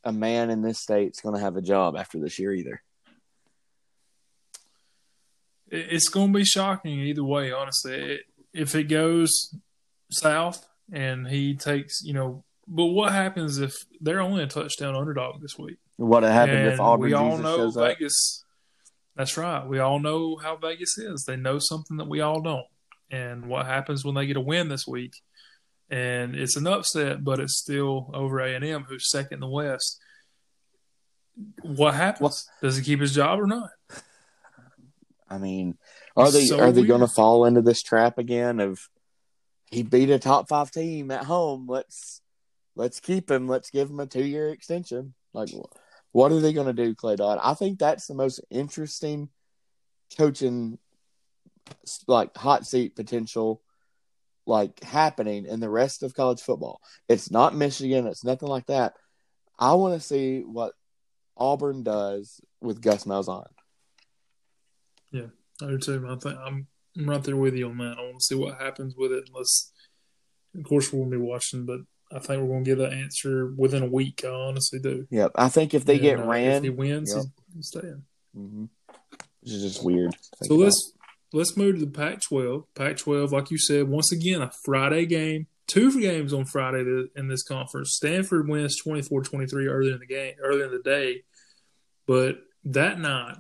a 0.04 0.12
man 0.12 0.50
in 0.50 0.62
this 0.62 0.80
state's 0.80 1.20
going 1.20 1.34
to 1.34 1.40
have 1.40 1.56
a 1.56 1.62
job 1.62 1.96
after 1.96 2.18
this 2.20 2.38
year 2.38 2.52
either. 2.52 2.82
It's 5.70 6.09
going 6.09 6.32
to 6.32 6.38
be 6.38 6.44
shocking 6.44 6.98
either 7.00 7.24
way. 7.24 7.52
Honestly, 7.52 7.94
it, 7.94 8.20
if 8.54 8.74
it 8.74 8.84
goes 8.84 9.54
south 10.11 10.66
and 10.92 11.26
he 11.28 11.54
takes, 11.56 12.02
you 12.02 12.14
know, 12.14 12.44
but 12.66 12.86
what 12.86 13.12
happens 13.12 13.59
if 13.59 13.74
they're 14.00 14.20
only 14.20 14.42
a 14.42 14.46
touchdown 14.46 14.94
underdog 14.96 15.40
this 15.42 15.59
week? 15.59 15.76
What 15.96 16.22
happened 16.22 16.66
if 16.68 16.80
Auburn 16.80 17.09
we 17.11 17.14
all 17.14 17.36
Jesus 17.36 17.76
know? 17.76 17.82
Vegas. 17.82 18.44
That's 19.18 19.36
right. 19.36 19.66
We 19.66 19.80
all 19.80 19.98
know 19.98 20.36
how 20.36 20.56
Vegas 20.56 20.96
is. 20.96 21.24
They 21.24 21.36
know 21.36 21.58
something 21.58 21.96
that 21.98 22.08
we 22.08 22.20
all 22.20 22.40
don't. 22.40 22.64
And 23.10 23.46
what 23.46 23.66
happens 23.66 24.04
when 24.04 24.14
they 24.14 24.26
get 24.26 24.36
a 24.36 24.40
win 24.40 24.68
this 24.68 24.86
week? 24.86 25.12
And 25.90 26.36
it's 26.36 26.56
an 26.56 26.66
upset, 26.68 27.24
but 27.24 27.40
it's 27.40 27.58
still 27.58 28.10
over 28.14 28.38
A 28.38 28.54
and 28.54 28.64
M, 28.64 28.84
who's 28.88 29.10
second 29.10 29.34
in 29.34 29.40
the 29.40 29.48
West. 29.48 29.98
What 31.62 31.94
happens? 31.94 32.20
Well- 32.60 32.68
Does 32.70 32.76
he 32.76 32.84
keep 32.84 33.00
his 33.00 33.14
job 33.14 33.40
or 33.40 33.46
not? 33.46 33.70
I 35.30 35.36
mean, 35.38 35.76
are 36.16 36.30
they 36.30 36.46
so 36.46 36.58
are 36.58 36.72
they 36.72 36.84
going 36.84 37.00
to 37.02 37.06
fall 37.08 37.44
into 37.44 37.60
this 37.60 37.82
trap 37.82 38.16
again 38.16 38.60
of 38.60 38.78
he 39.70 39.82
beat 39.82 40.08
a 40.08 40.18
top 40.18 40.48
five 40.48 40.70
team 40.70 41.10
at 41.10 41.24
home? 41.24 41.66
Let's 41.68 42.22
let's 42.76 42.98
keep 42.98 43.30
him. 43.30 43.46
Let's 43.46 43.70
give 43.70 43.90
him 43.90 44.00
a 44.00 44.06
two 44.06 44.24
year 44.24 44.48
extension. 44.48 45.12
Like, 45.34 45.50
wh- 45.50 45.76
what 46.12 46.32
are 46.32 46.40
they 46.40 46.52
going 46.52 46.66
to 46.66 46.72
do, 46.72 46.94
Clay 46.94 47.16
Dodd? 47.16 47.38
I 47.42 47.54
think 47.54 47.78
that's 47.78 48.06
the 48.06 48.14
most 48.14 48.40
interesting 48.50 49.28
coaching, 50.16 50.78
like 52.06 52.36
hot 52.36 52.66
seat 52.66 52.96
potential, 52.96 53.62
like 54.46 54.82
happening 54.82 55.44
in 55.46 55.61
the 55.61 55.68
rest 55.68 56.02
of 56.02 56.14
college 56.14 56.40
football. 56.40 56.80
It's 57.09 57.30
not 57.30 57.54
Michigan. 57.54 58.06
It's 58.06 58.24
nothing 58.24 58.48
like 58.48 58.66
that. 58.66 58.94
I 59.59 59.74
want 59.74 59.94
to 59.94 60.06
see 60.06 60.40
what 60.40 60.72
Auburn 61.36 61.82
does 61.82 62.40
with 62.61 62.80
Gus 62.80 63.04
Malzahn. 63.04 63.46
Yeah, 65.12 65.26
I 65.62 65.66
do 65.66 65.78
too. 65.78 66.06
I 66.09 66.16
think 66.16 66.38
I'm, 66.38 66.66
I'm 66.96 67.11
right 67.11 67.22
there 67.22 67.36
with 67.36 67.54
you 67.54 67.68
on 67.68 67.78
that. 67.78 67.98
I 67.98 68.02
want 68.02 68.20
to 68.20 68.24
see 68.24 68.34
what 68.34 68.61
happens 68.61 68.94
with 68.96 69.12
it. 69.12 69.28
Unless, 69.28 69.72
of 70.56 70.64
course, 70.64 70.92
we'll 70.92 71.09
be 71.09 71.16
watching, 71.16 71.66
but 71.66 71.80
I 72.11 72.18
think 72.20 72.40
we're 72.42 72.48
going 72.48 72.64
to 72.64 72.70
get 72.74 72.78
that 72.78 72.92
answer 72.92 73.52
within 73.56 73.82
a 73.82 73.86
week. 73.88 74.22
I 74.24 74.28
honestly 74.28 74.78
do. 74.78 75.06
Yep, 75.11 75.32
I 75.34 75.48
think 75.48 75.74
if 75.74 75.84
they 75.84 75.94
And, 75.94 76.02
get 76.02 76.20
uh, 76.20 76.26
ran, 76.26 76.56
if 76.56 76.62
he 76.62 76.70
wins, 76.70 77.12
yep. 77.14 77.24
he's, 77.54 77.68
staying. 77.68 78.02
hmm 78.34 78.64
Which 79.42 79.52
is 79.52 79.62
just 79.62 79.84
weird. 79.84 80.16
So 80.44 80.54
about. 80.54 80.64
let's 80.64 80.92
let's 81.32 81.56
move 81.56 81.74
to 81.78 81.84
the 81.84 81.90
Pac-12. 81.90 82.64
Pac-12, 82.74 83.30
like 83.32 83.50
you 83.50 83.59
said, 83.59 83.88
once 83.88 84.11
again 84.12 84.40
a 84.42 84.50
Friday 84.64 85.04
game. 85.06 85.46
Two 85.66 86.00
games 86.00 86.32
on 86.32 86.46
Friday 86.46 87.04
in 87.14 87.28
this 87.28 87.42
conference. 87.42 87.92
Stanford 87.94 88.48
wins 88.48 88.80
24-23 88.82 89.68
earlier 89.68 89.92
in 89.92 89.98
the 89.98 90.06
game, 90.06 90.32
earlier 90.42 90.64
in 90.64 90.70
the 90.70 90.78
day, 90.82 91.24
but 92.06 92.38
that 92.64 92.98
night 92.98 93.36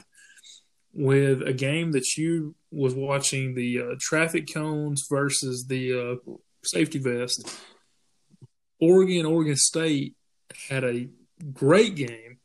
with 0.92 1.40
a 1.40 1.54
game 1.54 1.92
that 1.92 2.04
you 2.18 2.54
was 2.70 2.94
watching 2.94 3.54
the 3.54 3.80
uh, 3.80 3.94
traffic 3.98 4.52
cones 4.52 5.06
versus 5.10 5.66
the 5.68 6.18
uh, 6.28 6.32
safety 6.64 6.98
vest. 6.98 7.50
Oregon, 8.80 9.26
Oregon 9.26 9.56
State 9.56 10.14
had 10.68 10.84
a 10.84 11.08
great 11.52 11.94
game. 11.96 12.38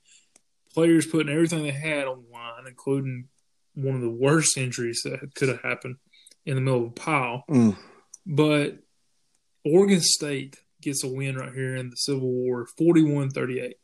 Players 0.74 1.06
putting 1.06 1.32
everything 1.32 1.64
they 1.64 1.72
had 1.72 2.08
on 2.08 2.24
the 2.24 2.34
line, 2.34 2.64
including 2.68 3.28
one 3.76 3.96
of 3.96 4.02
the 4.02 4.10
worst 4.10 4.58
injuries 4.58 5.02
that 5.04 5.36
could 5.36 5.50
have 5.50 5.62
happened 5.62 5.98
in 6.46 6.56
the 6.56 6.62
middle 6.62 6.86
of 6.86 6.88
a 6.88 6.92
pile. 6.92 7.44
Mm. 7.50 7.76
But 8.26 8.80
Oregon 9.66 10.02
State 10.02 10.58
gets 10.82 11.04
a 11.04 11.08
win 11.08 11.36
right 11.38 11.54
here 11.54 11.76
in 11.76 11.90
the 11.90 11.96
Civil 11.96 12.30
War, 12.30 12.66
41 12.78 13.30
38. 13.30 13.76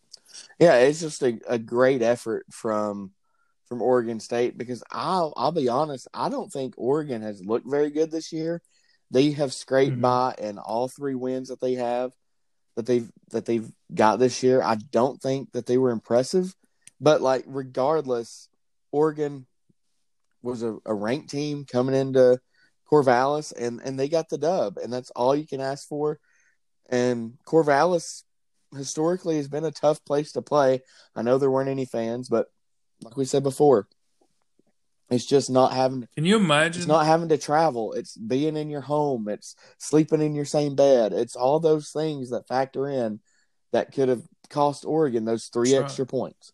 Yeah, 0.59 0.75
it's 0.75 0.99
just 0.99 1.21
a, 1.23 1.39
a 1.47 1.57
great 1.59 2.01
effort 2.01 2.45
from 2.51 3.11
from 3.67 3.81
Oregon 3.83 4.19
State 4.19 4.57
because 4.57 4.83
I'll 4.91 5.33
I'll 5.37 5.51
be 5.51 5.69
honest, 5.69 6.07
I 6.13 6.29
don't 6.29 6.51
think 6.51 6.73
Oregon 6.77 7.21
has 7.21 7.43
looked 7.43 7.69
very 7.69 7.91
good 7.91 8.09
this 8.11 8.31
year. 8.33 8.61
They 9.11 9.31
have 9.31 9.53
scraped 9.53 9.97
Mhm. 9.97 10.01
by 10.01 10.35
in 10.39 10.57
all 10.57 10.87
three 10.87 11.15
wins 11.15 11.49
that 11.49 11.61
they 11.61 11.75
have 11.75 12.11
that 12.79 12.85
they've 12.85 13.11
that 13.31 13.45
they've 13.45 13.69
got 13.93 14.19
this 14.19 14.41
year. 14.41 14.61
I 14.61 14.75
don't 14.75 15.21
think 15.21 15.51
that 15.51 15.65
they 15.65 15.77
were 15.77 15.91
impressive, 15.91 16.55
but 17.01 17.21
like 17.21 17.43
regardless, 17.45 18.47
Oregon 18.93 19.45
was 20.41 20.63
a, 20.63 20.77
a 20.85 20.93
ranked 20.93 21.29
team 21.29 21.65
coming 21.69 21.93
into 21.93 22.39
Corvallis 22.89 23.51
and 23.51 23.81
and 23.83 23.99
they 23.99 24.07
got 24.07 24.29
the 24.29 24.37
dub 24.37 24.77
and 24.77 24.93
that's 24.93 25.11
all 25.11 25.35
you 25.35 25.45
can 25.45 25.59
ask 25.59 25.89
for. 25.89 26.19
And 26.89 27.33
Corvallis 27.45 28.23
historically 28.73 29.35
has 29.35 29.49
been 29.49 29.65
a 29.65 29.71
tough 29.71 30.03
place 30.05 30.31
to 30.31 30.41
play. 30.41 30.79
I 31.17 31.21
know 31.21 31.37
there 31.37 31.51
weren't 31.51 31.69
any 31.69 31.85
fans, 31.85 32.29
but 32.29 32.47
like 33.03 33.17
we 33.17 33.25
said 33.25 33.43
before, 33.43 33.89
it's 35.09 35.25
just 35.25 35.49
not 35.49 35.73
having 35.73 36.07
Can 36.15 36.25
you 36.25 36.37
imagine? 36.37 36.81
it's 36.81 36.87
not 36.87 37.05
having 37.05 37.29
to 37.29 37.37
travel. 37.37 37.93
It's 37.93 38.15
being 38.17 38.55
in 38.55 38.69
your 38.69 38.81
home. 38.81 39.27
It's 39.27 39.55
sleeping 39.77 40.21
in 40.21 40.35
your 40.35 40.45
same 40.45 40.75
bed. 40.75 41.13
It's 41.13 41.35
all 41.35 41.59
those 41.59 41.91
things 41.91 42.29
that 42.29 42.47
factor 42.47 42.87
in 42.87 43.19
that 43.71 43.91
could 43.91 44.09
have 44.09 44.23
cost 44.49 44.85
Oregon 44.85 45.25
those 45.25 45.49
three 45.51 45.71
That's 45.71 45.79
right. 45.79 45.85
extra 45.85 46.05
points. 46.05 46.53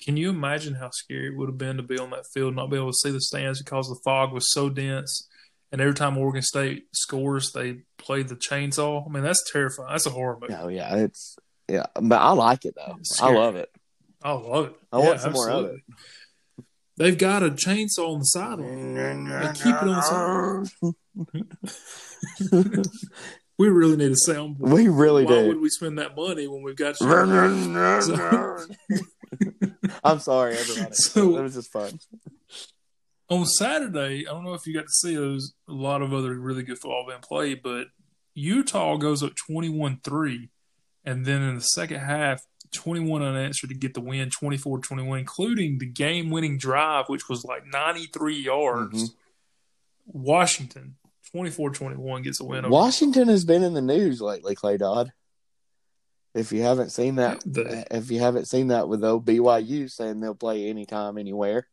Can 0.00 0.16
you 0.16 0.30
imagine 0.30 0.74
how 0.74 0.90
scary 0.90 1.26
it 1.26 1.36
would 1.36 1.48
have 1.48 1.58
been 1.58 1.76
to 1.76 1.82
be 1.82 1.98
on 1.98 2.10
that 2.10 2.26
field, 2.32 2.54
not 2.54 2.70
be 2.70 2.76
able 2.76 2.92
to 2.92 2.98
see 3.02 3.10
the 3.10 3.20
stands 3.20 3.60
because 3.60 3.88
the 3.88 3.98
fog 4.04 4.32
was 4.32 4.52
so 4.52 4.68
dense? 4.68 5.26
And 5.72 5.80
every 5.80 5.94
time 5.94 6.16
Oregon 6.16 6.42
State 6.42 6.84
scores, 6.94 7.52
they 7.52 7.80
play 7.98 8.22
the 8.22 8.36
chainsaw. 8.36 9.04
I 9.04 9.12
mean, 9.12 9.22
that's 9.22 9.50
terrifying. 9.50 9.90
That's 9.90 10.06
a 10.06 10.10
horror 10.10 10.38
movie. 10.40 10.54
Oh 10.54 10.68
yeah, 10.68 10.96
it's 10.96 11.36
yeah, 11.68 11.86
but 12.00 12.20
I 12.20 12.30
like 12.30 12.64
it 12.64 12.74
though. 12.74 12.98
I 13.20 13.32
love 13.32 13.56
it. 13.56 13.70
I 14.22 14.32
love 14.32 14.66
it. 14.66 14.76
I 14.92 14.98
want 14.98 15.20
some 15.20 15.32
more 15.32 15.50
of 15.50 15.56
absolutely. 15.56 15.82
They've 16.98 17.16
got 17.16 17.42
a 17.42 17.48
chainsaw 17.50 18.12
on 18.12 18.18
the 18.18 18.24
sideline. 18.24 18.94
They 18.94 19.52
keep 19.54 19.74
it 19.74 19.82
on 19.82 19.86
the 19.86 20.02
sideline. 20.02 20.66
We 23.58 23.68
really 23.70 23.96
need 23.96 24.12
a 24.12 24.30
soundboard. 24.30 24.70
We 24.70 24.86
really 24.86 25.24
Why 25.24 25.30
do. 25.32 25.36
Why 25.36 25.48
would 25.48 25.60
we 25.60 25.68
spend 25.68 25.98
that 25.98 26.14
money 26.14 26.46
when 26.46 26.62
we've 26.62 26.76
got? 26.76 26.94
I'm 30.04 30.20
sorry, 30.20 30.56
everybody. 30.56 30.94
So- 30.94 31.36
it 31.36 31.42
was 31.42 31.54
just 31.54 31.72
fun. 31.72 31.98
on 33.28 33.46
Saturday, 33.46 34.28
I 34.28 34.30
don't 34.30 34.44
know 34.44 34.54
if 34.54 34.64
you 34.64 34.74
got 34.74 34.86
to 34.86 34.92
see 34.92 35.16
those. 35.16 35.54
A 35.68 35.72
lot 35.72 36.02
of 36.02 36.14
other 36.14 36.38
really 36.38 36.62
good 36.62 36.78
football 36.78 37.04
being 37.08 37.18
played, 37.20 37.62
but 37.64 37.88
Utah 38.32 38.96
goes 38.96 39.24
up 39.24 39.32
21-3, 39.50 40.50
and 41.04 41.26
then 41.26 41.42
in 41.42 41.56
the 41.56 41.60
second 41.60 41.98
half, 41.98 42.42
21 42.72 43.22
unanswered 43.22 43.70
to 43.70 43.76
get 43.76 43.94
the 43.94 44.00
win, 44.00 44.30
24-21, 44.30 45.18
including 45.18 45.78
the 45.78 45.86
game-winning 45.86 46.58
drive, 46.58 47.04
which 47.08 47.28
was 47.28 47.44
like 47.44 47.66
93 47.66 48.40
yards. 48.40 49.10
Mhm. 49.10 49.14
Washington, 50.06 50.96
24-21 51.34 52.22
gets 52.22 52.40
a 52.40 52.44
win. 52.44 52.64
over 52.64 52.72
Washington 52.72 53.28
has 53.28 53.44
been 53.44 53.62
in 53.62 53.74
the 53.74 53.82
news 53.82 54.20
lately, 54.20 54.54
Clay 54.54 54.76
Dodd. 54.76 55.12
If 56.34 56.52
you 56.52 56.62
haven't 56.62 56.90
seen 56.90 57.16
that, 57.16 57.40
The- 57.44 57.86
if 57.90 58.10
you 58.10 58.20
haven't 58.20 58.46
seen 58.46 58.68
that 58.68 58.88
with 58.88 59.04
old 59.04 59.24
BYU 59.24 59.88
saying 59.88 60.20
they'll 60.20 60.34
play 60.34 60.68
anytime, 60.68 61.18
anywhere. 61.18 61.66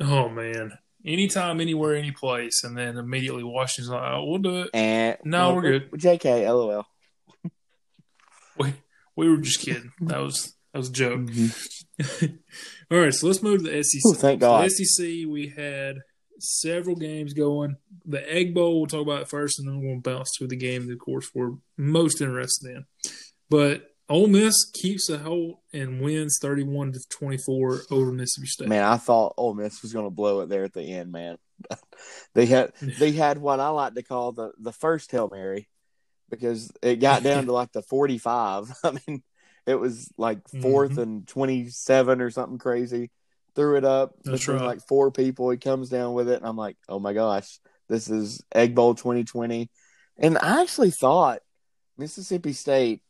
Oh 0.00 0.28
man, 0.28 0.76
anytime, 1.04 1.60
anywhere, 1.60 1.94
any 1.94 2.10
place, 2.10 2.64
and 2.64 2.76
then 2.76 2.96
immediately 2.96 3.44
Washington's 3.44 3.90
like, 3.90 4.02
oh, 4.12 4.24
"We'll 4.24 4.38
do 4.38 4.62
it." 4.62 4.70
And 4.74 5.18
No, 5.24 5.54
we're 5.54 5.62
good. 5.62 5.90
JK, 5.92 6.46
LOL. 6.48 6.86
We 8.58 8.74
we 9.16 9.28
were 9.28 9.38
just 9.38 9.60
kidding. 9.60 9.92
That 10.00 10.20
was 10.20 10.54
that 10.72 10.78
was 10.78 10.88
a 10.88 10.92
joke. 10.92 11.20
Mhm. 11.20 11.68
All 12.90 12.98
right, 12.98 13.14
so 13.14 13.26
let's 13.26 13.42
move 13.42 13.64
to 13.64 13.70
the 13.70 13.82
SEC. 13.82 14.00
Ooh, 14.06 14.14
thank 14.14 14.40
God. 14.40 14.64
The 14.64 14.70
SEC, 14.70 15.04
we 15.28 15.52
had 15.56 15.96
several 16.38 16.96
games 16.96 17.32
going. 17.34 17.76
The 18.04 18.30
Egg 18.32 18.54
Bowl, 18.54 18.78
we'll 18.78 18.86
talk 18.86 19.02
about 19.02 19.22
it 19.22 19.28
first, 19.28 19.58
and 19.58 19.68
then 19.68 19.80
we'll 19.80 20.00
bounce 20.00 20.30
to 20.38 20.46
the 20.46 20.56
game 20.56 20.86
that, 20.86 20.94
of 20.94 20.98
course, 20.98 21.30
we're 21.34 21.52
most 21.76 22.20
interested 22.20 22.70
in. 22.70 22.84
But 23.48 23.88
Ole 24.08 24.26
Miss 24.26 24.70
keeps 24.72 25.08
a 25.08 25.18
hold 25.18 25.58
and 25.72 26.00
wins 26.00 26.38
31 26.40 26.92
to 26.92 27.00
24 27.08 27.82
over 27.90 28.12
Mississippi 28.12 28.46
State. 28.46 28.68
Man, 28.68 28.84
I 28.84 28.96
thought 28.96 29.34
Ole 29.36 29.54
Miss 29.54 29.82
was 29.82 29.92
going 29.92 30.06
to 30.06 30.10
blow 30.10 30.40
it 30.40 30.48
there 30.48 30.64
at 30.64 30.72
the 30.72 30.82
end. 30.82 31.12
Man, 31.12 31.38
they 32.34 32.46
had 32.46 32.72
they 32.98 33.12
had 33.12 33.38
what 33.38 33.60
I 33.60 33.68
like 33.68 33.94
to 33.94 34.02
call 34.02 34.32
the 34.32 34.52
the 34.58 34.72
first 34.72 35.10
hail 35.12 35.30
mary 35.32 35.68
because 36.32 36.72
it 36.82 36.96
got 36.96 37.22
down 37.22 37.46
to 37.46 37.52
like 37.52 37.70
the 37.70 37.82
forty 37.82 38.18
five. 38.18 38.72
I 38.84 38.96
mean, 39.06 39.22
it 39.66 39.76
was 39.76 40.10
like 40.18 40.42
4th 40.48 40.94
Mhm. 40.94 40.98
and 40.98 41.28
twenty 41.28 41.68
seven 41.68 42.20
or 42.20 42.30
something 42.30 42.58
crazy. 42.58 43.12
Threw 43.54 43.76
it 43.76 43.84
up 43.84 44.14
That's 44.24 44.40
between 44.40 44.56
right. 44.56 44.66
like 44.66 44.80
four 44.88 45.12
people. 45.12 45.50
He 45.50 45.58
comes 45.58 45.88
down 45.90 46.14
with 46.14 46.28
it, 46.28 46.38
and 46.38 46.46
I'm 46.46 46.56
like, 46.56 46.76
oh 46.88 46.98
my 46.98 47.12
gosh, 47.12 47.60
this 47.88 48.08
is 48.10 48.42
Egg 48.54 48.74
Bowl 48.74 48.94
2020. 48.94 49.70
And 50.18 50.38
I 50.38 50.62
actually 50.62 50.90
thought 50.90 51.40
Mississippi 51.98 52.54
State 52.54 53.02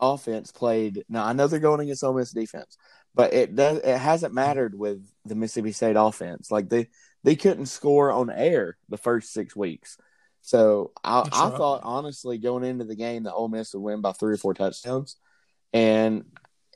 offense 0.00 0.50
played. 0.50 1.04
Now 1.08 1.24
I 1.24 1.32
know 1.34 1.46
they're 1.46 1.60
going 1.60 1.80
against 1.80 2.02
Ole 2.02 2.14
Miss 2.14 2.32
defense, 2.32 2.76
but 3.14 3.32
it 3.34 3.54
does. 3.54 3.78
It 3.78 3.98
hasn't 3.98 4.34
mattered 4.34 4.78
with 4.78 5.06
the 5.26 5.34
Mississippi 5.34 5.72
State 5.72 5.96
offense. 5.96 6.50
Like 6.50 6.68
they 6.68 6.88
they 7.22 7.36
couldn't 7.36 7.66
score 7.66 8.10
on 8.10 8.30
air 8.30 8.78
the 8.88 8.96
first 8.96 9.32
six 9.32 9.54
weeks. 9.54 9.98
So 10.42 10.92
I, 11.04 11.20
I 11.32 11.48
right. 11.48 11.56
thought 11.56 11.82
honestly 11.84 12.38
going 12.38 12.64
into 12.64 12.84
the 12.84 12.96
game 12.96 13.24
that 13.24 13.34
Ole 13.34 13.48
Miss 13.48 13.74
would 13.74 13.82
win 13.82 14.00
by 14.00 14.12
three 14.12 14.34
or 14.34 14.38
four 14.38 14.54
touchdowns, 14.54 15.16
and 15.72 16.24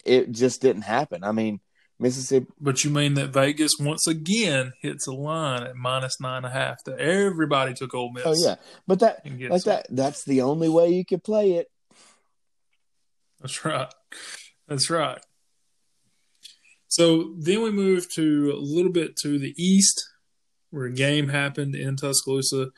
it 0.04 0.32
just 0.32 0.60
didn't 0.60 0.82
happen. 0.82 1.24
I 1.24 1.32
mean 1.32 1.60
Mississippi. 1.98 2.46
But 2.60 2.84
you 2.84 2.90
mean 2.90 3.14
that 3.14 3.28
Vegas 3.28 3.72
once 3.78 4.06
again 4.06 4.72
hits 4.80 5.06
a 5.06 5.12
line 5.12 5.62
at 5.62 5.76
minus 5.76 6.20
nine 6.20 6.38
and 6.38 6.46
a 6.46 6.50
half 6.50 6.82
that 6.84 6.98
everybody 6.98 7.74
took 7.74 7.94
Ole 7.94 8.12
Miss. 8.12 8.24
Oh 8.26 8.34
yeah, 8.34 8.56
but 8.86 9.00
that 9.00 9.24
like 9.24 9.62
that 9.64 9.86
that's 9.90 10.24
the 10.24 10.42
only 10.42 10.68
way 10.68 10.88
you 10.88 11.04
could 11.04 11.22
play 11.22 11.52
it. 11.52 11.68
That's 13.40 13.64
right. 13.64 13.92
That's 14.68 14.90
right. 14.90 15.18
So 16.88 17.34
then 17.38 17.62
we 17.62 17.70
move 17.70 18.10
to 18.14 18.52
a 18.54 18.60
little 18.60 18.92
bit 18.92 19.16
to 19.22 19.38
the 19.38 19.54
east, 19.56 20.08
where 20.70 20.86
a 20.86 20.92
game 20.92 21.28
happened 21.28 21.74
in 21.74 21.96
Tuscaloosa, 21.96 22.70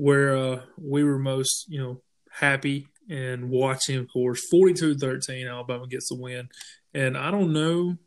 where 0.00 0.34
uh, 0.34 0.60
we 0.78 1.04
were 1.04 1.18
most, 1.18 1.66
you 1.68 1.78
know, 1.78 2.00
happy 2.30 2.88
and 3.10 3.50
watching. 3.50 3.98
Of 3.98 4.10
course, 4.10 4.40
42-13, 4.52 5.46
Alabama 5.46 5.86
gets 5.86 6.08
the 6.08 6.16
win, 6.16 6.48
and 6.94 7.18
I 7.18 7.30
don't 7.30 7.52
know 7.52 7.98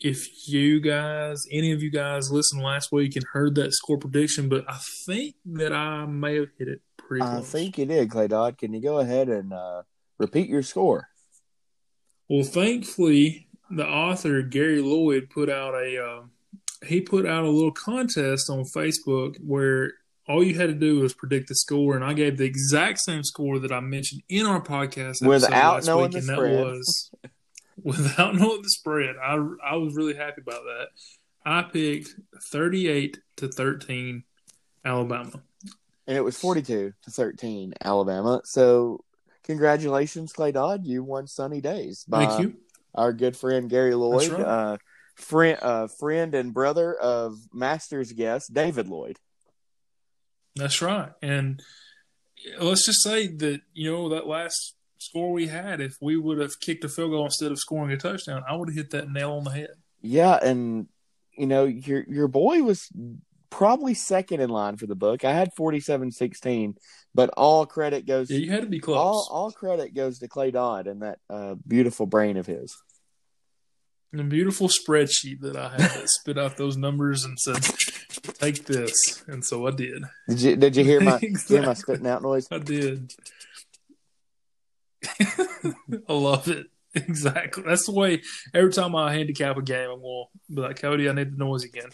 if 0.00 0.48
you 0.48 0.80
guys, 0.80 1.44
any 1.52 1.70
of 1.70 1.82
you 1.82 1.90
guys, 1.90 2.32
listened 2.32 2.62
last 2.62 2.90
week 2.90 3.14
and 3.14 3.24
heard 3.32 3.54
that 3.54 3.72
score 3.72 3.96
prediction, 3.96 4.48
but 4.48 4.64
I 4.68 4.78
think 5.06 5.36
that 5.44 5.72
I 5.72 6.04
may 6.06 6.36
have 6.36 6.48
hit 6.58 6.66
it 6.66 6.80
pretty 6.96 7.20
well. 7.20 7.30
I 7.30 7.34
close. 7.36 7.50
think 7.50 7.78
you 7.78 7.86
did, 7.86 8.10
Clay 8.10 8.26
Dodd. 8.26 8.58
Can 8.58 8.74
you 8.74 8.82
go 8.82 8.98
ahead 8.98 9.28
and 9.28 9.52
uh, 9.52 9.82
repeat 10.18 10.48
your 10.48 10.62
score? 10.64 11.10
Well, 12.28 12.44
thankfully, 12.44 13.46
the 13.70 13.86
author 13.86 14.42
Gary 14.42 14.80
Lloyd 14.80 15.30
put 15.30 15.48
out 15.48 15.74
a 15.74 16.02
uh, 16.02 16.22
he 16.86 17.00
put 17.00 17.26
out 17.26 17.44
a 17.44 17.50
little 17.50 17.72
contest 17.72 18.48
on 18.48 18.64
Facebook 18.64 19.36
where 19.44 19.92
all 20.28 20.42
you 20.44 20.54
had 20.54 20.68
to 20.68 20.74
do 20.74 21.00
was 21.00 21.12
predict 21.14 21.48
the 21.48 21.54
score, 21.54 21.96
and 21.96 22.04
I 22.04 22.12
gave 22.12 22.36
the 22.38 22.44
exact 22.44 23.00
same 23.00 23.24
score 23.24 23.58
that 23.58 23.72
I 23.72 23.80
mentioned 23.80 24.22
in 24.28 24.46
our 24.46 24.60
podcast 24.62 25.26
Without 25.26 25.50
last 25.76 25.86
knowing 25.86 26.04
week, 26.04 26.12
the 26.12 26.18
and 26.18 26.26
spread. 26.26 26.58
that 26.58 26.64
was 26.64 27.10
without 27.82 28.34
knowing 28.36 28.62
the 28.62 28.70
spread. 28.70 29.16
I 29.22 29.34
I 29.64 29.76
was 29.76 29.94
really 29.96 30.14
happy 30.14 30.42
about 30.42 30.62
that. 30.64 30.88
I 31.44 31.62
picked 31.62 32.10
thirty-eight 32.52 33.18
to 33.38 33.48
thirteen, 33.48 34.24
Alabama. 34.84 35.42
and 36.06 36.16
it 36.16 36.22
was 36.22 36.36
42 36.38 36.92
to 37.02 37.10
13 37.10 37.74
Alabama. 37.82 38.40
So 38.44 39.04
congratulations, 39.44 40.32
Clay 40.32 40.52
Dodd. 40.52 40.84
You 40.86 41.02
won 41.02 41.26
Sunny 41.26 41.60
Days 41.60 42.04
by 42.08 42.26
Thank 42.26 42.40
you. 42.42 42.56
our 42.94 43.12
good 43.12 43.36
friend 43.36 43.68
Gary 43.70 43.94
Lloyd, 43.94 44.28
right. 44.30 44.40
uh, 44.40 44.76
friend, 45.16 45.58
uh, 45.62 45.86
friend 45.88 46.34
and 46.34 46.52
brother 46.52 46.94
of 46.94 47.36
Masters 47.52 48.12
guest 48.12 48.52
David 48.52 48.88
Lloyd. 48.88 49.18
That's 50.60 50.82
right. 50.82 51.10
And 51.22 51.62
let's 52.60 52.86
just 52.86 53.02
say 53.02 53.26
that, 53.28 53.60
you 53.72 53.90
know, 53.90 54.08
that 54.10 54.26
last 54.26 54.74
score 54.98 55.32
we 55.32 55.46
had, 55.48 55.80
if 55.80 55.96
we 56.00 56.16
would 56.16 56.38
have 56.38 56.60
kicked 56.60 56.84
a 56.84 56.88
field 56.88 57.10
goal 57.10 57.24
instead 57.24 57.50
of 57.50 57.58
scoring 57.58 57.92
a 57.92 57.96
touchdown, 57.96 58.42
I 58.48 58.54
would 58.54 58.68
have 58.68 58.76
hit 58.76 58.90
that 58.90 59.10
nail 59.10 59.32
on 59.32 59.44
the 59.44 59.50
head. 59.50 59.70
Yeah, 60.02 60.38
and 60.42 60.86
you 61.32 61.46
know 61.46 61.64
your 61.64 62.04
your 62.08 62.28
boy 62.28 62.62
was 62.62 62.88
probably 63.50 63.94
second 63.94 64.40
in 64.40 64.48
line 64.50 64.76
for 64.76 64.86
the 64.86 64.94
book. 64.94 65.24
I 65.24 65.32
had 65.32 65.50
47-16, 65.58 66.76
but 67.14 67.30
all 67.36 67.66
credit 67.66 68.06
goes 68.06 68.30
Yeah, 68.30 68.38
you 68.38 68.50
had 68.50 68.62
to 68.62 68.68
be 68.68 68.78
close. 68.80 68.96
all 68.96 69.28
all 69.30 69.50
credit 69.50 69.94
goes 69.94 70.20
to 70.20 70.28
Clay 70.28 70.50
Dodd 70.50 70.86
and 70.86 71.02
that 71.02 71.18
uh, 71.28 71.56
beautiful 71.66 72.06
brain 72.06 72.36
of 72.36 72.46
his. 72.46 72.76
And 74.12 74.20
a 74.20 74.24
beautiful 74.24 74.68
spreadsheet 74.68 75.40
that 75.42 75.56
I 75.56 75.68
had 75.70 75.80
that 75.80 76.08
spit 76.08 76.38
out 76.38 76.56
those 76.56 76.76
numbers 76.76 77.24
and 77.24 77.38
said, 77.38 77.64
take 78.10 78.64
this. 78.64 79.22
And 79.26 79.44
so 79.44 79.66
I 79.66 79.70
did. 79.72 80.02
Did 80.28 80.40
you 80.40 80.56
did 80.56 80.76
you 80.76 80.84
hear 80.84 81.00
my 81.00 81.18
you 81.20 81.28
hear 81.48 81.62
my 81.62 81.70
Exactly. 81.70 81.74
spitting 81.74 82.06
out 82.06 82.22
noise? 82.22 82.48
I 82.50 82.58
did. 82.58 83.12
I 86.08 86.12
love 86.12 86.48
it. 86.48 86.66
Exactly. 86.94 87.62
That's 87.66 87.86
the 87.86 87.92
way. 87.92 88.22
Every 88.52 88.72
time 88.72 88.96
I 88.96 89.12
handicap 89.14 89.56
a 89.56 89.62
game, 89.62 89.90
I'm 89.90 90.02
going 90.02 90.26
to 90.48 90.54
be 90.56 90.60
like, 90.60 90.80
Cody, 90.80 91.08
I 91.08 91.12
need 91.12 91.32
the 91.32 91.38
noise 91.38 91.64
again. 91.64 91.90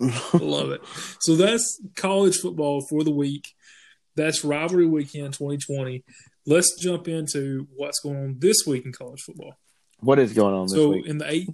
Love 0.32 0.70
it. 0.70 0.80
So 1.20 1.36
that's 1.36 1.80
college 1.96 2.36
football 2.36 2.80
for 2.88 3.04
the 3.04 3.10
week. 3.10 3.48
That's 4.16 4.44
rivalry 4.44 4.86
weekend 4.86 5.34
2020. 5.34 6.04
Let's 6.46 6.74
jump 6.80 7.08
into 7.08 7.66
what's 7.76 8.00
going 8.00 8.16
on 8.16 8.36
this 8.38 8.56
week 8.66 8.86
in 8.86 8.92
college 8.92 9.20
football. 9.20 9.54
What 9.98 10.18
is 10.18 10.32
going 10.32 10.54
on 10.54 10.66
this 10.66 10.72
so 10.72 10.90
week? 10.90 11.06
in 11.06 11.18
the 11.18 11.30
eight 11.30 11.48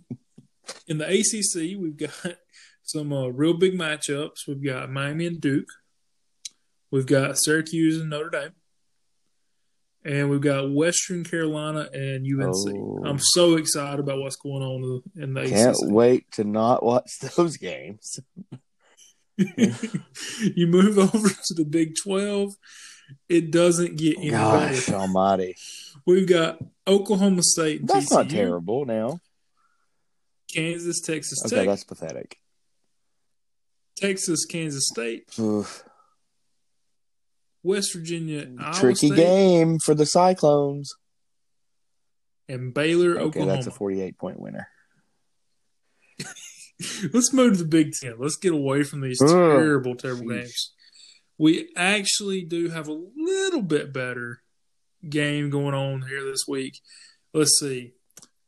in 0.86 0.98
the 0.98 1.06
ACC, 1.06 1.78
we've 1.80 1.96
got 1.96 2.36
some 2.82 3.12
uh, 3.12 3.26
real 3.28 3.54
big 3.54 3.74
matchups. 3.74 4.46
We've 4.46 4.64
got 4.64 4.90
Miami 4.90 5.26
and 5.26 5.40
Duke. 5.40 5.68
We've 6.90 7.06
got 7.06 7.36
Syracuse 7.38 8.00
and 8.00 8.10
Notre 8.10 8.30
Dame. 8.30 8.52
And 10.04 10.30
we've 10.30 10.40
got 10.40 10.70
Western 10.70 11.24
Carolina 11.24 11.88
and 11.92 12.24
UNC. 12.24 12.76
Oh. 12.76 13.02
I'm 13.04 13.18
so 13.18 13.56
excited 13.56 13.98
about 13.98 14.20
what's 14.20 14.36
going 14.36 14.62
on 14.62 15.02
in 15.16 15.34
the 15.34 15.40
ACC. 15.42 15.50
Can't 15.50 15.76
ACC. 15.76 15.90
wait 15.90 16.30
to 16.32 16.44
not 16.44 16.84
watch 16.84 17.10
those 17.36 17.56
games. 17.56 18.20
you 19.36 20.66
move 20.68 20.98
over 20.98 21.28
to 21.28 21.54
the 21.54 21.66
Big 21.68 21.94
12, 22.02 22.54
it 23.28 23.50
doesn't 23.50 23.96
get 23.96 24.16
any 24.18 24.30
Gosh 24.30 24.86
better. 24.86 24.98
almighty. 24.98 25.56
We've 26.06 26.28
got 26.28 26.58
Oklahoma 26.86 27.42
State 27.42 27.84
That's 27.86 28.06
TCU, 28.06 28.14
not 28.16 28.30
terrible 28.30 28.84
now. 28.84 29.20
Kansas, 30.56 31.00
Texas 31.00 31.38
Okay, 31.46 31.56
Tech, 31.56 31.66
that's 31.68 31.84
pathetic. 31.84 32.38
Texas, 33.96 34.44
Kansas 34.44 34.88
State, 34.88 35.24
Oof. 35.38 35.82
West 37.62 37.92
Virginia, 37.94 38.46
mm, 38.46 38.60
Iowa 38.60 38.74
Tricky 38.74 39.06
State, 39.08 39.16
game 39.16 39.78
for 39.78 39.94
the 39.94 40.06
Cyclones. 40.06 40.92
and 42.48 42.72
Baylor, 42.74 43.12
Okay, 43.12 43.20
Oklahoma. 43.40 43.52
that's 43.52 43.66
a 43.66 43.70
48 43.72 44.18
point 44.18 44.38
winner. 44.40 44.68
Let's 47.12 47.32
move 47.32 47.54
to 47.56 47.62
the 47.62 47.68
Big 47.68 47.92
Ten. 48.00 48.14
Let's 48.18 48.36
get 48.36 48.52
away 48.52 48.82
from 48.82 49.00
these 49.00 49.20
Ugh. 49.22 49.28
terrible, 49.28 49.94
terrible 49.96 50.24
Sheesh. 50.26 50.40
games. 50.40 50.72
We 51.38 51.68
actually 51.76 52.42
do 52.42 52.68
have 52.70 52.88
a 52.88 52.92
little 53.16 53.62
bit 53.62 53.92
better 53.92 54.42
game 55.08 55.50
going 55.50 55.74
on 55.74 56.02
here 56.02 56.22
this 56.24 56.44
week. 56.46 56.80
Let's 57.34 57.58
see. 57.60 57.94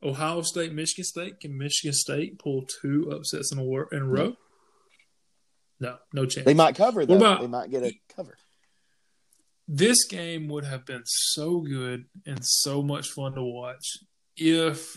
Ohio 0.02 0.42
State, 0.42 0.72
Michigan 0.72 1.04
State. 1.04 1.40
Can 1.40 1.56
Michigan 1.58 1.92
State 1.92 2.38
pull 2.38 2.64
two 2.80 3.10
upsets 3.12 3.52
in 3.52 3.58
a, 3.58 3.64
wor- 3.64 3.88
in 3.92 4.02
a 4.02 4.06
row? 4.06 4.36
No, 5.80 5.96
no 6.12 6.26
chance. 6.26 6.44
They 6.44 6.54
might 6.54 6.74
cover, 6.76 7.04
though. 7.06 7.16
about- 7.16 7.40
they 7.40 7.46
might 7.46 7.70
get 7.70 7.82
a 7.84 7.92
cover. 8.14 8.36
this 9.66 10.04
game 10.06 10.48
would 10.48 10.64
have 10.64 10.84
been 10.86 11.02
so 11.04 11.60
good 11.60 12.04
and 12.26 12.38
so 12.42 12.82
much 12.82 13.08
fun 13.10 13.34
to 13.34 13.42
watch 13.42 13.98
if 14.36 14.96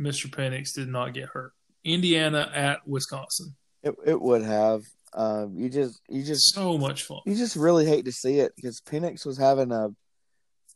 Mr. 0.00 0.26
Penix 0.30 0.74
did 0.74 0.88
not 0.88 1.12
get 1.14 1.28
hurt. 1.30 1.52
Indiana 1.84 2.50
at 2.54 2.86
Wisconsin. 2.86 3.56
It, 3.82 3.94
it 4.06 4.20
would 4.20 4.42
have. 4.42 4.82
Um, 5.12 5.54
you 5.56 5.68
just, 5.68 6.00
you 6.08 6.22
just, 6.22 6.54
So 6.54 6.78
much 6.78 7.02
fun. 7.02 7.20
you 7.26 7.34
just 7.34 7.56
really 7.56 7.84
hate 7.86 8.04
to 8.04 8.12
see 8.12 8.38
it 8.38 8.52
because 8.54 8.80
Penix 8.80 9.26
was 9.26 9.38
having 9.38 9.72
a. 9.72 9.88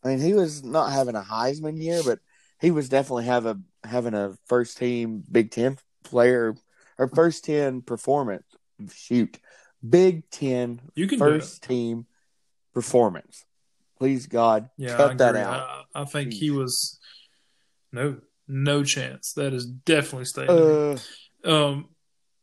I 0.03 0.07
mean, 0.09 0.19
he 0.19 0.33
was 0.33 0.63
not 0.63 0.91
having 0.91 1.15
a 1.15 1.21
Heisman 1.21 1.81
year, 1.81 2.01
but 2.03 2.19
he 2.65 2.71
was 2.71 2.89
definitely 2.89 3.25
have 3.25 3.45
a 3.45 3.59
having 3.83 4.15
a 4.15 4.35
first 4.47 4.79
team 4.79 5.23
Big 5.31 5.51
Ten 5.51 5.77
player 6.03 6.55
or 6.97 7.07
first 7.09 7.45
ten 7.45 7.83
performance. 7.83 8.43
Shoot, 8.91 9.39
Big 9.87 10.27
Ten 10.31 10.81
You 10.95 11.05
can 11.07 11.19
first 11.19 11.61
team 11.61 12.07
performance. 12.73 13.45
Please 13.99 14.25
God, 14.25 14.69
Yeah, 14.77 14.97
cut 14.97 15.11
I 15.11 15.13
that 15.13 15.35
out. 15.35 15.85
I, 15.93 16.01
I 16.01 16.05
think 16.05 16.33
he 16.33 16.49
was 16.49 16.99
no, 17.91 18.17
no 18.47 18.83
chance. 18.83 19.33
That 19.33 19.53
is 19.53 19.67
definitely 19.67 20.25
staying. 20.25 20.49
Uh, 20.49 20.97
um, 21.45 21.89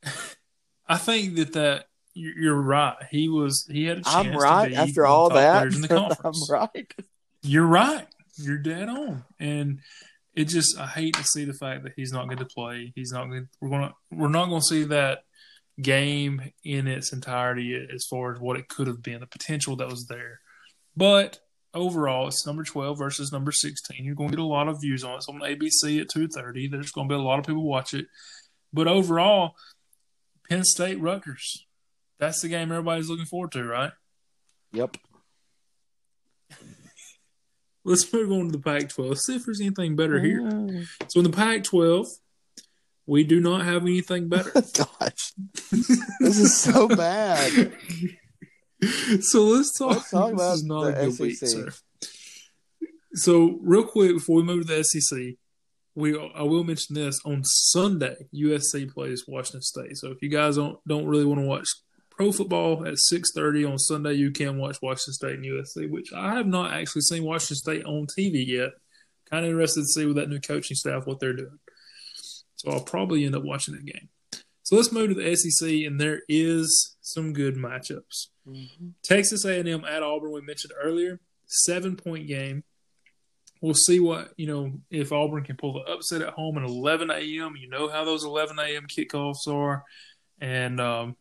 I 0.87 0.99
think 0.99 1.35
that 1.35 1.53
that 1.55 1.87
you- 2.15 2.35
you're 2.39 2.63
right. 2.63 2.97
He 3.11 3.29
was. 3.29 3.67
He 3.69 3.87
had 3.87 3.99
a 3.99 4.03
chance. 4.03 4.15
I'm 4.17 4.31
to 4.31 4.39
right 4.39 4.71
be 4.71 4.77
after 4.77 5.05
all 5.05 5.31
that. 5.31 5.59
players 5.59 5.75
in 5.75 5.83
the 5.83 6.17
I'm 6.25 6.33
right. 6.49 6.95
You're 7.43 7.67
right. 7.67 8.07
You're 8.37 8.59
dead 8.59 8.89
on. 8.89 9.25
And 9.41 9.81
it 10.35 10.45
just 10.45 10.79
I 10.79 10.87
hate 10.87 11.15
to 11.17 11.25
see 11.25 11.45
the 11.45 11.53
fact 11.53 11.85
that 11.85 11.93
he's 11.97 12.13
not 12.13 12.27
going 12.27 12.39
to 12.39 12.45
play. 12.47 12.93
He's 12.95 13.13
not 13.13 13.27
going. 13.27 13.49
We're 13.61 13.71
gonna. 13.71 13.95
We're 14.11 14.29
not 14.29 14.49
going 14.49 14.61
to 14.61 14.67
see 14.67 14.85
that 14.85 15.25
game 15.81 16.53
in 16.65 16.87
its 16.87 17.13
entirety 17.13 17.75
as 17.93 18.07
far 18.09 18.33
as 18.33 18.41
what 18.41 18.59
it 18.59 18.69
could 18.69 18.87
have 18.87 19.03
been, 19.03 19.21
the 19.21 19.27
potential 19.27 19.77
that 19.77 19.89
was 19.89 20.07
there. 20.07 20.41
But 20.97 21.41
overall, 21.75 22.29
it's 22.29 22.47
number 22.47 22.65
twelve 22.65 22.99
versus 22.99 23.33
number 23.33 23.53
sixteen. 23.53 24.05
You're 24.05 24.15
going 24.15 24.31
to 24.31 24.37
get 24.37 24.43
a 24.43 24.47
lot 24.47 24.69
of 24.69 24.81
views 24.81 25.05
on 25.05 25.15
it. 25.15 25.17
It's 25.17 25.29
on 25.29 25.41
ABC 25.41 26.01
at 26.01 26.09
two 26.09 26.29
thirty. 26.29 26.69
There's 26.69 26.93
going 26.93 27.09
to 27.09 27.15
be 27.15 27.19
a 27.19 27.23
lot 27.23 27.39
of 27.39 27.47
people 27.47 27.65
watch 27.65 27.95
it. 27.95 28.07
But 28.73 28.89
overall, 28.89 29.55
Penn 30.49 30.65
State 30.65 31.01
Rutgers. 31.01 31.67
That's 32.19 32.41
the 32.41 32.49
game 32.49 32.71
everybody's 32.71 33.09
looking 33.09 33.27
forward 33.27 33.53
to, 33.53 33.65
right? 33.65 33.93
Yep. 34.73 34.97
Let's 37.85 38.13
move 38.13 38.31
on 38.31 38.47
to 38.47 38.53
the 38.53 38.59
Pac 38.59 38.89
12. 38.91 39.19
See 39.19 39.37
if 39.37 39.45
there's 39.45 39.61
anything 39.61 39.97
better 39.97 40.21
here. 40.21 40.41
Mm. 40.41 40.87
So 41.09 41.21
in 41.21 41.25
the 41.25 41.37
Pac 41.37 41.65
12, 41.65 42.07
we 43.07 43.25
do 43.25 43.41
not 43.41 43.65
have 43.65 43.83
anything 43.83 44.29
better. 44.29 44.51
Gosh, 44.53 45.33
this 46.21 46.39
is 46.39 46.57
so 46.57 46.87
bad. 46.97 47.73
so 49.21 49.45
let's 49.45 49.77
talk. 49.77 49.97
Let's 49.97 50.11
talk 50.11 50.31
this 50.31 50.41
about 50.41 50.55
is 50.55 50.65
not 50.65 50.85
the 50.85 51.01
a 51.01 51.07
good 51.11 51.19
week, 51.19 51.37
SEC. 51.37 51.49
sir. 51.49 51.69
So 53.15 53.59
real 53.63 53.85
quick 53.85 54.15
before 54.15 54.37
we 54.37 54.43
move 54.45 54.67
to 54.67 54.77
the 54.77 54.85
SEC, 54.85 55.35
we 55.95 56.17
I 56.35 56.43
will 56.43 56.65
mention 56.65 56.95
this 56.95 57.21
on 57.25 57.43
Sunday. 57.45 58.29
USC 58.35 58.93
plays 58.93 59.25
Washington 59.27 59.63
State. 59.63 59.97
So 59.97 60.11
if 60.13 60.23
you 60.23 60.29
guys 60.29 60.57
don't 60.57 60.79
don't 60.87 61.07
really 61.07 61.25
want 61.25 61.41
to 61.41 61.47
watch 61.47 61.67
pro 62.17 62.33
football 62.33 62.87
at 62.87 62.99
six 62.99 63.31
thirty 63.35 63.65
on 63.65 63.79
Sunday, 63.79 64.15
you 64.15 64.31
can 64.31 64.59
watch 64.59 64.81
Washington 64.83 65.15
State 65.15 65.35
and 65.35 65.45
USC, 65.45 65.91
which 65.91 66.13
I 66.13 66.35
have 66.35 66.47
not 66.47 66.73
actually 66.73 67.03
seen 67.03 67.25
Washington 67.25 67.57
State 67.57 67.85
on 67.85 68.07
TV 68.07 68.47
yet. 68.47 68.71
Kind 69.31 69.45
of 69.45 69.51
interested 69.51 69.81
to 69.81 69.87
see 69.87 70.07
with 70.07 70.17
that 70.17 70.29
new 70.29 70.41
coaching 70.41 70.77
staff 70.77 71.07
what 71.07 71.21
they're 71.21 71.33
doing. 71.33 71.59
So 72.57 72.71
I'll 72.71 72.81
probably 72.81 73.25
end 73.25 73.35
up 73.35 73.45
watching 73.45 73.75
that 73.75 73.85
game. 73.85 74.09
So 74.63 74.77
let's 74.77 74.93
move 74.93 75.09
to 75.09 75.15
the 75.15 75.35
SEC, 75.35 75.69
and 75.87 76.01
there 76.01 76.23
is 76.29 76.97
some 77.01 77.33
good 77.33 77.57
matchups. 77.57 78.29
Texas 79.03 79.45
A&M 79.45 79.85
at 79.85 80.03
Auburn, 80.03 80.33
we 80.33 80.41
mentioned 80.41 80.73
earlier, 80.81 81.21
seven 81.47 81.97
point 81.97 82.27
game. 82.29 82.63
We'll 83.61 83.75
see 83.75 84.01
what 84.01 84.33
you 84.37 84.47
know 84.47 84.73
if 84.91 85.13
Auburn 85.13 85.45
can 85.45 85.57
pull 85.57 85.75
the 85.75 85.93
upset 85.93 86.23
at 86.23 86.35
home 86.35 86.59
at 86.59 86.65
11 86.65 87.11
a.m. 87.11 87.55
You 87.57 87.69
know 87.69 87.89
how 87.89 88.05
those 88.05 88.25
11 88.25 88.59
a.m. 88.59 88.87
kickoffs 88.89 89.47
are, 89.47 89.85
and 90.41 90.81
um, 90.81 91.17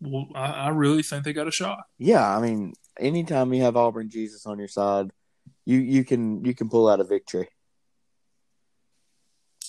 well, 0.00 0.28
I, 0.34 0.46
I 0.52 0.68
really 0.70 1.02
think 1.02 1.24
they 1.24 1.32
got 1.32 1.48
a 1.48 1.52
shot. 1.52 1.78
Yeah, 1.98 2.26
I 2.36 2.40
mean, 2.40 2.72
anytime 2.98 3.52
you 3.52 3.62
have 3.62 3.76
Auburn 3.76 4.08
Jesus 4.10 4.46
on 4.46 4.58
your 4.58 4.68
side, 4.68 5.10
you 5.64 5.78
you 5.78 6.04
can 6.04 6.44
you 6.44 6.54
can 6.54 6.68
pull 6.68 6.88
out 6.88 7.00
a 7.00 7.04
victory. 7.04 7.48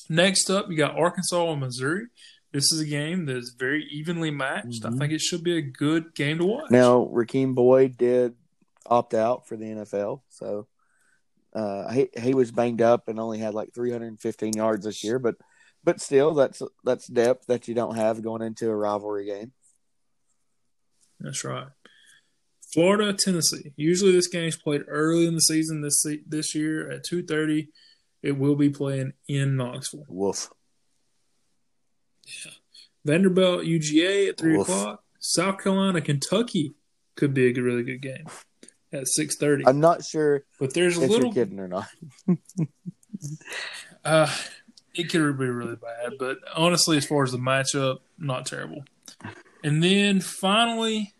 Next 0.09 0.49
up, 0.49 0.69
you 0.69 0.77
got 0.77 0.97
Arkansas 0.97 1.51
and 1.51 1.59
Missouri. 1.59 2.07
This 2.51 2.71
is 2.71 2.80
a 2.82 2.86
game 2.86 3.25
that 3.25 3.38
is 3.38 3.55
very 3.57 3.86
evenly 3.91 4.32
matched. 4.32 4.84
I 4.84 4.89
Mhm. 4.89 4.97
think 4.97 5.13
it 5.13 5.21
should 5.21 5.43
be 5.43 5.57
a 5.57 5.61
good 5.61 6.15
game 6.15 6.39
to 6.39 6.45
watch. 6.45 6.71
Now, 6.71 7.05
Rakeem 7.05 7.53
Boyd 7.53 7.95
did 7.95 8.36
opt 8.88 9.13
out 9.13 9.47
for 9.47 9.55
the 9.55 9.65
NFL, 9.65 10.23
so 10.30 10.67
uh, 11.53 11.91
he 11.91 12.09
he 12.19 12.34
was 12.34 12.51
banged 12.51 12.82
up 12.82 13.07
and 13.07 13.19
only 13.19 13.38
had 13.39 13.53
like 13.53 13.73
315 13.73 14.53
yards 14.55 14.86
this 14.86 15.03
year, 15.03 15.19
but 15.19 15.36
but 15.84 16.01
still, 16.01 16.34
that's 16.34 16.61
that's 16.84 17.07
depth 17.07 17.45
that 17.47 17.67
you 17.67 17.75
don't 17.75 17.95
have 17.95 18.21
going 18.23 18.41
into 18.41 18.69
a 18.69 18.75
rivalry 18.75 19.25
game. 19.25 19.51
That's 21.20 21.43
right. 21.43 21.67
Florida, 22.74 23.13
Tennessee. 23.13 23.72
Usually 23.76 24.11
this 24.11 24.28
game 24.28 24.47
is 24.47 24.55
played 24.55 24.84
early 24.88 25.26
in 25.26 25.34
the 25.34 25.41
season. 25.41 25.82
This 25.82 26.05
this 26.28 26.53
year 26.53 26.89
at 26.89 27.03
two 27.03 27.24
thirty, 27.24 27.70
it 28.22 28.38
will 28.38 28.55
be 28.55 28.70
playing 28.70 29.13
in 29.28 29.55
Knoxville. 29.57 30.05
Woof. 30.07 30.49
Yeah. 32.26 32.51
Vanderbilt, 33.05 33.65
UGA 33.65 34.30
at 34.30 34.38
three 34.38 34.59
o'clock. 34.59 35.03
South 35.20 35.61
Carolina, 35.63 35.99
Kentucky 36.01 36.74
could 37.15 37.34
be 37.34 37.47
a 37.49 37.53
really 37.61 37.84
good 37.84 38.01
game 38.01 38.26
at 38.93 39.07
six 39.07 39.36
thirty. 39.36 39.65
I'm 39.65 39.80
not 39.80 40.03
sure 40.05 40.43
But 40.59 40.74
there's 40.74 40.95
a 40.97 41.01
little. 41.01 41.26
you're 41.26 41.34
kidding 41.45 41.59
or 41.59 41.67
not. 41.67 41.88
Uh, 44.05 44.32
it 44.95 45.09
could 45.09 45.38
be 45.38 45.45
really 45.45 45.76
bad, 45.76 46.13
but 46.17 46.38
honestly, 46.55 46.95
as 46.95 47.05
far 47.05 47.24
as 47.24 47.34
the 47.34 47.38
matchup, 47.38 47.97
not 48.17 48.45
terrible. 48.45 48.84
And 49.64 49.84
then 49.84 50.22
finally, 50.22 51.14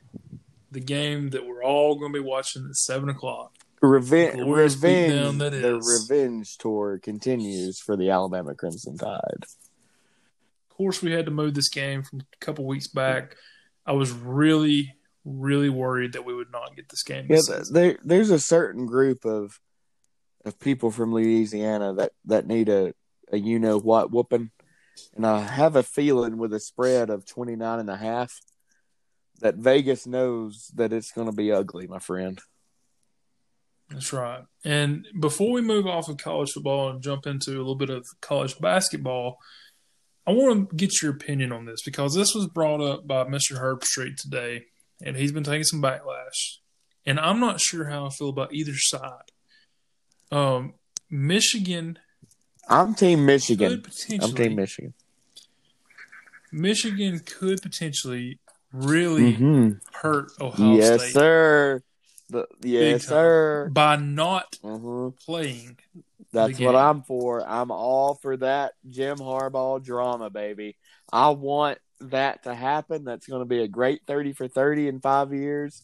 the 0.72 0.80
game 0.80 1.30
that 1.32 1.46
we're 1.46 1.64
all 1.64 1.96
going 1.96 2.14
to 2.14 2.20
be 2.20 2.26
watching 2.26 2.66
at 2.68 2.76
seven 2.76 3.10
o'clock. 3.10 3.54
Revenge, 3.82 4.36
Glorious 4.42 4.76
beatdown 4.76 5.40
revenge, 5.42 5.62
the 5.62 5.78
is. 5.78 6.08
revenge 6.10 6.58
tour 6.58 7.00
continues 7.02 7.80
for 7.80 7.96
the 7.96 8.10
Alabama 8.10 8.54
Crimson 8.54 8.98
Tide. 8.98 9.44
Of 9.44 10.78
course, 10.78 11.02
we 11.02 11.12
had 11.12 11.26
to 11.26 11.32
move 11.32 11.54
this 11.54 11.70
game 11.70 12.04
from 12.04 12.20
a 12.22 12.46
couple 12.46 12.66
weeks 12.66 12.88
back. 12.88 13.36
I 13.86 13.94
was 13.94 14.12
really, 14.12 14.96
really 15.24 15.70
worried 15.70 16.14
that 16.14 16.26
we 16.26 16.34
would 16.34 16.52
not 16.52 16.76
get 16.76 16.90
this 16.90 17.04
game. 17.04 17.28
Yeah, 17.30 17.38
This 17.38 17.70
there, 17.70 17.98
there's 18.04 18.30
a 18.32 18.40
certain 18.40 18.86
group 18.86 19.26
of 19.26 19.60
of 20.46 20.60
people 20.60 20.92
from 20.92 21.14
Louisiana 21.14 21.94
that 21.96 22.12
that 22.26 22.48
need 22.48 22.70
a, 22.70 22.94
a 23.32 23.38
you 23.38 23.60
know 23.60 23.78
what 23.78 24.12
whooping, 24.12 24.52
and 25.16 25.26
I 25.26 25.42
have 25.42 25.76
a 25.76 25.84
feeling 25.84 26.38
with 26.38 26.54
a 26.54 26.60
spread 26.60 27.10
of 27.10 27.26
29 27.26 27.80
and 27.80 27.90
a 27.90 27.98
half 27.98 28.32
that 29.42 29.56
Vegas 29.56 30.06
knows 30.06 30.72
that 30.76 30.94
it's 30.94 31.12
going 31.12 31.28
to 31.30 31.36
be 31.36 31.52
ugly, 31.52 31.88
my 31.88 32.00
friend. 32.00 32.40
That's 33.90 34.14
right. 34.14 34.44
And 34.64 35.08
before 35.20 35.52
we 35.52 35.62
move 35.62 35.88
off 35.88 36.10
of 36.10 36.18
college 36.18 36.52
football 36.52 36.90
and 36.90 37.02
jump 37.02 37.26
into 37.26 37.52
a 37.52 37.58
little 37.58 37.76
bit 37.76 37.90
of 37.90 38.06
college 38.22 38.60
basketball, 38.60 39.38
I 40.28 40.32
want 40.32 40.70
to 40.70 40.76
get 40.76 41.02
your 41.02 41.12
opinion 41.12 41.52
on 41.52 41.66
this 41.66 41.82
because 41.84 42.14
this 42.14 42.36
was 42.36 42.48
brought 42.48 42.82
up 42.82 43.08
by 43.08 43.24
Mr. 43.24 43.60
Herbstreit 43.60 44.18
today, 44.18 44.66
and 45.04 45.16
he's 45.16 45.32
been 45.32 45.44
taking 45.44 45.64
some 45.64 45.82
backlash. 45.82 46.58
And 47.06 47.20
I'm 47.20 47.40
not 47.40 47.60
sure 47.60 47.86
how 47.86 48.06
I 48.06 48.10
feel 48.10 48.30
about 48.30 48.54
either 48.54 48.76
side. 48.76 49.32
Um, 50.32 50.76
Michigan. 51.10 51.98
I'm 52.70 52.94
Team 52.94 53.26
Michigan. 53.26 53.84
I'm 54.22 54.34
Team 54.34 54.56
Michigan. 54.56 54.94
Michigan 56.52 57.20
could 57.20 57.62
potentially 57.64 58.40
really 58.72 59.34
Mm-hmm. 59.34 59.70
hurt 59.92 60.32
Ohio 60.40 60.76
Yes, 60.76 61.02
State 61.02 61.14
sir. 61.14 61.82
The, 62.30 62.46
yes, 62.62 63.06
sir. 63.06 63.70
by 63.74 63.96
not 63.96 64.56
hmm 64.62 65.10
playing. 65.26 65.80
That's 66.32 66.60
what. 66.60 66.76
I'm 66.76 67.02
for. 67.02 67.44
I'm 67.48 67.72
all 67.72 68.14
for 68.22 68.38
that 68.38 68.74
Jim 68.88 69.18
Harbaugh 69.18 69.84
drama, 69.84 70.30
baby. 70.30 70.78
I 71.12 71.30
want 71.32 71.80
that 72.02 72.44
to 72.44 72.54
happen. 72.54 73.04
That's 73.04 73.26
going 73.26 73.42
to 73.42 73.46
be 73.46 73.62
a 73.64 73.68
great 73.68 74.02
30 74.06 74.34
for 74.34 74.48
30 74.48 74.90
in 74.90 75.00
five 75.00 75.34
years. 75.34 75.82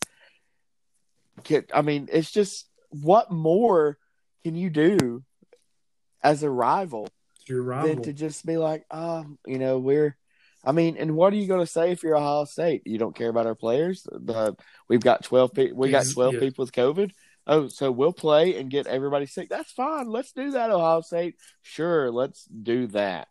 I 1.73 1.81
mean, 1.81 2.09
it's 2.11 2.31
just 2.31 2.67
what 2.89 3.31
more 3.31 3.97
can 4.43 4.55
you 4.55 4.69
do 4.69 5.23
as 6.25 6.41
a 6.41 6.49
rival 6.49 7.07
Your 7.47 7.63
than 7.83 8.01
to 8.01 8.11
just 8.11 8.45
be 8.45 8.57
like, 8.57 8.85
oh, 8.91 9.25
you 9.45 9.59
know, 9.59 9.77
we're. 9.77 10.17
I 10.67 10.71
mean, 10.71 10.97
and 10.97 11.15
what 11.15 11.31
are 11.31 11.35
you 11.35 11.47
going 11.47 11.59
to 11.59 11.71
say 11.71 11.91
if 11.91 12.01
you're 12.01 12.17
Ohio 12.17 12.45
State? 12.45 12.81
You 12.85 12.97
don't 12.97 13.15
care 13.15 13.29
about 13.29 13.45
our 13.45 13.53
players. 13.53 14.01
The 14.11 14.55
we've 14.89 14.99
got 14.99 15.23
twelve. 15.23 15.53
Pe- 15.53 15.71
we 15.71 15.91
got 15.91 16.07
twelve 16.11 16.33
yeah. 16.33 16.39
people 16.39 16.63
with 16.63 16.71
COVID. 16.71 17.11
Oh, 17.45 17.67
so 17.67 17.91
we'll 17.91 18.13
play 18.13 18.57
and 18.57 18.71
get 18.71 18.87
everybody 18.87 19.27
sick. 19.27 19.49
That's 19.49 19.71
fine. 19.71 20.07
Let's 20.07 20.31
do 20.31 20.51
that, 20.51 20.71
Ohio 20.71 21.01
State. 21.01 21.35
Sure, 21.61 22.09
let's 22.09 22.45
do 22.45 22.87
that. 22.87 23.27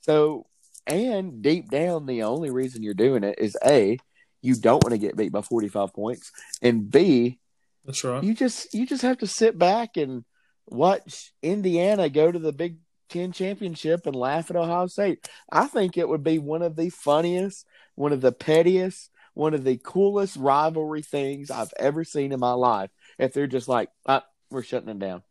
So, 0.00 0.46
and 0.88 1.40
deep 1.40 1.70
down, 1.70 2.06
the 2.06 2.24
only 2.24 2.50
reason 2.50 2.82
you're 2.82 2.94
doing 2.94 3.22
it 3.22 3.38
is 3.38 3.56
a 3.64 3.98
you 4.42 4.56
don't 4.56 4.82
want 4.82 4.92
to 4.92 4.98
get 4.98 5.16
beat 5.16 5.30
by 5.30 5.42
45 5.42 5.94
points, 5.94 6.32
and 6.60 6.90
b 6.90 7.38
That's 7.84 8.02
right. 8.02 8.24
you 8.24 8.34
just 8.34 8.74
you 8.74 8.86
just 8.86 9.02
have 9.02 9.18
to 9.18 9.28
sit 9.28 9.56
back 9.56 9.96
and 9.96 10.24
watch 10.66 11.32
Indiana 11.42 12.08
go 12.08 12.30
to 12.30 12.38
the 12.38 12.52
Big 12.52 12.78
Ten 13.08 13.30
championship 13.32 14.06
and 14.06 14.16
laugh 14.16 14.50
at 14.50 14.56
Ohio 14.56 14.88
State. 14.88 15.28
I 15.50 15.66
think 15.66 15.96
it 15.96 16.08
would 16.08 16.24
be 16.24 16.38
one 16.40 16.62
of 16.62 16.74
the 16.74 16.90
funniest, 16.90 17.64
one 17.94 18.12
of 18.12 18.20
the 18.20 18.32
pettiest, 18.32 19.10
one 19.34 19.54
of 19.54 19.62
the 19.62 19.76
coolest 19.82 20.36
rivalry 20.36 21.02
things 21.02 21.50
I've 21.50 21.72
ever 21.78 22.02
seen 22.02 22.32
in 22.32 22.40
my 22.40 22.52
life. 22.52 22.90
If 23.18 23.32
they're 23.32 23.46
just 23.46 23.68
like, 23.68 23.90
ah, 24.06 24.24
we're 24.50 24.62
shutting 24.62 24.88
it 24.88 24.98
down. 24.98 25.22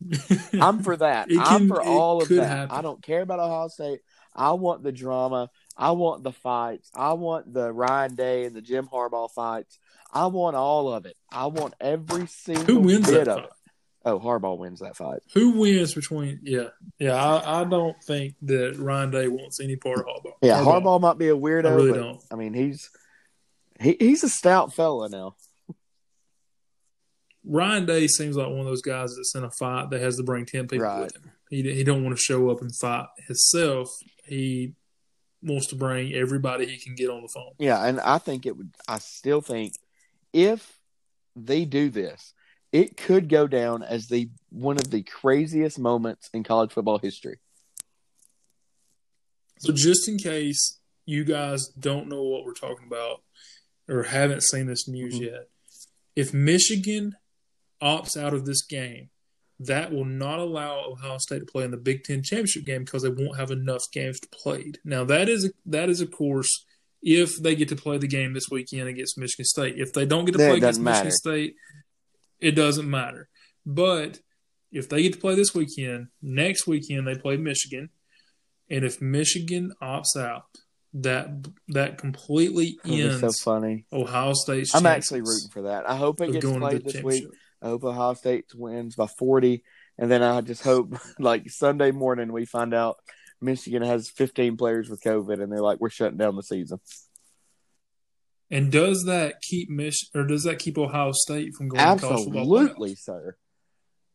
I'm 0.60 0.82
for 0.82 0.96
that. 0.96 1.30
It 1.30 1.38
I'm 1.40 1.68
for 1.68 1.80
all 1.82 2.22
of 2.22 2.28
that. 2.28 2.48
happen. 2.48 2.76
I 2.76 2.82
don't 2.82 3.02
care 3.02 3.22
about 3.22 3.38
Ohio 3.38 3.68
State. 3.68 4.00
I 4.34 4.52
want 4.52 4.82
the 4.82 4.92
drama. 4.92 5.50
I 5.76 5.92
want 5.92 6.22
the 6.22 6.32
fights. 6.32 6.90
I 6.94 7.14
want 7.14 7.52
the 7.52 7.72
Ryan 7.72 8.14
Day 8.14 8.44
and 8.44 8.54
the 8.54 8.60
Jim 8.62 8.88
Harbaugh 8.92 9.30
fights. 9.30 9.78
I 10.12 10.26
want 10.26 10.56
all 10.56 10.92
of 10.92 11.06
it. 11.06 11.16
I 11.30 11.46
want 11.46 11.74
every 11.80 12.26
single 12.26 12.64
Who 12.64 12.80
wins 12.80 13.06
bit 13.06 13.24
that 13.24 13.28
of 13.28 13.36
fight? 13.36 13.44
it. 13.44 13.50
Oh, 14.06 14.20
Harbaugh 14.20 14.56
wins 14.56 14.78
that 14.80 14.96
fight. 14.96 15.18
Who 15.34 15.58
wins 15.58 15.92
between? 15.92 16.38
Yeah, 16.44 16.68
yeah. 17.00 17.14
I, 17.14 17.60
I 17.60 17.64
don't 17.64 17.96
think 18.04 18.36
that 18.42 18.76
Ryan 18.78 19.10
Day 19.10 19.26
wants 19.26 19.60
any 19.60 19.74
part 19.74 19.98
of 19.98 20.04
Harbaugh. 20.06 20.32
Yeah, 20.40 20.60
Harbaugh, 20.60 21.00
might 21.00 21.18
be 21.18 21.28
a 21.28 21.36
weirdo. 21.36 21.66
I 21.66 21.74
really 21.74 21.90
but, 21.90 21.98
don't. 21.98 22.22
I 22.30 22.36
mean, 22.36 22.54
he's 22.54 22.88
he, 23.80 23.96
he's 23.98 24.22
a 24.22 24.28
stout 24.28 24.72
fella 24.72 25.08
now. 25.08 25.34
Ryan 27.44 27.86
Day 27.86 28.06
seems 28.06 28.36
like 28.36 28.48
one 28.48 28.60
of 28.60 28.66
those 28.66 28.82
guys 28.82 29.14
that's 29.16 29.34
in 29.34 29.42
a 29.44 29.50
fight 29.50 29.90
that 29.90 30.00
has 30.00 30.16
to 30.16 30.22
bring 30.22 30.46
ten 30.46 30.68
people 30.68 30.86
Right. 30.86 31.02
with 31.02 31.16
him. 31.16 31.32
He 31.50 31.62
he 31.62 31.82
don't 31.82 32.04
want 32.04 32.16
to 32.16 32.22
show 32.22 32.48
up 32.50 32.60
and 32.60 32.70
fight 32.76 33.06
himself. 33.26 33.88
He 34.24 34.74
wants 35.42 35.66
to 35.68 35.76
bring 35.76 36.12
everybody 36.12 36.66
he 36.66 36.78
can 36.78 36.94
get 36.94 37.10
on 37.10 37.22
the 37.22 37.28
phone. 37.28 37.52
Yeah, 37.58 37.84
and 37.84 38.00
I 38.00 38.18
think 38.18 38.46
it 38.46 38.56
would. 38.56 38.72
I 38.86 38.98
still 38.98 39.40
think 39.40 39.74
if 40.32 40.78
they 41.34 41.64
do 41.64 41.90
this, 41.90 42.34
it 42.72 42.96
could 42.96 43.28
go 43.28 43.46
down 43.46 43.82
as 43.82 44.08
the 44.08 44.28
one 44.50 44.76
of 44.76 44.90
the 44.90 45.02
craziest 45.02 45.78
moments 45.78 46.28
in 46.34 46.42
college 46.44 46.72
football 46.72 46.98
history. 46.98 47.38
So 49.58 49.72
just 49.72 50.08
in 50.08 50.18
case 50.18 50.78
you 51.06 51.24
guys 51.24 51.68
don't 51.78 52.08
know 52.08 52.22
what 52.22 52.44
we're 52.44 52.52
talking 52.52 52.86
about 52.86 53.22
or 53.88 54.02
haven't 54.04 54.42
seen 54.42 54.66
this 54.66 54.86
news 54.88 55.14
Mhm. 55.18 55.20
yet, 55.26 55.48
if 56.14 56.34
Michigan 56.34 57.16
opts 57.80 58.16
out 58.16 58.34
of 58.34 58.44
this 58.44 58.62
game, 58.62 59.10
that 59.58 59.90
will 59.92 60.04
not 60.04 60.38
allow 60.38 60.84
Ohio 60.90 61.16
State 61.18 61.38
to 61.38 61.46
play 61.46 61.64
in 61.64 61.70
the 61.70 61.76
Big 61.78 62.04
Ten 62.04 62.22
championship 62.22 62.64
game 62.66 62.84
because 62.84 63.02
they 63.02 63.08
won't 63.08 63.38
have 63.38 63.50
enough 63.50 63.82
games 63.92 64.20
to 64.20 64.28
played. 64.28 64.78
Now 64.84 65.04
that 65.04 65.28
is 65.30 65.50
that 65.64 65.88
is 65.88 66.00
of 66.02 66.10
course 66.10 66.66
if 67.02 67.36
they 67.40 67.54
get 67.54 67.68
to 67.68 67.76
play 67.76 67.96
the 67.96 68.06
game 68.08 68.34
this 68.34 68.48
weekend 68.50 68.88
against 68.88 69.16
Michigan 69.16 69.44
State. 69.46 69.78
If 69.78 69.92
they 69.94 70.04
don't 70.04 70.26
get 70.26 70.32
to 70.32 70.38
play 70.38 70.56
against 70.56 70.82
doesn't 70.82 70.84
Michigan. 70.84 71.12
State, 71.12 71.56
it 72.40 72.52
doesn't 72.52 72.88
matter. 72.88 73.28
But 73.64 74.20
if 74.72 74.88
they 74.88 75.02
get 75.02 75.14
to 75.14 75.18
play 75.18 75.34
this 75.34 75.54
weekend, 75.54 76.08
next 76.22 76.66
weekend 76.66 77.06
they 77.06 77.14
play 77.14 77.36
Michigan, 77.36 77.90
and 78.68 78.84
if 78.84 79.00
Michigan 79.00 79.72
opts 79.82 80.16
out, 80.16 80.44
that 80.94 81.28
that 81.68 81.98
completely 81.98 82.78
ends 82.84 83.20
so 83.20 83.30
funny. 83.32 83.86
Ohio 83.92 84.32
State's. 84.32 84.74
I'm 84.74 84.86
actually 84.86 85.20
rooting 85.20 85.50
for 85.52 85.62
that. 85.62 85.88
I 85.88 85.96
hope 85.96 86.20
it 86.20 86.32
gets 86.32 86.46
played 86.46 86.84
this 86.84 87.02
week. 87.02 87.26
I 87.62 87.68
hope 87.68 87.84
Ohio 87.84 88.14
State 88.14 88.46
wins 88.54 88.96
by 88.96 89.06
40, 89.06 89.62
and 89.98 90.10
then 90.10 90.22
I 90.22 90.40
just 90.40 90.62
hope 90.62 90.94
like 91.18 91.50
Sunday 91.50 91.90
morning 91.90 92.32
we 92.32 92.44
find 92.44 92.74
out 92.74 92.98
Michigan 93.40 93.82
has 93.82 94.08
15 94.08 94.56
players 94.56 94.88
with 94.88 95.02
COVID, 95.02 95.42
and 95.42 95.52
they're 95.52 95.60
like, 95.60 95.80
we're 95.80 95.90
shutting 95.90 96.18
down 96.18 96.36
the 96.36 96.42
season. 96.42 96.80
And 98.50 98.70
does 98.70 99.04
that 99.06 99.40
keep 99.42 99.68
Mich 99.70 100.06
or 100.14 100.24
does 100.24 100.44
that 100.44 100.58
keep 100.58 100.78
Ohio 100.78 101.12
State 101.12 101.54
from 101.54 101.68
going 101.68 101.78
to 101.98 102.00
college 102.06 102.24
football 102.24 102.58
Absolutely, 102.60 102.94
sir. 102.94 103.36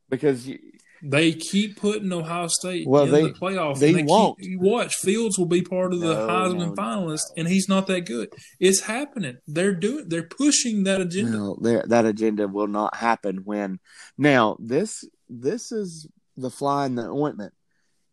Because 0.09 0.47
you, 0.47 0.57
They 1.03 1.33
keep 1.33 1.77
putting 1.77 2.11
Ohio 2.13 2.47
State 2.47 2.87
Well, 2.87 3.03
in 3.05 3.11
they- 3.11 3.21
the 3.23 3.29
playoff. 3.33 3.79
they 3.79 3.89
and 3.89 3.97
they 3.99 4.03
won't. 4.03 4.39
Keep, 4.39 4.49
you 4.49 4.59
watch 4.59 4.95
Fields 4.95 5.37
will 5.37 5.47
be 5.47 5.61
part 5.61 5.93
of 5.93 5.99
the 5.99 6.13
No, 6.13 6.27
Heisman 6.27 6.57
no, 6.67 6.73
finalist, 6.73 7.23
no. 7.29 7.33
and 7.37 7.47
he's 7.47 7.67
not 7.67 7.87
that 7.87 8.01
good. 8.05 8.29
It's 8.59 8.81
happening. 8.81 9.37
They're 9.47 9.73
doing. 9.73 10.07
They're 10.09 10.23
pushing 10.27 10.83
that 10.83 11.01
agenda. 11.01 11.31
No, 11.31 11.57
that 11.87 12.05
agenda 12.05 12.47
will 12.47 12.67
not 12.67 12.95
happen 12.97 13.37
when. 13.45 13.79
Now 14.17 14.57
this 14.59 15.03
this 15.29 15.71
is 15.71 16.07
the 16.37 16.49
fly 16.51 16.85
in 16.85 16.95
the 16.95 17.07
ointment. 17.09 17.53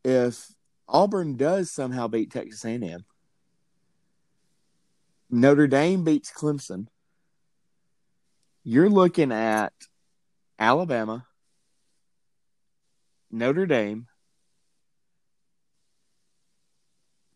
If 0.04 0.46
Auburn 0.88 1.36
does 1.36 1.70
somehow 1.72 2.08
beat 2.08 2.30
Texas 2.32 2.64
A&M, 2.64 3.04
Notre 5.30 5.66
Dame 5.66 6.04
beats 6.04 6.32
Clemson, 6.32 6.86
you're 8.64 8.88
looking 8.88 9.32
at 9.32 9.72
Alabama, 10.58 11.26
Notre 13.30 13.66
Dame, 13.66 14.06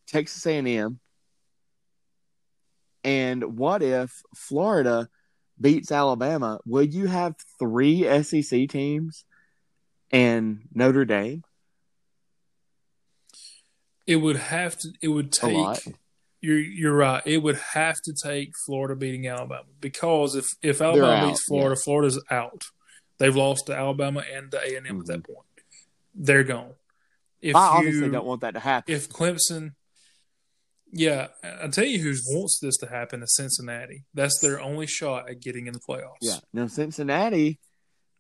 Texas 0.07 0.45
A&M, 0.47 0.99
and 3.05 3.59
what 3.59 3.83
if 3.83 4.23
Florida 4.35 5.09
beats 5.61 5.93
Alabama? 5.93 6.61
Would 6.67 6.95
you 6.95 7.07
have 7.07 7.35
three 7.59 8.05
SEC 8.23 8.69
teams 8.69 9.25
and 10.11 10.69
Notre 10.75 11.05
Dame? 11.05 11.43
It 14.07 14.17
would 14.17 14.37
have 14.37 14.77
to. 14.79 14.93
It 15.01 15.09
would 15.09 15.37
A 15.43 15.47
lot. 15.49 15.77
take. 15.79 15.95
You're 16.43 16.59
you're 16.59 16.97
right. 16.97 17.23
It 17.25 17.39
would 17.39 17.57
have 17.57 18.03
to 18.03 18.13
take 18.13 18.53
Florida 18.67 18.97
beating 18.97 19.29
Alabama 19.29 19.63
because 19.81 20.35
if 20.35 20.47
if 20.61 20.83
Alabama 20.83 21.29
beats 21.29 21.45
Florida, 21.45 21.81
Florida's 21.83 22.23
out. 22.31 22.65
They've 23.19 23.35
lost 23.35 23.67
to 23.67 23.77
Alabama 23.77 24.25
and 24.35 24.51
to 24.51 24.61
A 24.61 24.75
and 24.75 24.85
M 24.85 25.01
at 25.01 25.07
that 25.07 25.25
point. 25.25 25.47
They're 26.17 26.43
gone. 26.43 26.75
If 27.41 27.55
I 27.55 27.61
obviously 27.61 28.11
don't 28.11 28.27
want 28.27 28.41
that 28.41 28.55
to 28.55 28.61
happen. 28.61 28.93
if 28.93 29.09
Clemson, 29.09 29.75
yeah, 30.93 31.29
I'll 31.63 31.71
tell 31.71 31.85
you 31.85 32.01
who 32.01 32.15
wants 32.27 32.59
this 32.61 32.77
to 32.79 32.87
happen 32.87 33.23
is 33.23 33.37
Cincinnati. 33.37 34.05
That's 34.13 34.41
their 34.41 34.61
only 34.61 34.89
shot 34.89 35.31
at 35.31 35.41
getting 35.41 35.69
in 35.69 35.73
the 35.73 35.81
playoffs. 35.81 36.19
yeah. 36.21 36.39
Now 36.53 36.67
Cincinnati, 36.67 37.61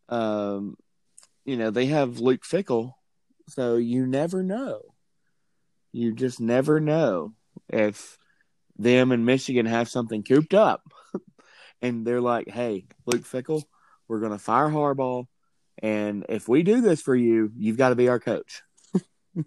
um, 0.08 0.76
you 1.44 1.56
know 1.56 1.70
they 1.70 1.86
have 1.86 2.20
Luke 2.20 2.42
Fickell, 2.44 2.92
so 3.48 3.76
you 3.76 4.06
never 4.06 4.44
know. 4.44 4.82
You 5.90 6.12
just 6.12 6.40
never 6.40 6.78
know 6.78 7.34
if 7.72 8.18
them 8.76 9.12
and 9.12 9.26
Michigan 9.26 9.66
have 9.66 9.88
something 9.88 10.22
cooped 10.22 10.54
up, 10.54 10.82
and 11.82 12.06
they're 12.06 12.20
like, 12.20 12.48
"Hey, 12.48 12.86
Luke 13.06 13.22
Fickell, 13.24 13.64
we're 14.08 14.20
going 14.20 14.32
to 14.32 14.38
fire 14.38 14.68
Harbaugh, 14.68 15.26
And 15.82 16.26
if 16.28 16.48
we 16.48 16.62
do 16.62 16.80
this 16.80 17.00
for 17.00 17.14
you, 17.14 17.50
you've 17.56 17.76
got 17.78 17.88
to 17.90 17.94
be 17.96 18.08
our 18.08 18.20
coach. 18.20 18.62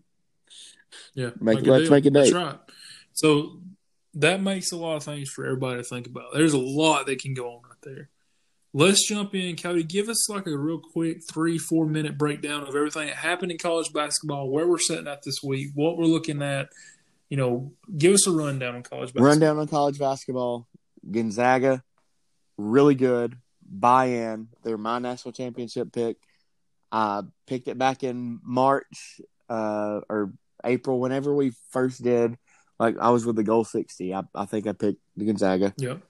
Yeah, 1.14 1.32
Make- 1.40 1.60
a 1.60 1.72
let's 1.72 1.84
deal. 1.84 1.92
make 1.92 2.06
a 2.06 2.10
That's 2.10 2.32
right. 2.32 2.58
So 3.14 3.62
that 4.16 4.42
makes 4.42 4.72
a 4.72 4.78
lot 4.78 4.96
of 4.96 5.04
things 5.04 5.30
for 5.30 5.46
everybody 5.46 5.78
to 5.78 5.84
think 5.84 6.08
about. 6.08 6.34
There's 6.34 6.54
a 6.54 6.58
lot 6.60 7.06
that 7.08 7.20
can 7.20 7.34
go 7.34 7.50
on 7.50 7.62
right 7.64 7.82
there. 7.84 8.10
Let's 8.74 9.08
jump 9.08 9.34
in, 9.36 9.56
Cody. 9.56 9.84
Give 9.84 10.10
us 10.10 10.30
like 10.30 10.48
a 10.48 10.58
real 10.58 10.80
quick 10.80 11.20
three, 11.30 11.58
four 11.58 11.86
minute 11.86 12.18
breakdown 12.18 12.64
of 12.64 12.76
everything 12.76 13.08
that 13.08 13.16
happened 13.16 13.52
in 13.52 13.58
college 13.58 13.92
basketball, 13.94 14.50
where 14.50 14.68
we're 14.68 14.80
sitting 14.80 15.08
at 15.08 15.24
this 15.24 15.42
week, 15.44 15.70
what 15.76 15.98
we're 15.98 16.06
looking 16.06 16.42
at. 16.42 16.70
You 17.30 17.38
know, 17.38 17.74
give 17.98 18.14
us 18.14 18.28
a 18.28 18.32
rundown 18.32 18.76
on 18.76 18.84
college 18.84 19.08
basketball. 19.08 19.28
Rundown 19.28 19.60
on 19.60 19.68
college 19.68 20.00
basketball. 20.00 20.68
Gonzaga, 21.10 21.84
really 22.58 22.96
good. 22.96 23.36
Buy 23.68 24.06
in. 24.06 24.50
They're 24.64 24.78
my 24.78 25.00
national 25.00 25.32
championship 25.32 25.92
pick. 25.92 26.18
I 26.92 27.22
picked 27.48 27.68
it 27.68 27.78
back 27.78 28.04
in 28.04 28.40
March 28.44 29.20
uh, 29.50 30.02
or 30.08 30.34
April, 30.64 31.00
whenever 31.00 31.34
we 31.34 31.52
first 31.72 32.04
did. 32.04 32.38
Like 32.80 32.98
I 33.00 33.10
was 33.10 33.26
with 33.26 33.36
the 33.36 33.44
goal 33.44 33.64
sixty. 33.64 34.14
I, 34.14 34.24
I 34.34 34.46
think 34.46 34.68
I 34.68 34.74
picked 34.74 35.02
the 35.18 35.26
Gonzaga. 35.26 35.74
Yep. 35.78 36.02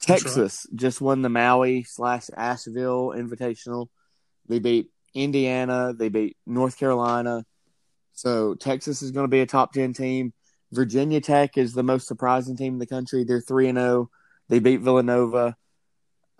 Texas 0.00 0.66
just 0.74 1.00
won 1.00 1.22
the 1.22 1.28
Maui 1.28 1.82
slash 1.82 2.28
Asheville 2.36 3.12
Invitational. 3.16 3.88
They 4.48 4.60
beat 4.60 4.90
Indiana. 5.14 5.92
They 5.96 6.08
beat 6.08 6.36
North 6.46 6.78
Carolina. 6.78 7.44
So 8.16 8.54
Texas 8.54 9.02
is 9.02 9.12
going 9.12 9.24
to 9.24 9.30
be 9.30 9.40
a 9.40 9.46
top 9.46 9.72
ten 9.72 9.92
team. 9.92 10.32
Virginia 10.72 11.20
Tech 11.20 11.56
is 11.56 11.74
the 11.74 11.84
most 11.84 12.08
surprising 12.08 12.56
team 12.56 12.72
in 12.72 12.78
the 12.80 12.86
country. 12.86 13.22
They're 13.22 13.40
three 13.40 13.68
and 13.68 13.78
zero. 13.78 14.10
They 14.48 14.58
beat 14.58 14.80
Villanova. 14.80 15.56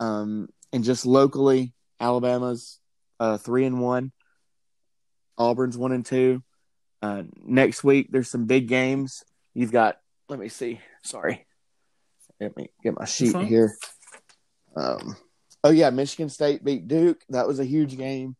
Um, 0.01 0.49
and 0.73 0.83
just 0.83 1.07
locally, 1.07 1.73
Alabama's 2.01 2.81
uh, 3.21 3.39
three 3.39 3.65
and 3.65 3.81
one. 3.81 4.11
Auburn's 5.39 5.79
one 5.79 5.93
and 5.93 6.05
two. 6.05 6.43
Uh, 7.03 7.25
next 7.45 7.85
week, 7.85 8.09
there's 8.11 8.29
some 8.29 8.47
big 8.47 8.69
games. 8.69 9.23
You've 9.55 9.73
got. 9.73 9.99
Let 10.29 10.39
me 10.39 10.49
see. 10.49 10.81
Sorry. 11.05 11.47
Let 12.41 12.57
me 12.57 12.71
get 12.83 12.99
my 12.99 13.05
sheet 13.05 13.37
here. 13.37 13.77
Um, 14.75 15.17
oh 15.63 15.71
yeah, 15.71 15.91
Michigan 15.91 16.31
State 16.31 16.65
beat 16.65 16.89
Duke. 16.89 17.23
That 17.29 17.47
was 17.47 17.61
a 17.61 17.65
huge 17.65 17.97
game. 17.97 18.35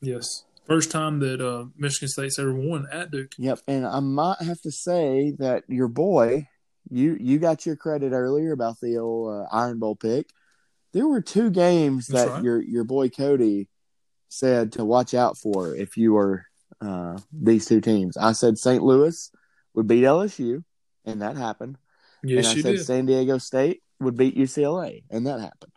Yes. 0.00 0.44
First 0.68 0.90
time 0.90 1.18
that 1.20 1.40
uh, 1.40 1.64
Michigan 1.78 2.08
State's 2.08 2.38
ever 2.38 2.52
won 2.52 2.86
at 2.92 3.10
Duke. 3.10 3.32
Yep, 3.38 3.60
and 3.66 3.86
I 3.86 4.00
might 4.00 4.42
have 4.42 4.60
to 4.62 4.70
say 4.70 5.34
that 5.38 5.64
your 5.66 5.88
boy, 5.88 6.46
you 6.90 7.16
you 7.18 7.38
got 7.38 7.64
your 7.64 7.74
credit 7.74 8.12
earlier 8.12 8.52
about 8.52 8.78
the 8.80 8.98
old 8.98 9.32
uh, 9.32 9.46
Iron 9.50 9.78
Bowl 9.78 9.96
pick. 9.96 10.28
There 10.92 11.08
were 11.08 11.22
two 11.22 11.50
games 11.50 12.06
That's 12.06 12.24
that 12.24 12.30
right. 12.30 12.42
your 12.42 12.60
your 12.60 12.84
boy 12.84 13.08
Cody 13.08 13.70
said 14.28 14.72
to 14.72 14.84
watch 14.84 15.14
out 15.14 15.38
for 15.38 15.74
if 15.74 15.96
you 15.96 16.12
were 16.12 16.44
uh, 16.82 17.18
these 17.32 17.64
two 17.64 17.80
teams. 17.80 18.18
I 18.18 18.32
said 18.32 18.58
St. 18.58 18.82
Louis 18.82 19.30
would 19.72 19.86
beat 19.86 20.04
LSU, 20.04 20.64
and 21.06 21.22
that 21.22 21.38
happened. 21.38 21.78
Yes, 22.22 22.44
and 22.44 22.46
I 22.46 22.56
you 22.56 22.62
said 22.62 22.76
did. 22.76 22.84
San 22.84 23.06
Diego 23.06 23.38
State 23.38 23.82
would 24.00 24.18
beat 24.18 24.36
UCLA, 24.36 25.04
and 25.10 25.26
that 25.26 25.40
happened. 25.40 25.72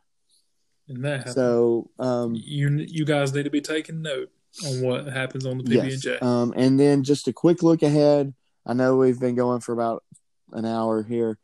and 0.89 1.05
that 1.05 1.17
happened. 1.19 1.35
So 1.35 1.91
um, 1.97 2.35
you 2.35 2.85
you 2.89 3.05
guys 3.05 3.33
need 3.33 3.43
to 3.43 3.49
be 3.49 3.61
taking 3.61 4.01
note 4.01 4.31
on 4.65 4.81
what 4.81 5.07
happens 5.07 5.45
on 5.45 5.57
the 5.57 5.63
PB 5.63 5.79
and 5.93 6.05
Yes. 6.05 6.21
Um, 6.21 6.53
and 6.55 6.79
then 6.79 7.03
just 7.03 7.27
a 7.27 7.33
quick 7.33 7.63
look 7.63 7.81
ahead. 7.83 8.33
I 8.65 8.73
know 8.73 8.97
we've 8.97 9.19
been 9.19 9.35
going 9.35 9.61
for 9.61 9.73
about 9.73 10.03
an 10.51 10.65
hour 10.65 11.03
here. 11.03 11.37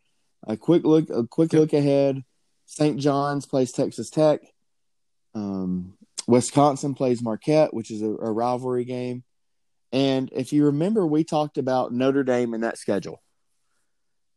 A 0.48 0.56
quick 0.58 0.84
look, 0.84 1.10
a 1.10 1.26
quick 1.26 1.52
Yep. 1.54 1.60
look 1.60 1.74
ahead. 1.74 2.24
St. 2.66 3.00
John's 3.00 3.46
plays 3.46 3.72
Texas 3.72 4.10
Tech. 4.10 4.42
Um, 5.34 5.98
Wisconsin 6.28 6.94
plays 6.94 7.22
Marquette, 7.22 7.74
which 7.74 7.92
is 7.92 8.02
a, 8.02 8.08
a 8.10 8.32
rivalry 8.32 8.84
game. 8.86 9.24
And 9.94 10.30
if 10.36 10.52
you 10.52 10.66
remember, 10.66 11.08
we 11.08 11.24
talked 11.24 11.58
about 11.58 11.94
Notre 11.94 12.24
Dame 12.24 12.54
in 12.54 12.62
that 12.62 12.78
schedule. 12.78 13.24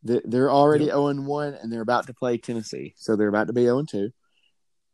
They- 0.05 0.23
They're 0.25 0.51
already 0.51 0.85
Yep. 0.85 0.93
0 0.95 1.07
and 1.09 1.27
1, 1.27 1.55
and 1.55 1.73
they're 1.73 1.81
about 1.83 2.07
to 2.07 2.15
play 2.15 2.39
Tennessee. 2.39 2.95
So 2.97 3.17
they're 3.17 3.29
about 3.29 3.49
to 3.49 3.53
be 3.53 3.65
0 3.65 3.79
and 3.81 3.89
2. 3.89 4.11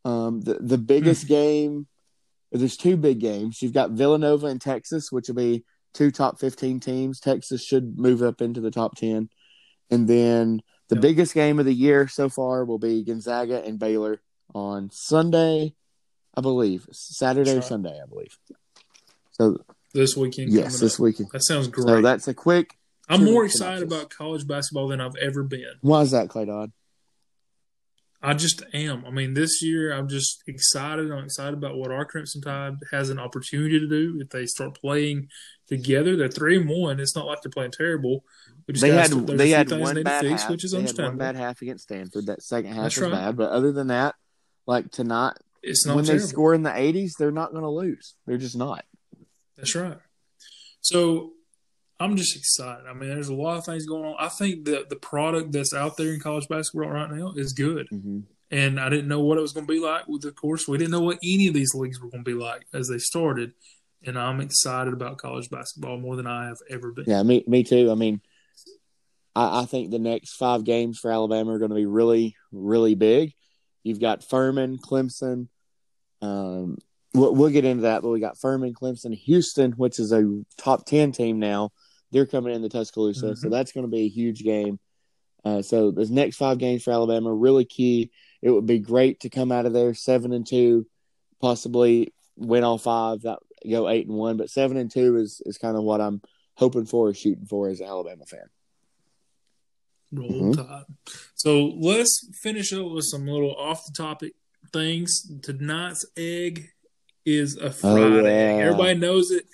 Um, 0.04 0.40
the, 0.40 0.54
the 0.54 0.78
biggest 0.78 1.26
game, 1.28 1.86
there's 2.56 2.76
two 2.76 2.96
big 2.96 3.20
games. 3.20 3.60
You've 3.62 3.72
got 3.72 3.90
Villanova 3.90 4.46
and 4.46 4.60
Texas, 4.60 5.10
which 5.12 5.28
will 5.28 5.34
be 5.36 5.64
two 5.94 6.10
top 6.10 6.38
15 6.38 6.80
teams. 6.80 7.20
Texas 7.20 7.64
should 7.64 7.98
move 7.98 8.22
up 8.22 8.40
into 8.40 8.60
the 8.60 8.70
top 8.70 8.96
10. 8.96 9.28
And 9.90 10.08
then 10.08 10.60
the 10.88 10.96
Yep. 10.96 11.02
biggest 11.02 11.34
game 11.34 11.58
of 11.58 11.64
the 11.64 11.74
year 11.74 12.06
so 12.08 12.28
far 12.28 12.64
will 12.64 12.78
be 12.78 13.02
Gonzaga 13.04 13.62
and 13.64 13.78
Baylor 13.78 14.20
on 14.54 14.90
Sunday, 14.92 15.74
I 16.34 16.40
believe. 16.40 16.86
Saturday 16.92 17.52
or 17.56 17.62
Sunday, 17.62 17.98
I 18.02 18.06
believe. 18.06 18.36
So, 19.32 19.58
This 19.94 20.16
weekend. 20.16 20.52
yes, 20.52 20.80
this 20.80 20.94
up. 20.94 21.00
weekend. 21.00 21.30
That 21.32 21.44
sounds 21.44 21.68
great. 21.68 21.86
So 21.88 22.02
that's 22.02 22.28
a 22.28 22.34
quick. 22.34 22.76
I'm 23.08 23.24
more 23.24 23.44
excited 23.44 23.78
synopsis. 23.80 23.98
about 23.98 24.10
college 24.10 24.46
basketball 24.46 24.88
than 24.88 25.00
I've 25.00 25.16
ever 25.16 25.42
been. 25.44 25.74
Why 25.80 26.02
is 26.02 26.10
that, 26.10 26.28
Clay 26.28 26.44
Dodd? 26.44 26.72
I 28.26 28.34
just 28.34 28.62
am. 28.74 29.04
I 29.06 29.10
mean, 29.10 29.34
this 29.34 29.62
year 29.62 29.92
I'm 29.92 30.08
just 30.08 30.42
excited. 30.48 31.12
I'm 31.12 31.24
excited 31.26 31.54
about 31.54 31.76
what 31.76 31.92
our 31.92 32.04
Crimson 32.04 32.42
Tide 32.42 32.74
has 32.90 33.08
an 33.08 33.20
opportunity 33.20 33.78
to 33.78 33.86
do 33.88 34.18
if 34.20 34.30
they 34.30 34.46
start 34.46 34.80
playing 34.80 35.28
together. 35.68 36.16
They're 36.16 36.26
three 36.28 36.56
and 36.60 36.68
one. 36.68 36.98
It's 36.98 37.14
not 37.14 37.26
like 37.26 37.40
they're 37.42 37.52
playing 37.52 37.70
terrible. 37.70 38.24
They 38.66 38.88
had 38.90 39.10
they 39.12 39.50
had 39.50 39.70
one 39.70 40.02
bad 40.02 40.24
fix, 40.24 40.42
half. 40.42 40.50
which 40.50 40.64
is 40.64 40.72
they 40.72 40.82
had 40.82 40.98
one 40.98 41.16
bad 41.18 41.36
half 41.36 41.62
against 41.62 41.84
Stanford. 41.84 42.26
That 42.26 42.42
second 42.42 42.72
half 42.72 42.82
That's 42.82 42.96
was 42.96 43.10
right. 43.12 43.12
bad, 43.12 43.36
but 43.36 43.50
other 43.52 43.70
than 43.70 43.86
that, 43.88 44.16
like 44.66 44.90
tonight, 44.90 45.36
It's 45.62 45.86
not 45.86 45.94
when 45.94 46.04
terrible. 46.04 46.22
they 46.26 46.28
score 46.28 46.52
in 46.52 46.64
the 46.64 46.70
80s, 46.70 47.12
they're 47.16 47.30
not 47.30 47.52
going 47.52 47.62
to 47.62 47.70
lose. 47.70 48.16
They're 48.26 48.38
just 48.38 48.56
not. 48.56 48.84
That's 49.56 49.76
right. 49.76 49.98
So 50.80 51.30
I'm 51.98 52.16
just 52.16 52.36
excited. 52.36 52.86
I 52.86 52.92
mean, 52.92 53.08
there's 53.08 53.28
a 53.28 53.34
lot 53.34 53.56
of 53.56 53.64
things 53.64 53.86
going 53.86 54.04
on. 54.04 54.16
I 54.18 54.28
think 54.28 54.66
that 54.66 54.90
the 54.90 54.96
product 54.96 55.52
that's 55.52 55.72
out 55.72 55.96
there 55.96 56.12
in 56.12 56.20
college 56.20 56.46
basketball 56.48 56.90
right 56.90 57.10
now 57.10 57.32
is 57.36 57.52
good. 57.52 57.88
Mm-hmm. 57.92 58.20
And 58.50 58.78
I 58.78 58.88
didn't 58.90 59.08
know 59.08 59.20
what 59.20 59.38
it 59.38 59.40
was 59.40 59.52
going 59.52 59.66
to 59.66 59.72
be 59.72 59.80
like. 59.80 60.06
With 60.06 60.24
of 60.24 60.34
course, 60.34 60.68
we 60.68 60.78
didn't 60.78 60.92
know 60.92 61.00
what 61.00 61.18
any 61.24 61.48
of 61.48 61.54
these 61.54 61.74
leagues 61.74 62.00
were 62.00 62.10
going 62.10 62.24
to 62.24 62.30
be 62.30 62.36
like 62.36 62.66
as 62.72 62.88
they 62.88 62.98
started. 62.98 63.52
And 64.04 64.18
I'm 64.18 64.40
excited 64.40 64.92
about 64.92 65.18
college 65.18 65.50
basketball 65.50 65.98
more 65.98 66.16
than 66.16 66.26
I 66.26 66.46
have 66.46 66.58
ever 66.70 66.92
been. 66.92 67.06
Yeah, 67.08 67.22
me 67.22 67.42
me 67.48 67.64
too. 67.64 67.90
I 67.90 67.94
mean, 67.94 68.20
I, 69.34 69.62
I 69.62 69.64
think 69.64 69.90
the 69.90 69.98
next 69.98 70.36
five 70.36 70.64
games 70.64 70.98
for 70.98 71.10
Alabama 71.10 71.54
are 71.54 71.58
going 71.58 71.70
to 71.70 71.76
be 71.76 71.86
really 71.86 72.36
really 72.52 72.94
big. 72.94 73.32
You've 73.82 74.00
got 74.00 74.22
Furman, 74.22 74.78
Clemson. 74.78 75.48
Um, 76.20 76.78
we'll, 77.14 77.34
we'll 77.34 77.50
get 77.50 77.64
into 77.64 77.82
that, 77.82 78.02
but 78.02 78.10
we 78.10 78.20
got 78.20 78.38
Furman, 78.38 78.74
Clemson, 78.74 79.14
Houston, 79.14 79.72
which 79.72 79.98
is 79.98 80.12
a 80.12 80.44
top 80.56 80.86
ten 80.86 81.10
team 81.10 81.40
now. 81.40 81.72
They're 82.12 82.26
coming 82.26 82.52
in 82.54 82.62
into 82.62 82.68
Tuscaloosa, 82.68 83.36
so 83.36 83.48
Mhm. 83.48 83.50
that's 83.50 83.72
going 83.72 83.84
to 83.86 83.90
be 83.90 84.02
a 84.02 84.08
huge 84.08 84.42
game. 84.42 84.78
Uh, 85.44 85.62
so 85.62 85.90
the 85.90 86.06
next 86.06 86.36
five 86.36 86.58
games 86.58 86.82
for 86.82 86.90
Alabama 86.92 87.32
really 87.32 87.64
key. 87.64 88.10
It 88.42 88.50
would 88.50 88.66
be 88.66 88.78
great 88.78 89.20
to 89.20 89.28
come 89.30 89.50
out 89.52 89.66
of 89.66 89.72
there 89.72 89.94
seven 89.94 90.32
and 90.32 90.46
two, 90.46 90.86
possibly 91.40 92.12
win 92.36 92.64
all 92.64 92.78
five. 92.78 93.22
That 93.22 93.38
go 93.68 93.88
eight 93.88 94.06
and 94.06 94.16
one, 94.16 94.36
but 94.36 94.50
seven 94.50 94.76
and 94.76 94.90
two 94.90 95.16
is 95.16 95.40
is 95.46 95.58
kind 95.58 95.76
of 95.76 95.82
what 95.84 96.00
I'm 96.00 96.20
hoping 96.54 96.86
for 96.86 97.08
or 97.08 97.14
shooting 97.14 97.46
for 97.46 97.68
as 97.68 97.80
an 97.80 97.86
Alabama 97.86 98.24
fan. 98.26 98.48
Roll 100.12 100.30
Mhm. 100.30 100.56
Tide. 100.56 100.84
So 101.34 101.66
let's 101.80 102.28
finish 102.40 102.72
up 102.72 102.90
with 102.90 103.04
some 103.04 103.26
little 103.26 103.54
off 103.54 103.84
the 103.86 103.92
topic 103.92 104.34
things. 104.72 105.30
Tonight's 105.42 106.04
egg 106.16 106.70
is 107.24 107.56
a 107.56 107.70
Friday. 107.72 108.18
egg. 108.18 108.58
yeah. 108.58 108.64
Everybody 108.66 108.98
knows 108.98 109.30
it. 109.30 109.46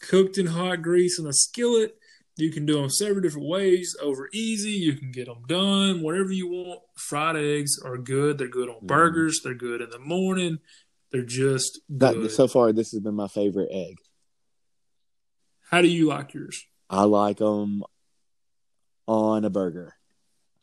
Cooked 0.00 0.38
in 0.38 0.46
hot 0.46 0.82
grease 0.82 1.18
in 1.18 1.26
a 1.26 1.32
skillet. 1.32 1.96
You 2.36 2.50
can 2.52 2.66
do 2.66 2.74
them 2.74 2.90
several 2.90 3.22
different 3.22 3.48
ways. 3.48 3.96
Over 4.02 4.28
easy, 4.32 4.72
you 4.72 4.94
can 4.94 5.10
get 5.10 5.26
them 5.26 5.42
done. 5.48 6.02
Whatever 6.02 6.32
you 6.32 6.48
want. 6.48 6.80
Fried 6.96 7.36
eggs 7.36 7.78
are 7.82 7.96
good. 7.96 8.36
They're 8.36 8.46
good 8.48 8.68
on 8.68 8.82
Mhm. 8.82 8.86
burgers. 8.86 9.40
They're 9.42 9.54
good 9.54 9.80
in 9.80 9.88
the 9.90 9.98
morning. 9.98 10.58
They're 11.12 11.22
just 11.24 11.80
That 11.88 12.14
good. 12.14 12.30
so 12.30 12.46
far, 12.46 12.72
this 12.72 12.90
has 12.92 13.00
been 13.00 13.14
my 13.14 13.28
favorite 13.28 13.70
egg. 13.72 13.96
How 15.70 15.80
do 15.82 15.88
you 15.88 16.06
like 16.06 16.34
yours? 16.34 16.64
I 16.90 17.04
like 17.04 17.38
them 17.38 17.82
on 19.08 19.44
a 19.44 19.50
burger. 19.50 19.94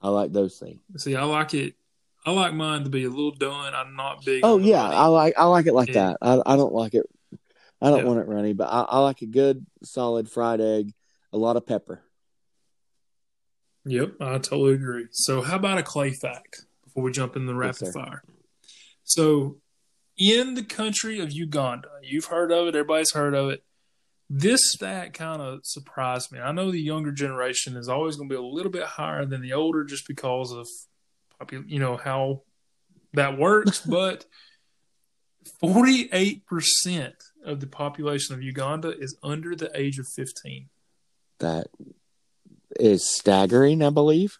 I 0.01 0.09
like 0.09 0.31
those 0.31 0.59
things. 0.59 0.79
See, 0.97 1.15
I 1.15 1.23
like 1.23 1.53
it. 1.53 1.75
I 2.25 2.31
like 2.31 2.53
mine 2.53 2.83
to 2.83 2.89
be 2.89 3.03
a 3.03 3.09
little 3.09 3.31
done. 3.31 3.73
I'm 3.73 3.95
not 3.95 4.23
big. 4.23 4.41
Oh 4.45 4.57
yeah. 4.57 4.87
I 4.87 5.07
like 5.07 5.33
I 5.37 5.45
like 5.45 5.65
it 5.65 5.73
like 5.73 5.93
that. 5.93 6.17
I 6.21 6.41
I 6.45 6.55
don't 6.55 6.73
like 6.73 6.93
it. 6.93 7.05
I 7.83 7.89
don't 7.89 7.99
Yeah. 7.99 8.05
want 8.05 8.19
it 8.21 8.27
runny, 8.27 8.53
but 8.53 8.69
I, 8.69 8.81
I 8.81 8.99
like 8.99 9.21
a 9.21 9.25
good 9.25 9.65
solid 9.83 10.29
fried 10.29 10.61
egg. 10.61 10.93
A 11.33 11.37
lot 11.37 11.57
of 11.57 11.65
pepper. 11.65 12.01
Yep, 13.85 14.13
I 14.21 14.37
totally 14.37 14.73
agree. 14.75 15.07
So, 15.11 15.41
how 15.41 15.57
about 15.57 15.77
a 15.79 15.83
clay 15.83 16.11
fact 16.11 16.65
before 16.85 17.03
we 17.03 17.11
jump 17.11 17.35
in 17.35 17.45
the 17.45 17.53
rapid 17.55 17.87
sir. 17.87 17.91
fire? 17.91 18.23
So, 19.03 19.57
in 20.17 20.53
the 20.53 20.63
country 20.63 21.19
of 21.19 21.31
Uganda, 21.33 21.89
you've 22.01 22.25
heard 22.25 22.51
of 22.51 22.67
it, 22.67 22.75
everybody's 22.75 23.11
heard 23.13 23.33
of 23.35 23.49
it. 23.49 23.63
This 24.29 24.71
stat 24.71 25.13
kind 25.13 25.41
of 25.41 25.59
surprised 25.65 26.31
me. 26.31 26.39
I 26.39 26.53
know 26.53 26.71
the 26.71 26.79
younger 26.79 27.11
generation 27.11 27.75
is 27.75 27.89
always 27.89 28.15
going 28.15 28.29
to 28.29 28.33
be 28.33 28.39
a 28.39 28.41
little 28.41 28.71
bit 28.71 28.85
higher 28.85 29.25
than 29.25 29.41
the 29.41 29.53
older 29.53 29.83
just 29.83 30.07
because 30.07 30.53
of, 30.53 30.67
you 31.67 31.79
know, 31.79 31.97
how 31.97 32.43
that 33.13 33.37
works. 33.37 33.81
but 33.85 34.25
Forty-eight 35.59 36.45
percent 36.45 37.15
of 37.45 37.59
the 37.59 37.67
population 37.67 38.35
of 38.35 38.41
Uganda 38.41 38.97
is 38.97 39.17
under 39.23 39.55
the 39.55 39.71
age 39.75 39.99
of 39.99 40.07
fifteen. 40.07 40.69
That 41.39 41.67
is 42.79 43.07
staggering, 43.07 43.81
I 43.83 43.89
believe. 43.89 44.37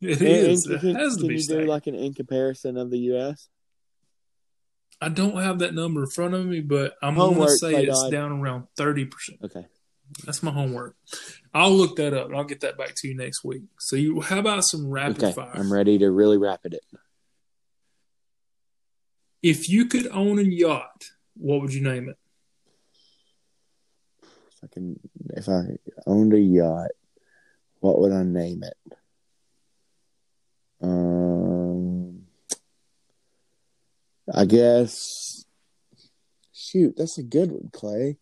It 0.00 0.20
is. 0.20 0.66
It 0.66 0.80
can, 0.80 0.94
has 0.94 1.14
to 1.16 1.20
can 1.20 1.28
be. 1.28 1.34
you 1.36 1.46
do 1.46 1.60
like 1.62 1.86
an 1.86 1.94
in 1.94 2.14
comparison 2.14 2.76
of 2.76 2.90
the 2.90 2.98
U.S.? 2.98 3.48
I 5.00 5.08
don't 5.08 5.36
have 5.36 5.58
that 5.60 5.74
number 5.74 6.04
in 6.04 6.10
front 6.10 6.34
of 6.34 6.46
me, 6.46 6.60
but 6.60 6.94
I'm 7.02 7.14
going 7.16 7.34
to 7.36 7.48
say 7.58 7.84
it's 7.84 8.02
dog. 8.02 8.12
down 8.12 8.32
around 8.32 8.66
thirty 8.76 9.04
percent. 9.06 9.38
Okay. 9.44 9.66
That's 10.24 10.42
my 10.42 10.50
homework. 10.50 10.96
I'll 11.54 11.72
look 11.72 11.96
that 11.96 12.12
up 12.12 12.26
and 12.26 12.36
I'll 12.36 12.44
get 12.44 12.60
that 12.60 12.76
back 12.76 12.92
to 12.96 13.08
you 13.08 13.16
next 13.16 13.42
week. 13.42 13.62
So, 13.78 13.96
you, 13.96 14.20
how 14.20 14.38
about 14.38 14.64
some 14.64 14.88
rapid 14.90 15.24
Okay. 15.24 15.32
fire? 15.32 15.50
I'm 15.54 15.72
ready 15.72 15.98
to 15.98 16.10
really 16.10 16.36
rapid 16.36 16.74
it. 16.74 16.82
If 19.42 19.68
you 19.68 19.86
could 19.86 20.06
own 20.08 20.38
a 20.38 20.42
yacht, 20.42 21.04
what 21.36 21.60
would 21.60 21.72
you 21.72 21.82
name 21.82 22.08
it? 22.08 22.16
If 24.22 24.64
I 24.64 24.66
can, 24.72 25.00
if 25.30 25.48
I 25.48 25.62
owned 26.06 26.32
a 26.32 26.40
yacht, 26.40 26.90
what 27.80 27.98
would 28.00 28.12
I 28.12 28.22
name 28.22 28.62
it? 28.62 28.96
Um, 30.80 32.22
I 34.32 34.44
guess. 34.44 35.44
Shoot, 36.52 36.94
that's 36.96 37.18
a 37.18 37.22
good 37.22 37.52
one, 37.52 37.70
Clay. 37.72 38.16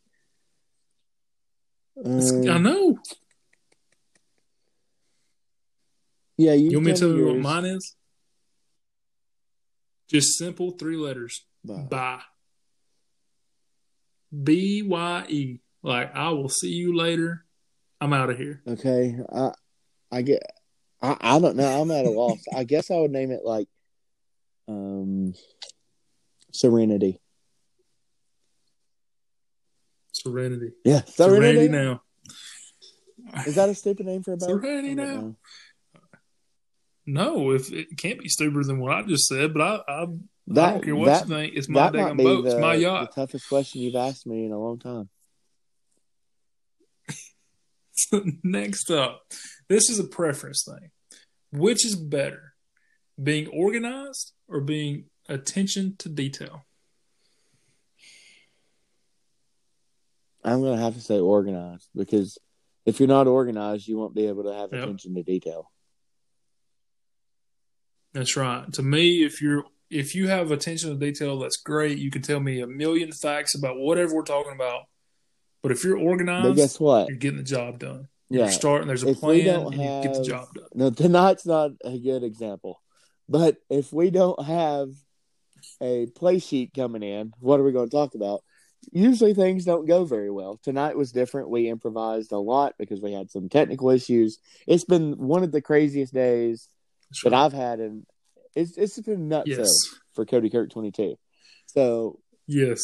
Um, 2.04 2.20
I 2.48 2.58
know. 2.58 2.98
yeah, 6.36 6.54
you, 6.54 6.70
You 6.70 6.76
want 6.78 6.86
me 6.86 6.92
to 6.92 6.98
tell 6.98 7.08
tell 7.10 7.18
you 7.18 7.26
what 7.26 7.38
mine 7.38 7.64
is? 7.66 7.94
Just 10.08 10.36
simple 10.36 10.72
three 10.72 10.96
letters. 10.96 11.44
Bye. 11.64 11.86
Bye. 11.88 12.20
B 14.33 14.83
Y 14.83 15.24
E. 15.28 15.61
Like 15.83 16.14
I 16.14 16.30
will 16.30 16.49
see 16.49 16.70
you 16.70 16.97
later. 16.97 17.45
I'm 18.01 18.12
out 18.12 18.30
of 18.30 18.39
here. 18.39 18.62
Okay, 18.66 19.16
I, 19.33 19.53
I 20.11 20.22
get, 20.22 20.43
I, 21.01 21.16
I 21.20 21.39
don't 21.39 21.57
know. 21.57 21.80
I'm 21.80 21.91
at 21.93 22.05
a 22.05 22.11
loss. 22.11 22.43
I 22.55 22.64
guess 22.64 22.91
I 22.91 22.97
would 22.97 23.12
name 23.12 23.30
it 23.30 23.45
like, 23.45 23.68
um, 24.66 25.35
Serenity. 26.53 27.20
Serenity. 30.12 30.72
Yeah, 30.85 31.03
Serenity, 31.05 31.66
Serenity. 31.66 31.68
now. 31.68 32.03
Is 33.47 33.55
that 33.55 33.68
a 33.68 33.74
stupid 33.74 34.07
name 34.07 34.22
for 34.22 34.33
a 34.33 34.37
boat? 34.37 34.49
Serenity 34.49 34.95
now. 34.95 35.05
know. 35.05 35.37
No, 37.07 37.51
if 37.51 37.72
it 37.72 37.97
can't 37.97 38.20
be 38.20 38.28
stupider 38.28 38.64
than 38.64 38.78
what 38.78 38.93
I 38.93 39.03
just 39.03 39.26
said, 39.26 39.53
but 39.53 39.62
I, 39.62 39.80
I, 39.89 40.07
I 40.51 40.55
That- 40.55 40.70
don't 40.72 40.84
care 40.84 40.95
that-. 41.05 41.51
It's 41.55 41.68
my 41.68 41.82
That 41.90 41.93
might 41.95 42.09
damn 42.09 42.16
be 42.16 42.24
boat. 42.24 42.43
the, 42.43 42.51
It's 42.51 42.61
my 42.61 42.76
the 42.76 43.09
toughest 43.14 43.49
question 43.49 43.80
you've 43.82 43.95
asked 43.97 44.26
me 44.26 44.45
in 44.45 44.53
a 44.53 44.59
long 44.59 44.78
time. 44.78 45.09
Next 48.43 48.90
up, 48.90 49.22
this 49.68 49.88
is 49.88 49.99
a 49.99 50.05
preference 50.05 50.64
thing. 50.64 50.90
Which 51.53 51.84
is 51.86 51.95
better, 51.97 52.55
being 53.22 53.47
organized 53.49 54.32
or 54.49 54.61
being 54.61 55.05
attention 55.28 55.97
to 55.99 56.09
detail? 56.09 56.64
I'm 60.45 60.61
gonna 60.62 60.80
have 60.82 60.95
to 60.95 61.01
say 61.01 61.20
organized 61.20 61.88
because 61.95 62.36
if 62.84 62.99
you're 62.99 63.07
not 63.09 63.28
organized, 63.28 63.86
you 63.86 63.97
won't 63.97 64.14
be 64.14 64.26
able 64.26 64.43
to 64.45 64.53
have 64.53 64.72
Yep. 64.72 64.82
attention 64.82 65.14
to 65.14 65.22
detail. 65.22 65.70
That's 68.12 68.36
right. 68.36 68.70
To 68.74 68.82
me, 68.82 69.22
if 69.24 69.40
you're 69.40 69.64
if 69.93 70.14
you 70.14 70.28
have 70.28 70.51
attention 70.51 70.90
to 70.90 70.97
detail, 70.97 71.38
that's 71.38 71.57
great. 71.59 71.99
You 71.99 72.11
can 72.11 72.22
tell 72.22 72.40
me 72.40 72.61
a 72.61 72.66
million 72.66 73.12
facts 73.12 73.55
about 73.55 73.76
whatever 73.78 74.14
we're 74.14 74.22
talking 74.22 74.53
about. 74.53 74.82
But 75.62 75.72
if 75.72 75.84
you're 75.84 75.97
But 75.97 76.05
organized, 76.05 76.57
guess 76.57 76.80
what? 76.80 77.09
you're 77.09 77.16
getting 77.18 77.36
the 77.38 77.45
job 77.45 77.78
done. 77.78 78.09
Yeah, 78.28 78.45
You're 78.45 78.53
starting. 78.53 78.88
There's 78.88 79.05
a 79.05 79.09
If 79.11 79.20
plan, 79.20 79.47
and 79.47 79.72
you 79.74 79.78
get 80.03 80.14
the 80.14 80.24
job 80.24 80.49
done. 80.55 80.64
no, 80.74 80.90
tonight's 81.05 81.47
not 81.47 81.72
a 81.84 81.99
good 81.99 82.22
example. 82.24 82.80
But 83.28 83.59
if 83.70 83.93
we 83.93 84.11
don't 84.11 84.43
have 84.45 84.88
a 85.80 86.07
play 86.07 86.38
sheet 86.38 86.72
coming 86.74 87.03
in, 87.03 87.32
what 87.38 87.61
are 87.61 87.62
we 87.62 87.72
going 87.72 87.88
to 87.88 87.97
talk 87.97 88.14
about? 88.14 88.43
Usually 88.90 89.32
things 89.34 89.64
don't 89.64 89.86
go 89.86 90.05
very 90.05 90.30
well. 90.30 90.59
Tonight 90.64 90.97
was 90.97 91.12
different. 91.12 91.51
We 91.51 91.68
improvised 91.68 92.32
a 92.32 92.38
lot 92.38 92.74
because 92.78 93.01
we 93.01 93.12
had 93.12 93.30
some 93.30 93.49
technical 93.49 93.90
issues. 93.90 94.38
It's 94.66 94.84
been 94.84 95.12
one 95.18 95.45
of 95.45 95.53
the 95.53 95.62
craziest 95.62 96.12
days 96.12 96.68
that. 97.22 97.32
I've 97.34 97.53
had, 97.53 97.78
and 97.78 98.05
it's 98.55 98.76
it's 98.76 98.98
been 99.00 99.28
nuts 99.28 99.48
Yes. 99.48 99.68
for 100.14 100.24
Cody 100.26 100.50
Kirk 100.50 100.70
twenty 100.70 100.90
two. 100.90 101.16
So 101.66 102.20
Yes. 102.46 102.80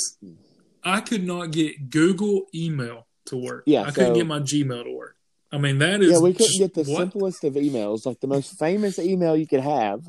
I 0.84 1.00
could 1.00 1.24
not 1.24 1.50
get 1.50 1.90
Google 1.90 2.46
email 2.54 3.06
to 3.26 3.36
work. 3.36 3.64
Yeah, 3.66 3.82
I 3.82 3.90
couldn't 3.90 4.14
get 4.14 4.26
my 4.26 4.40
Gmail 4.40 4.84
to 4.84 4.92
work. 4.96 5.16
I 5.50 5.58
mean, 5.58 5.78
that 5.78 6.00
is 6.02 6.12
yeah, 6.12 6.18
we 6.18 6.32
couldn't 6.32 6.58
get 6.58 6.74
the 6.74 6.84
what? 6.84 6.98
simplest 6.98 7.42
of 7.44 7.54
emails, 7.54 8.06
like 8.06 8.20
the 8.20 8.26
most 8.26 8.58
famous 8.58 8.98
email 8.98 9.36
you 9.36 9.46
could 9.46 9.60
have, 9.60 10.02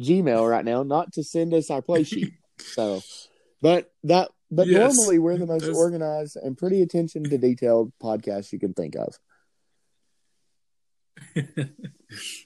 Gmail 0.00 0.48
right 0.48 0.64
now, 0.64 0.82
not 0.82 1.12
to 1.14 1.22
send 1.24 1.54
us 1.54 1.70
our 1.70 1.82
play 1.82 2.04
sheet. 2.04 2.32
So, 2.58 3.00
but 3.60 3.90
that, 4.04 4.30
but 4.50 4.68
Yes. 4.68 4.94
normally 4.94 5.18
we're 5.18 5.36
the 5.38 5.46
most 5.46 5.62
That's- 5.62 5.76
organized 5.76 6.36
and 6.36 6.56
pretty 6.56 6.82
attention 6.82 7.24
to 7.24 7.38
detailed 7.38 7.92
podcast 8.00 8.52
you 8.52 8.60
can 8.60 8.72
think 8.74 8.94
of. 8.94 9.18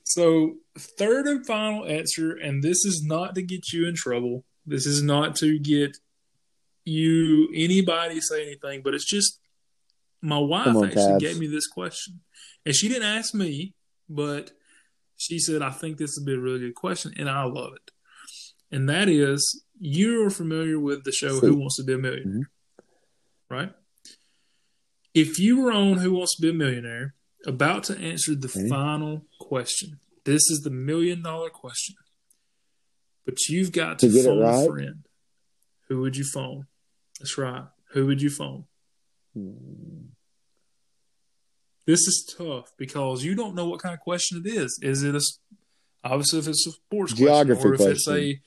so, 0.04 0.56
third 0.78 1.26
and 1.26 1.46
final 1.46 1.84
answer, 1.86 2.32
and 2.32 2.62
this 2.62 2.84
is 2.84 3.02
not 3.04 3.34
to 3.34 3.42
get 3.42 3.72
you 3.72 3.86
in 3.88 3.94
trouble. 3.94 4.44
This 4.66 4.86
is 4.86 5.02
not 5.02 5.36
to 5.36 5.58
get 5.58 5.96
you 6.84 7.48
anybody 7.54 8.20
say 8.20 8.42
anything, 8.42 8.82
but 8.82 8.94
it's 8.94 9.04
just 9.04 9.40
my 10.22 10.38
wife 10.38 10.68
on, 10.68 10.84
actually 10.86 11.02
Tabs. 11.12 11.22
gave 11.24 11.38
me 11.38 11.46
this 11.46 11.66
question, 11.66 12.20
and 12.64 12.74
she 12.74 12.88
didn't 12.88 13.04
ask 13.04 13.34
me, 13.34 13.74
but 14.08 14.52
she 15.16 15.38
said, 15.38 15.62
"I 15.62 15.70
think 15.70 15.98
this 15.98 16.16
would 16.16 16.26
be 16.26 16.34
a 16.34 16.38
really 16.40 16.60
good 16.60 16.74
question," 16.74 17.12
and 17.16 17.28
I 17.28 17.44
love 17.44 17.72
it. 17.74 17.90
And 18.70 18.88
that 18.88 19.08
is, 19.08 19.62
you're 19.78 20.30
familiar 20.30 20.78
with 20.80 21.04
the 21.04 21.12
show 21.12 21.38
See. 21.40 21.46
Who 21.46 21.56
Wants 21.56 21.76
to 21.76 21.84
Be 21.84 21.92
a 21.94 21.98
Millionaire, 21.98 22.26
Mm-hmm. 22.32 23.54
right? 23.54 23.72
If 25.14 25.38
you 25.38 25.60
were 25.60 25.72
on 25.72 25.98
Who 25.98 26.12
Wants 26.12 26.36
to 26.36 26.42
Be 26.42 26.50
a 26.50 26.52
Millionaire, 26.52 27.14
about 27.46 27.84
to 27.84 27.96
answer 27.98 28.34
the 28.34 28.48
Okay. 28.48 28.68
final 28.68 29.24
question, 29.47 30.01
this 30.24 30.42
is 30.51 30.61
the 30.64 30.70
million 30.70 31.22
dollar 31.22 31.51
question. 31.51 31.94
But 33.24 33.34
you've 33.49 33.72
got 33.72 33.99
to, 34.01 34.09
To 34.09 34.12
get 34.12 34.24
phone 34.24 34.40
right? 34.40 34.64
a 34.64 34.66
friend. 34.70 35.05
Who 35.88 36.01
would 36.01 36.16
you 36.16 36.24
phone? 36.24 36.66
That's 37.18 37.36
right. 37.38 37.64
Who 37.92 38.07
would 38.07 38.20
you 38.22 38.30
phone? 38.30 38.64
Hmm. 39.34 40.11
This 41.86 42.01
is 42.01 42.34
tough 42.36 42.72
because 42.76 43.22
you 43.24 43.34
don't 43.36 43.55
know 43.55 43.68
what 43.68 43.80
kind 43.80 43.94
of 43.94 44.01
question 44.01 44.42
it 44.44 44.49
is. 44.49 44.78
Is 44.82 45.03
it 45.05 45.14
a 45.14 45.20
obviously 46.03 46.40
if 46.40 46.49
it's 46.49 46.66
a 46.66 46.72
sports 46.72 47.12
Geography 47.12 47.61
question, 47.62 47.86
or 47.86 47.90
if 47.90 47.97
it's 47.97 48.09
a 48.09 48.40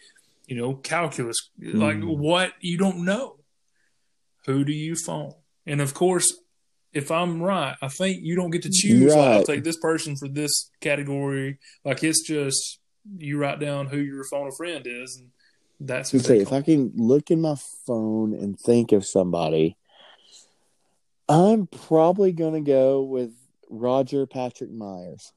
you 0.48 0.56
know 0.58 0.76
calculus, 0.76 1.38
like 1.60 1.98
Mm. 1.98 2.18
what 2.18 2.54
you 2.60 2.78
don't 2.78 3.06
know. 3.06 3.38
Who 4.46 4.64
do 4.66 4.74
you 4.74 4.96
phone? 4.96 5.34
And 5.66 5.80
of 5.80 5.94
course, 5.94 6.28
if 6.94 7.12
I'm 7.12 7.42
right, 7.42 7.76
I 7.82 7.88
think 7.88 8.20
you 8.22 8.36
don't 8.36 8.50
get 8.50 8.64
to 8.64 8.70
mm-hmm. 8.70 8.88
choose. 8.88 9.16
Like, 9.16 9.28
I'll 9.28 9.38
Right. 9.38 9.46
take 9.46 9.64
this 9.64 9.78
person 9.78 10.16
for 10.16 10.28
this 10.28 10.70
category. 10.82 11.60
Like 11.86 12.04
it's 12.04 12.26
just 12.26 12.80
you 13.18 13.38
write 13.38 13.60
down 13.60 13.88
who 13.88 13.98
your 13.98 14.24
phone 14.26 14.48
a 14.48 14.52
friend 14.52 14.86
is, 14.88 15.18
and 15.18 15.30
that's 15.80 16.12
who 16.12 16.18
Let's 16.18 16.30
if. 16.30 16.54
I 16.54 16.62
can 16.62 16.92
look 16.96 17.32
in 17.32 17.42
my 17.42 17.56
phone 17.86 18.34
and 18.34 18.60
think 18.60 18.92
of 18.92 19.06
somebody. 19.06 19.78
I'm 21.28 21.68
probably 21.68 22.32
going 22.32 22.54
to 22.54 22.62
go 22.62 23.04
with 23.04 23.32
Roger 23.70 24.26
Patrick 24.26 24.72
Myers 24.72 25.32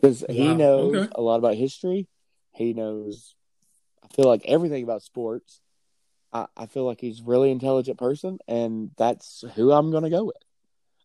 because 0.00 0.24
he 0.28 0.52
knows 0.52 0.96
okay. 0.96 1.12
a 1.14 1.22
lot 1.22 1.36
about 1.36 1.54
history. 1.54 2.08
He 2.50 2.72
knows, 2.74 3.36
I 4.02 4.08
feel 4.08 4.26
like 4.26 4.42
everything 4.46 4.82
about 4.82 5.02
sports. 5.02 5.60
I, 6.32 6.46
I 6.56 6.66
feel 6.66 6.84
like 6.84 7.00
he's 7.00 7.20
a 7.20 7.24
really 7.24 7.50
intelligent 7.50 7.98
person, 7.98 8.38
and 8.48 8.90
that's 8.96 9.44
who 9.54 9.72
I'm 9.72 9.90
going 9.90 10.04
to 10.04 10.10
go 10.10 10.24
with. 10.24 10.36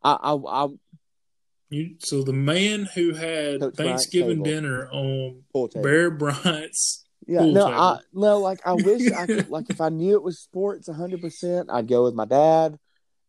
I, 0.03 0.13
I, 0.13 0.35
I 0.35 0.67
You, 1.69 1.95
so 1.99 2.23
the 2.23 2.33
man 2.33 2.87
who 2.95 3.13
had 3.13 3.59
Coach 3.59 3.75
Thanksgiving 3.75 4.43
dinner 4.43 4.89
on. 4.91 5.43
Bear 5.73 6.11
Bryant's 6.11 7.05
Yeah, 7.25 7.45
no, 7.45 7.65
table. 7.65 7.79
I 7.79 7.99
no, 8.13 8.39
like 8.39 8.65
I 8.65 8.73
wish 8.73 9.11
I 9.11 9.25
could. 9.25 9.49
Like 9.49 9.69
if 9.69 9.81
I 9.81 9.89
knew 9.89 10.13
it 10.15 10.23
was 10.23 10.39
sports, 10.39 10.87
hundred 10.87 11.21
percent, 11.21 11.69
I'd 11.71 11.87
go 11.87 12.03
with 12.03 12.13
my 12.13 12.25
dad. 12.25 12.77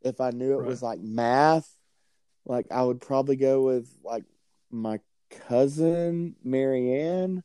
If 0.03 0.21
I 0.21 0.31
knew 0.31 0.61
it 0.61 0.65
was 0.65 0.83
like 0.83 1.01
math, 1.01 1.69
like 2.47 2.67
I 2.71 2.83
would 2.83 3.01
probably 3.01 3.37
go 3.37 3.63
with 3.63 3.91
like 4.05 4.25
my 4.71 5.01
cousin 5.49 6.37
Marianne. 6.45 7.43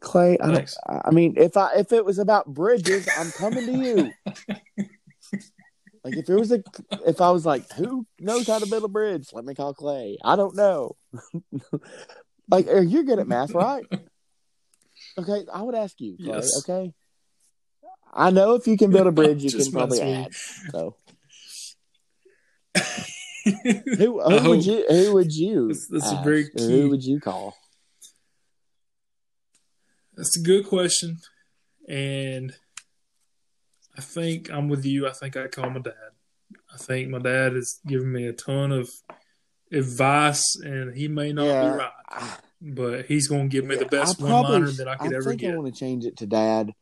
Clay, 0.00 0.38
I, 0.40 0.54
Thanks. 0.54 0.76
I 0.88 1.10
mean, 1.10 1.34
if 1.36 1.56
I 1.56 1.74
if 1.76 1.92
it 1.92 2.04
was 2.04 2.18
about 2.18 2.46
bridges, 2.46 3.08
I'm 3.18 3.30
coming 3.32 3.66
to 3.66 3.72
you. 3.72 4.12
like 6.04 6.16
if 6.16 6.28
it 6.28 6.34
was 6.34 6.50
a, 6.52 6.62
if 7.06 7.20
I 7.20 7.30
was 7.30 7.44
like, 7.44 7.70
who 7.72 8.06
knows 8.18 8.46
how 8.46 8.58
to 8.58 8.66
build 8.66 8.84
a 8.84 8.88
bridge? 8.88 9.28
Let 9.32 9.44
me 9.44 9.54
call 9.54 9.74
Clay. 9.74 10.18
I 10.24 10.36
don't 10.36 10.56
know. 10.56 10.96
like, 12.50 12.68
are 12.68 12.82
you 12.82 13.04
good 13.04 13.18
at 13.18 13.28
math, 13.28 13.52
right? 13.52 13.84
Okay, 15.18 15.44
I 15.52 15.62
would 15.62 15.74
ask 15.74 16.00
you. 16.00 16.16
Clay, 16.16 16.26
Yes. 16.36 16.58
Okay. 16.58 16.94
I 18.12 18.30
know 18.30 18.54
if 18.54 18.66
you 18.66 18.76
can 18.76 18.90
build 18.90 19.06
a 19.06 19.12
bridge, 19.12 19.44
you 19.44 19.50
can 19.50 19.70
probably 19.70 20.00
messing 20.00 20.24
add. 20.24 20.34
So 20.72 20.96
who, 23.96 24.20
who 24.20 24.50
would 24.50 24.64
you 24.66 24.84
who 24.88 25.12
would 25.14 25.34
you 25.34 25.68
That's- 25.68 25.86
that's 25.88 26.12
a 26.12 26.22
very 26.24 26.44
key- 26.50 26.66
who 26.66 26.90
would 26.90 27.04
you 27.04 27.20
call? 27.20 27.56
That's 30.20 30.36
a 30.36 30.42
good 30.42 30.66
question, 30.66 31.16
and 31.88 32.52
I 33.96 34.02
think 34.02 34.50
I'm 34.52 34.68
with 34.68 34.84
you. 34.84 35.08
I 35.08 35.12
think 35.12 35.34
I 35.34 35.46
call 35.48 35.70
my 35.70 35.78
dad. 35.80 35.94
I 36.70 36.76
think 36.76 37.08
my 37.08 37.18
dad 37.20 37.54
has 37.54 37.80
given 37.86 38.12
me 38.12 38.26
a 38.26 38.34
ton 38.34 38.70
of 38.70 38.90
advice, 39.72 40.44
and 40.62 40.94
he 40.94 41.08
may 41.08 41.32
not 41.32 41.46
Yeah. 41.46 41.72
be 41.72 41.78
right, 41.78 42.40
but 42.60 43.06
he's 43.06 43.28
going 43.28 43.48
to 43.48 43.56
give 43.56 43.64
me 43.64 43.76
the 43.76 43.86
best 43.86 44.20
I 44.20 44.24
one 44.30 44.42
liner 44.42 44.70
that 44.72 44.88
I 44.88 44.96
could 44.96 45.14
ever 45.14 45.30
think 45.30 45.40
get. 45.40 45.46
I 45.46 45.50
think 45.52 45.54
I 45.54 45.62
want 45.62 45.74
to 45.74 45.80
change 45.80 46.04
it 46.04 46.18
to 46.18 46.26
dad. 46.26 46.74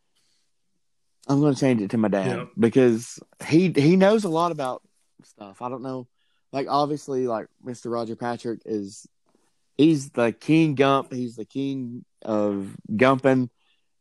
I'm 1.29 1.39
going 1.39 1.55
to 1.55 1.61
change 1.61 1.81
it 1.81 1.91
to 1.91 1.97
my 1.99 2.09
dad 2.09 2.27
Yeah. 2.27 2.45
because 2.59 3.21
he 3.47 3.71
he 3.71 3.95
knows 3.95 4.25
a 4.25 4.29
lot 4.29 4.51
about 4.51 4.83
stuff. 5.23 5.63
I 5.63 5.69
don't 5.69 5.83
know, 5.83 6.09
like 6.53 6.67
obviously, 6.69 7.29
like 7.29 7.47
Mr. 7.65 7.89
Roger 7.89 8.17
Patrick 8.17 8.63
is 8.65 9.07
he's 9.79 10.11
the 10.11 10.33
king 10.33 10.75
gump. 10.75 11.13
He's 11.13 11.37
the 11.37 11.47
king 11.47 12.05
of 12.23 12.77
gumping. 12.93 13.49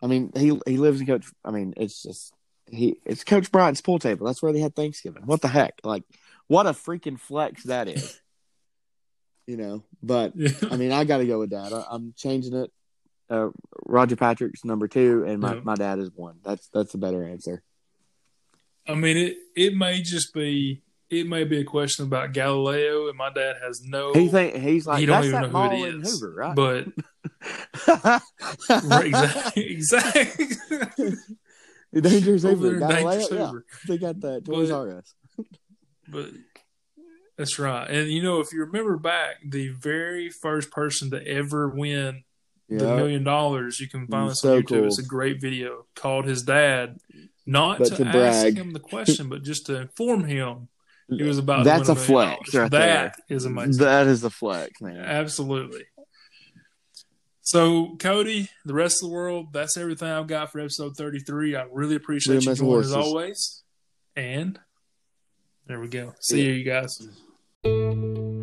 I 0.02 0.08
mean, 0.08 0.32
he 0.36 0.60
he 0.68 0.78
lives 0.78 1.00
in 1.00 1.08
Coach. 1.08 1.26
I 1.46 1.52
mean, 1.52 1.74
it's 1.78 2.04
just 2.04 2.34
he 2.70 3.00
it's 3.06 3.24
Coach 3.24 3.52
Bryant's 3.52 3.82
pool 3.82 4.00
table. 4.00 4.26
That's 4.28 4.42
where 4.44 4.52
they 4.52 4.60
had 4.60 4.76
Thanksgiving. 4.76 5.24
What 5.26 5.42
the 5.42 5.48
heck? 5.48 5.80
Like, 5.84 6.04
what 6.48 6.68
a 6.68 6.72
freaking 6.72 7.20
flex 7.20 7.64
that 7.64 7.88
is. 7.88 8.20
you 9.48 9.56
know, 9.58 9.84
but 10.04 10.34
Yeah. 10.36 10.50
I 10.70 10.76
mean, 10.78 10.92
I 10.92 11.06
got 11.06 11.20
to 11.20 11.26
go 11.26 11.40
with 11.40 11.52
dad. 11.52 11.72
I, 11.72 11.86
I'm 11.90 12.14
changing 12.18 12.54
it. 12.54 12.72
Uh, 13.30 13.50
Roger 13.86 14.16
Patrick's 14.16 14.64
number 14.66 14.88
two, 14.88 15.24
and 15.26 15.40
my, 15.42 15.56
Yeah. 15.56 15.62
my 15.64 15.76
dad 15.76 16.00
is 16.00 16.12
one. 16.14 16.40
That's 16.44 16.68
that's 16.74 16.94
a 16.94 16.98
better 16.98 17.24
answer. 17.24 17.62
I 18.88 18.94
mean, 18.96 19.18
it 19.18 19.38
it 19.56 19.76
may 19.76 20.02
just 20.02 20.34
be 20.34 20.82
it 21.10 21.28
may 21.28 21.44
be 21.44 21.60
a 21.60 21.64
question 21.64 22.06
about 22.06 22.34
Galileo, 22.34 23.08
and 23.08 23.18
my 23.18 23.32
dad 23.32 23.56
has 23.64 23.82
no. 23.84 24.14
He 24.14 24.28
think 24.28 24.56
he's 24.56 24.86
like 24.86 25.00
he 25.00 25.06
don't 25.06 25.22
that's 25.22 25.28
even 25.28 25.52
know 25.52 25.70
who 25.70 25.86
it 25.86 25.96
is, 25.96 26.20
Hoover, 26.20 26.34
right? 26.36 26.56
but 26.56 26.88
exactly, 29.06 29.72
exactly. 29.72 31.14
Dangerous 32.02 32.44
Over 32.46 32.72
Hoover, 32.72 32.80
Galileo, 32.80 33.20
Dangerous 33.20 33.32
yeah, 33.32 33.80
they 33.88 33.98
got 33.98 34.20
that 34.22 34.46
Toys 34.46 34.70
But- 34.70 34.76
R 34.76 34.98
Us. 34.98 35.14
But 36.10 36.30
that's 37.38 37.60
right. 37.60 37.90
And 37.90 38.10
you 38.10 38.24
know, 38.24 38.40
if 38.40 38.52
you 38.54 38.60
remember 38.62 38.98
back, 38.98 39.38
the 39.46 39.70
very 39.70 40.30
first 40.30 40.72
person 40.72 41.12
to 41.12 41.26
ever 41.28 41.70
win 41.70 42.24
the 42.70 42.96
million 42.96 43.24
dollars, 43.24 43.80
you 43.80 43.88
can 43.88 44.08
find 44.08 44.30
this 44.32 44.42
so 44.42 44.56
on 44.56 44.64
YouTube. 44.64 44.68
cool. 44.68 44.86
It's 44.88 45.00
a 45.00 45.04
great 45.04 45.40
video. 45.42 45.86
Called 45.96 46.26
his 46.26 46.44
dad, 46.44 46.98
not 47.46 47.78
to, 47.80 47.96
to 47.96 48.06
ask 48.06 48.42
brag. 48.42 48.58
him 48.58 48.72
the 48.74 48.80
question, 48.80 49.30
but 49.30 49.44
just 49.44 49.66
to 49.68 49.82
inform 49.82 50.26
him 50.26 50.70
he 51.10 51.24
was 51.24 51.38
about. 51.38 51.64
That's 51.64 51.90
a 51.90 51.96
flex 51.96 52.54
right 52.54 52.70
That 52.72 53.16
is 53.30 53.46
amazing. 53.46 53.84
that 53.84 54.08
is 54.08 54.24
a 54.24 54.30
flex, 54.30 54.82
man. 54.82 54.98
Absolutely. 54.98 55.86
So, 57.42 57.96
Cody, 58.00 58.50
the 58.66 58.74
rest 58.74 59.02
of 59.02 59.10
the 59.10 59.16
world, 59.16 59.54
that's 59.54 59.78
everything 59.78 60.10
I've 60.10 60.28
got 60.28 60.52
for 60.52 60.60
episode 60.60 60.98
33. 60.98 61.56
I 61.56 61.66
really 61.72 61.96
appreciate 61.96 62.34
Real 62.34 62.44
you 62.44 62.56
joining 62.56 62.80
as 62.80 62.94
always. 62.94 63.64
And 64.18 64.60
there 65.66 65.80
we 65.80 65.88
go. 65.88 66.14
See 66.20 66.44
you, 66.44 66.52
you 66.52 66.66
guys. 66.66 68.36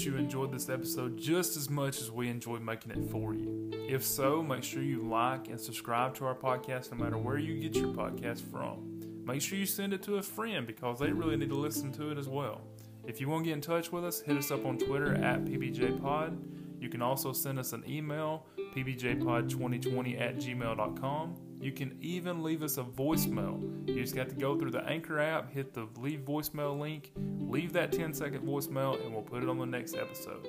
That 0.00 0.06
you 0.06 0.16
enjoyed 0.16 0.50
this 0.50 0.70
episode 0.70 1.18
just 1.18 1.58
as 1.58 1.68
much 1.68 2.00
as 2.00 2.10
we 2.10 2.30
enjoyed 2.30 2.62
making 2.62 2.90
it 2.90 3.10
for 3.10 3.34
you. 3.34 3.70
If 3.86 4.02
so, 4.02 4.42
make 4.42 4.64
sure 4.64 4.82
you 4.82 5.06
like 5.06 5.48
and 5.48 5.60
subscribe 5.60 6.14
to 6.14 6.24
our 6.24 6.34
podcast 6.34 6.90
no 6.90 6.96
matter 6.96 7.18
where 7.18 7.36
you 7.36 7.60
get 7.60 7.76
your 7.76 7.88
podcast 7.88 8.40
from. 8.50 9.02
Make 9.26 9.42
sure 9.42 9.58
you 9.58 9.66
send 9.66 9.92
it 9.92 10.02
to 10.04 10.16
a 10.16 10.22
friend 10.22 10.66
because 10.66 11.00
they 11.00 11.12
really 11.12 11.36
need 11.36 11.50
to 11.50 11.54
listen 11.54 11.92
to 11.92 12.10
it 12.10 12.16
as 12.16 12.28
well. 12.28 12.62
If 13.04 13.20
you 13.20 13.28
want 13.28 13.44
to 13.44 13.50
get 13.50 13.54
in 13.56 13.60
touch 13.60 13.92
with 13.92 14.06
us, 14.06 14.22
hit 14.22 14.38
us 14.38 14.50
up 14.50 14.64
on 14.64 14.78
Twitter 14.78 15.14
at 15.16 15.44
PBJPod. 15.44 16.38
You 16.80 16.88
can 16.88 17.02
also 17.02 17.34
send 17.34 17.58
us 17.58 17.74
an 17.74 17.84
email, 17.86 18.46
pbjpod2020 18.74 20.18
at 20.18 20.36
gmail.com. 20.36 21.34
You 21.60 21.72
can 21.72 21.98
even 22.00 22.42
leave 22.42 22.62
us 22.62 22.78
a 22.78 22.82
voicemail. 22.82 23.86
You 23.86 24.00
just 24.00 24.16
got 24.16 24.30
to 24.30 24.34
go 24.34 24.58
through 24.58 24.70
the 24.70 24.82
Anchor 24.84 25.20
app, 25.20 25.52
hit 25.52 25.74
the 25.74 25.86
leave 25.98 26.20
voicemail 26.20 26.78
link, 26.78 27.12
leave 27.38 27.74
that 27.74 27.92
10 27.92 28.14
second 28.14 28.46
voicemail, 28.46 28.98
and 29.04 29.12
we'll 29.12 29.22
put 29.22 29.42
it 29.42 29.48
on 29.48 29.58
the 29.58 29.66
next 29.66 29.94
episode. 29.94 30.48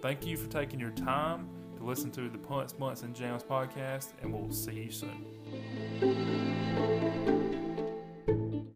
Thank 0.00 0.24
you 0.24 0.36
for 0.36 0.48
taking 0.48 0.78
your 0.78 0.90
time 0.90 1.48
to 1.78 1.84
listen 1.84 2.12
to 2.12 2.28
the 2.28 2.38
Punts, 2.38 2.72
Bunts, 2.72 3.02
and 3.02 3.14
Jams 3.14 3.42
podcast, 3.42 4.12
and 4.22 4.32
we'll 4.32 4.52
see 4.52 4.84
you 4.84 4.90
soon. 4.92 6.51